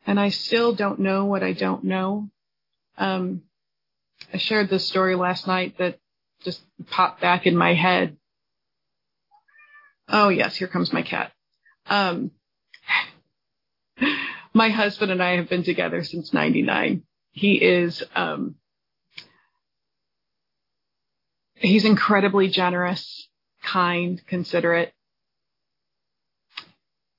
And 0.07 0.19
I 0.19 0.31
still 0.31 0.75
don't 0.75 1.01
know 1.01 1.27
what 1.27 1.43
I 1.43 1.53
don't 1.53 1.85
know. 1.85 2.31
Um, 2.99 3.43
I 4.33 4.39
shared 4.39 4.69
this 4.69 4.87
story 4.87 5.15
last 5.15 5.47
night 5.47 5.79
that 5.79 5.99
just 6.43 6.63
popped 6.89 7.21
back 7.21 7.47
in 7.47 7.57
my 7.57 7.75
head. 7.75 8.17
Oh 10.13 10.29
yes, 10.29 10.57
here 10.57 10.67
comes 10.67 10.93
my 10.93 11.03
cat. 11.03 11.33
Um, 11.87 12.33
my 14.53 14.69
husband 14.69 15.13
and 15.13 15.23
I 15.23 15.37
have 15.37 15.49
been 15.49 15.63
together 15.63 16.03
since 16.03 16.33
99. 16.33 17.03
He 17.31 17.55
is, 17.55 18.03
um, 18.17 18.57
he's 21.55 21.85
incredibly 21.85 22.49
generous, 22.49 23.29
kind, 23.63 24.21
considerate. 24.27 24.93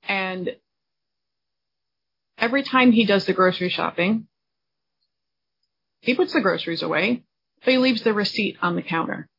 And 0.08 0.58
every 2.38 2.64
time 2.64 2.92
he 2.92 3.06
does 3.06 3.26
the 3.26 3.34
grocery 3.34 3.70
shopping, 3.70 4.28
he 6.02 6.14
puts 6.14 6.34
the 6.34 6.42
groceries 6.42 6.82
away, 6.82 7.24
but 7.64 7.72
he 7.72 7.78
leaves 7.78 8.04
the 8.04 8.14
receipt 8.14 8.58
on 8.62 8.76
the 8.76 8.82
counter. 8.82 9.30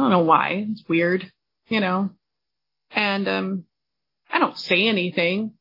I 0.00 0.04
don't 0.04 0.10
know 0.10 0.20
why. 0.20 0.66
It's 0.70 0.88
weird, 0.88 1.30
you 1.68 1.80
know. 1.80 2.10
And 2.90 3.28
um 3.28 3.64
I 4.32 4.38
don't 4.38 4.58
say 4.58 4.88
anything. 4.88 5.52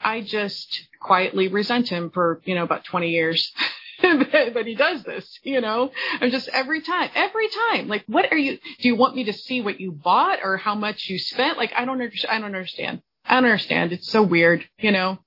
I 0.00 0.20
just 0.20 0.88
quietly 1.00 1.48
resent 1.48 1.88
him 1.88 2.10
for, 2.10 2.40
you 2.44 2.54
know, 2.54 2.64
about 2.64 2.84
20 2.84 3.10
years. 3.10 3.52
but 4.02 4.66
he 4.66 4.74
does 4.74 5.02
this, 5.04 5.38
you 5.42 5.60
know. 5.60 5.90
I'm 6.20 6.30
just 6.30 6.48
every 6.48 6.82
time, 6.82 7.10
every 7.14 7.48
time. 7.48 7.88
Like, 7.88 8.04
what 8.06 8.30
are 8.30 8.36
you? 8.36 8.58
Do 8.80 8.88
you 8.88 8.94
want 8.94 9.16
me 9.16 9.24
to 9.24 9.32
see 9.32 9.60
what 9.60 9.80
you 9.80 9.90
bought 9.90 10.40
or 10.42 10.58
how 10.58 10.74
much 10.74 11.08
you 11.08 11.18
spent? 11.18 11.56
Like, 11.56 11.72
I 11.74 11.84
don't 11.84 12.00
understand. 12.00 12.30
I 12.30 12.38
don't 12.38 12.54
understand. 12.54 13.02
I 13.24 13.34
don't 13.34 13.44
understand. 13.44 13.92
It's 13.92 14.10
so 14.10 14.22
weird, 14.22 14.68
you 14.78 14.92
know. 14.92 15.18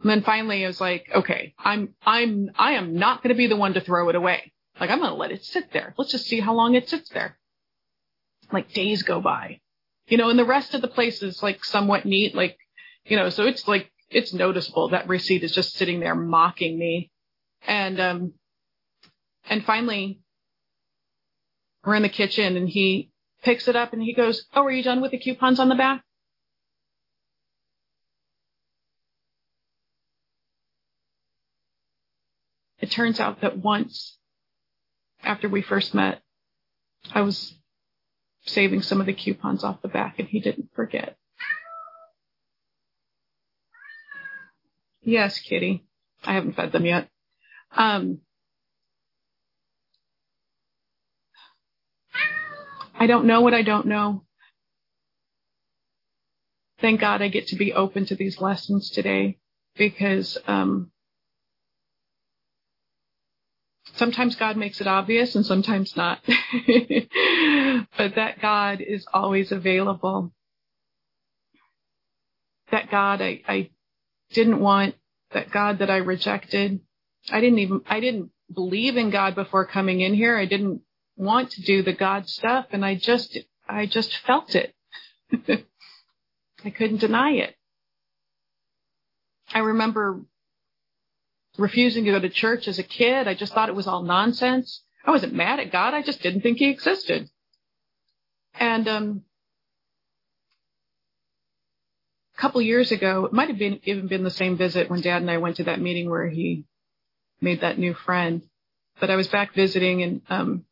And 0.00 0.10
then 0.10 0.22
finally, 0.22 0.64
I 0.64 0.66
was 0.66 0.80
like, 0.80 1.08
okay, 1.14 1.54
I'm, 1.58 1.94
I'm, 2.04 2.50
I 2.56 2.72
am 2.72 2.96
not 2.96 3.22
going 3.22 3.34
to 3.34 3.38
be 3.38 3.46
the 3.46 3.56
one 3.56 3.74
to 3.74 3.80
throw 3.80 4.08
it 4.10 4.16
away. 4.16 4.52
Like, 4.78 4.90
I'm 4.90 4.98
going 4.98 5.10
to 5.10 5.16
let 5.16 5.30
it 5.30 5.44
sit 5.44 5.72
there. 5.72 5.94
Let's 5.96 6.12
just 6.12 6.26
see 6.26 6.40
how 6.40 6.52
long 6.52 6.74
it 6.74 6.88
sits 6.88 7.08
there. 7.10 7.38
Like 8.52 8.72
days 8.72 9.02
go 9.02 9.20
by, 9.20 9.60
you 10.06 10.16
know, 10.16 10.28
and 10.28 10.38
the 10.38 10.44
rest 10.44 10.74
of 10.74 10.82
the 10.82 10.88
place 10.88 11.22
is 11.22 11.42
like 11.42 11.64
somewhat 11.64 12.04
neat. 12.04 12.34
Like, 12.34 12.58
you 13.04 13.16
know, 13.16 13.30
so 13.30 13.44
it's 13.46 13.66
like, 13.66 13.90
it's 14.10 14.32
noticeable 14.32 14.90
that 14.90 15.08
receipt 15.08 15.42
is 15.42 15.52
just 15.52 15.74
sitting 15.74 16.00
there 16.00 16.14
mocking 16.14 16.78
me. 16.78 17.10
And, 17.66 18.00
um, 18.00 18.32
and 19.48 19.64
finally 19.64 20.20
we're 21.84 21.94
in 21.94 22.02
the 22.02 22.08
kitchen 22.08 22.56
and 22.56 22.68
he 22.68 23.10
picks 23.42 23.68
it 23.68 23.76
up 23.76 23.92
and 23.92 24.02
he 24.02 24.14
goes, 24.14 24.46
Oh, 24.54 24.64
are 24.64 24.70
you 24.70 24.82
done 24.82 25.00
with 25.00 25.10
the 25.10 25.18
coupons 25.18 25.60
on 25.60 25.68
the 25.68 25.74
back? 25.74 26.02
It 32.80 32.90
turns 32.90 33.18
out 33.18 33.40
that 33.40 33.56
once 33.56 34.18
after 35.22 35.48
we 35.48 35.62
first 35.62 35.94
met, 35.94 36.20
I 37.12 37.22
was 37.22 37.54
saving 38.44 38.82
some 38.82 39.00
of 39.00 39.06
the 39.06 39.12
coupons 39.12 39.64
off 39.64 39.82
the 39.82 39.88
back 39.88 40.18
and 40.18 40.28
he 40.28 40.40
didn't 40.40 40.70
forget. 40.74 41.16
Yes, 45.02 45.38
kitty. 45.38 45.84
I 46.24 46.34
haven't 46.34 46.56
fed 46.56 46.72
them 46.72 46.86
yet. 46.86 47.08
Um, 47.76 48.20
I 52.94 53.06
don't 53.06 53.26
know 53.26 53.40
what 53.40 53.54
I 53.54 53.62
don't 53.62 53.86
know. 53.86 54.24
Thank 56.80 57.00
God 57.00 57.22
I 57.22 57.28
get 57.28 57.48
to 57.48 57.56
be 57.56 57.72
open 57.72 58.06
to 58.06 58.14
these 58.14 58.40
lessons 58.40 58.90
today 58.90 59.38
because 59.76 60.38
um, 60.46 60.90
sometimes 63.96 64.36
God 64.36 64.56
makes 64.56 64.80
it 64.80 64.86
obvious 64.86 65.34
and 65.34 65.44
sometimes 65.44 65.96
not. 65.96 66.20
but 66.26 68.14
that 68.16 68.40
God 68.40 68.80
is 68.80 69.06
always 69.12 69.52
available. 69.52 70.32
That 72.70 72.90
God 72.90 73.22
I, 73.22 73.42
I 73.46 73.70
didn't 74.32 74.60
want, 74.60 74.94
that 75.32 75.50
God 75.50 75.78
that 75.78 75.90
I 75.90 75.98
rejected. 75.98 76.80
I 77.30 77.40
didn't 77.40 77.58
even, 77.60 77.80
I 77.86 78.00
didn't 78.00 78.30
believe 78.52 78.96
in 78.96 79.10
God 79.10 79.34
before 79.34 79.66
coming 79.66 80.00
in 80.00 80.14
here. 80.14 80.36
I 80.36 80.46
didn't 80.46 80.82
want 81.16 81.52
to 81.52 81.62
do 81.62 81.82
the 81.82 81.92
God 81.92 82.28
stuff 82.28 82.66
and 82.70 82.84
I 82.84 82.96
just, 82.96 83.38
I 83.68 83.86
just 83.86 84.16
felt 84.18 84.54
it. 84.54 84.74
I 86.64 86.70
couldn't 86.70 87.00
deny 87.00 87.32
it. 87.32 87.54
I 89.52 89.60
remember 89.60 90.22
refusing 91.56 92.04
to 92.04 92.10
go 92.12 92.20
to 92.20 92.28
church 92.28 92.68
as 92.68 92.78
a 92.78 92.82
kid. 92.82 93.28
I 93.28 93.34
just 93.34 93.54
thought 93.54 93.68
it 93.68 93.74
was 93.74 93.86
all 93.86 94.02
nonsense. 94.02 94.82
I 95.04 95.10
wasn't 95.10 95.34
mad 95.34 95.60
at 95.60 95.72
God. 95.72 95.94
I 95.94 96.02
just 96.02 96.22
didn't 96.22 96.40
think 96.40 96.58
he 96.58 96.70
existed. 96.70 97.28
And 98.58 98.88
um, 98.88 99.24
a 102.36 102.40
couple 102.40 102.60
years 102.62 102.92
ago, 102.92 103.26
it 103.26 103.32
might 103.32 103.48
have 103.48 103.58
been 103.58 103.80
even 103.84 104.06
been 104.06 104.24
the 104.24 104.30
same 104.30 104.56
visit 104.56 104.90
when 104.90 105.00
Dad 105.00 105.22
and 105.22 105.30
I 105.30 105.38
went 105.38 105.56
to 105.56 105.64
that 105.64 105.80
meeting 105.80 106.08
where 106.08 106.28
he 106.28 106.64
made 107.40 107.60
that 107.60 107.78
new 107.78 107.94
friend. 107.94 108.42
But 109.00 109.10
I 109.10 109.16
was 109.16 109.28
back 109.28 109.54
visiting 109.54 110.02
and 110.02 110.22
um, 110.28 110.64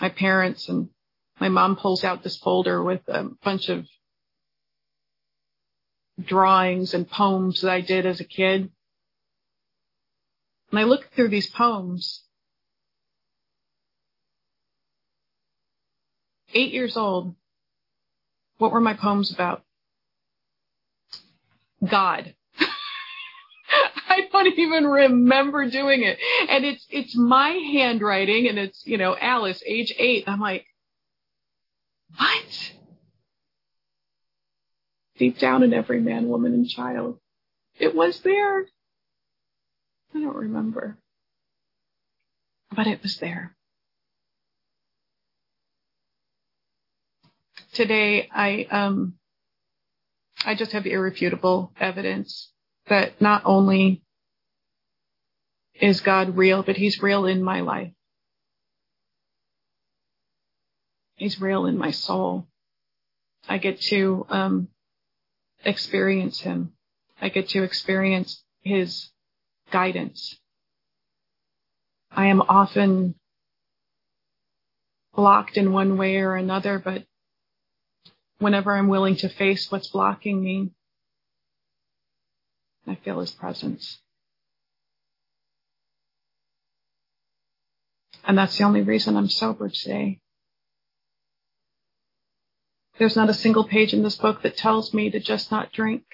my 0.00 0.08
parents 0.08 0.68
and 0.68 0.88
my 1.40 1.48
mom 1.48 1.76
pulls 1.76 2.04
out 2.04 2.22
this 2.22 2.36
folder 2.36 2.82
with 2.82 3.00
a 3.08 3.28
bunch 3.42 3.68
of 3.68 3.86
drawings 6.22 6.94
and 6.94 7.08
poems 7.08 7.62
that 7.62 7.70
I 7.70 7.80
did 7.80 8.06
as 8.06 8.20
a 8.20 8.24
kid. 8.24 8.70
And 10.70 10.78
I 10.78 10.84
look 10.84 11.10
through 11.14 11.28
these 11.28 11.48
poems. 11.48 12.22
Eight 16.54 16.72
years 16.72 16.96
old. 16.96 17.34
What 18.58 18.72
were 18.72 18.80
my 18.80 18.94
poems 18.94 19.32
about? 19.32 19.62
God. 21.88 22.34
I 24.08 24.28
don't 24.30 24.58
even 24.58 24.84
remember 24.84 25.68
doing 25.70 26.02
it. 26.02 26.18
And 26.48 26.64
it's, 26.64 26.86
it's 26.90 27.16
my 27.16 27.50
handwriting 27.72 28.48
and 28.48 28.58
it's, 28.58 28.86
you 28.86 28.98
know, 28.98 29.16
Alice, 29.18 29.62
age 29.66 29.94
eight. 29.98 30.24
I'm 30.26 30.40
like, 30.40 30.66
what? 32.16 32.72
Deep 35.18 35.38
down 35.38 35.62
in 35.62 35.72
every 35.72 36.00
man, 36.00 36.28
woman, 36.28 36.52
and 36.52 36.68
child. 36.68 37.18
It 37.78 37.94
was 37.94 38.20
there. 38.20 38.66
I 40.14 40.20
don't 40.20 40.36
remember. 40.36 40.98
But 42.74 42.86
it 42.86 43.02
was 43.02 43.18
there. 43.18 43.56
Today, 47.72 48.28
I, 48.32 48.66
um, 48.70 49.14
I 50.44 50.54
just 50.54 50.72
have 50.72 50.86
irrefutable 50.86 51.72
evidence 51.78 52.50
that 52.88 53.20
not 53.20 53.42
only 53.44 54.02
is 55.74 56.00
God 56.00 56.36
real, 56.36 56.62
but 56.62 56.76
he's 56.76 57.02
real 57.02 57.26
in 57.26 57.42
my 57.42 57.60
life. 57.60 57.92
He's 61.14 61.40
real 61.40 61.66
in 61.66 61.76
my 61.76 61.90
soul. 61.90 62.46
I 63.48 63.58
get 63.58 63.80
to 63.82 64.26
um, 64.30 64.68
experience 65.64 66.40
him. 66.40 66.72
I 67.20 67.28
get 67.28 67.50
to 67.50 67.62
experience 67.62 68.42
his 68.62 69.10
guidance. 69.70 70.36
I 72.10 72.26
am 72.26 72.42
often 72.42 73.14
blocked 75.14 75.56
in 75.56 75.72
one 75.72 75.96
way 75.96 76.16
or 76.16 76.34
another, 76.34 76.78
but 76.78 77.04
whenever 78.38 78.72
I'm 78.74 78.88
willing 78.88 79.16
to 79.16 79.28
face 79.28 79.70
what's 79.70 79.88
blocking 79.88 80.42
me, 80.42 80.70
I 82.86 82.96
feel 82.96 83.20
his 83.20 83.30
presence. 83.30 84.00
And 88.24 88.36
that's 88.36 88.58
the 88.58 88.64
only 88.64 88.82
reason 88.82 89.16
I'm 89.16 89.28
sober 89.28 89.68
today. 89.68 90.20
There's 92.98 93.16
not 93.16 93.30
a 93.30 93.34
single 93.34 93.64
page 93.64 93.94
in 93.94 94.02
this 94.02 94.16
book 94.16 94.42
that 94.42 94.56
tells 94.56 94.92
me 94.92 95.10
to 95.10 95.20
just 95.20 95.50
not 95.50 95.72
drink. 95.72 96.04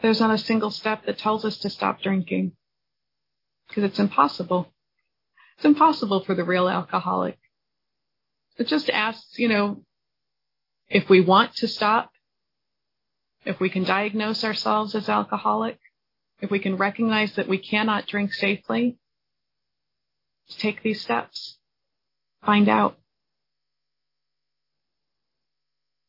There's 0.00 0.20
not 0.20 0.30
a 0.30 0.38
single 0.38 0.70
step 0.70 1.06
that 1.06 1.18
tells 1.18 1.44
us 1.44 1.58
to 1.58 1.70
stop 1.70 2.00
drinking 2.00 2.52
because 3.68 3.84
it's 3.84 3.98
impossible. 3.98 4.72
It's 5.56 5.64
impossible 5.64 6.24
for 6.24 6.34
the 6.34 6.44
real 6.44 6.68
alcoholic. 6.68 7.38
It 8.56 8.68
just 8.68 8.88
asks, 8.90 9.38
you 9.38 9.48
know, 9.48 9.82
if 10.88 11.08
we 11.08 11.20
want 11.20 11.54
to 11.56 11.68
stop, 11.68 12.10
if 13.44 13.60
we 13.60 13.70
can 13.70 13.84
diagnose 13.84 14.44
ourselves 14.44 14.94
as 14.94 15.08
alcoholic, 15.08 15.78
if 16.40 16.50
we 16.50 16.58
can 16.58 16.76
recognize 16.76 17.32
that 17.34 17.48
we 17.48 17.58
cannot 17.58 18.06
drink 18.06 18.32
safely, 18.32 18.98
take 20.58 20.82
these 20.82 21.02
steps. 21.02 21.58
Find 22.44 22.68
out. 22.68 22.96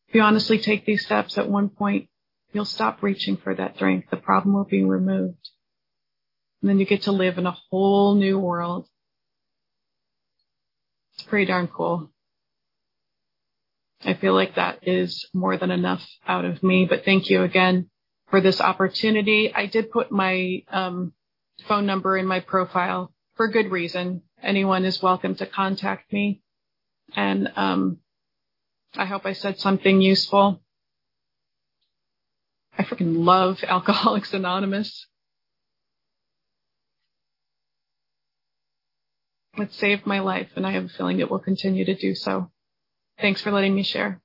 If 0.08 0.16
you 0.16 0.22
honestly 0.22 0.60
take 0.60 0.86
these 0.86 1.06
steps 1.06 1.38
at 1.38 1.50
one 1.50 1.70
point, 1.70 2.10
you'll 2.52 2.66
stop 2.66 3.02
reaching 3.02 3.38
for 3.38 3.54
that 3.54 3.78
drink. 3.78 4.10
The 4.10 4.18
problem 4.18 4.56
will 4.56 4.66
be 4.66 4.84
removed. 4.84 5.50
And 6.62 6.70
then 6.70 6.80
you 6.80 6.86
get 6.86 7.04
to 7.04 7.12
live 7.12 7.38
in 7.38 7.46
a 7.46 7.58
whole 7.70 8.16
new 8.16 8.38
world. 8.40 8.88
It's 11.14 11.24
pretty 11.24 11.46
darn 11.46 11.68
cool. 11.68 12.12
I 14.04 14.14
feel 14.14 14.34
like 14.34 14.56
that 14.56 14.88
is 14.88 15.28
more 15.34 15.58
than 15.58 15.72
enough 15.72 16.06
out 16.26 16.46
of 16.46 16.64
me, 16.64 16.86
but 16.86 17.04
thank 17.04 17.30
you 17.30 17.44
again 17.44 17.90
for 18.30 18.40
this 18.40 18.62
opportunity. 18.62 19.54
I 19.54 19.66
did 19.66 19.92
put 19.92 20.12
my 20.12 20.64
um, 20.70 21.14
phone 21.68 21.86
number 21.86 22.18
in 22.18 22.26
my 22.26 22.40
profile 22.40 23.14
for 23.36 23.50
good 23.50 23.72
reason. 23.72 24.22
Anyone 24.42 24.86
is 24.86 25.02
welcome 25.02 25.36
to 25.36 25.46
contact 25.46 26.14
me. 26.14 26.42
And 27.16 27.52
um, 27.56 27.98
I 28.96 29.06
hope 29.06 29.26
I 29.26 29.34
said 29.34 29.60
something 29.60 30.02
useful. 30.02 30.62
I 32.80 32.84
freaking 32.84 33.26
love 33.26 33.64
Alcoholics 33.68 34.34
Anonymous. 34.34 35.06
It 39.58 39.74
saved 39.74 40.06
my 40.06 40.20
life, 40.22 40.50
and 40.56 40.66
I 40.66 40.72
have 40.72 40.86
a 40.86 40.90
feeling 40.90 41.20
it 41.20 41.30
will 41.30 41.40
continue 41.40 41.84
to 41.84 41.96
do 41.96 42.16
so. 42.16 42.50
Thanks 43.20 43.42
for 43.42 43.52
letting 43.52 43.76
me 43.76 43.84
share. 43.84 44.18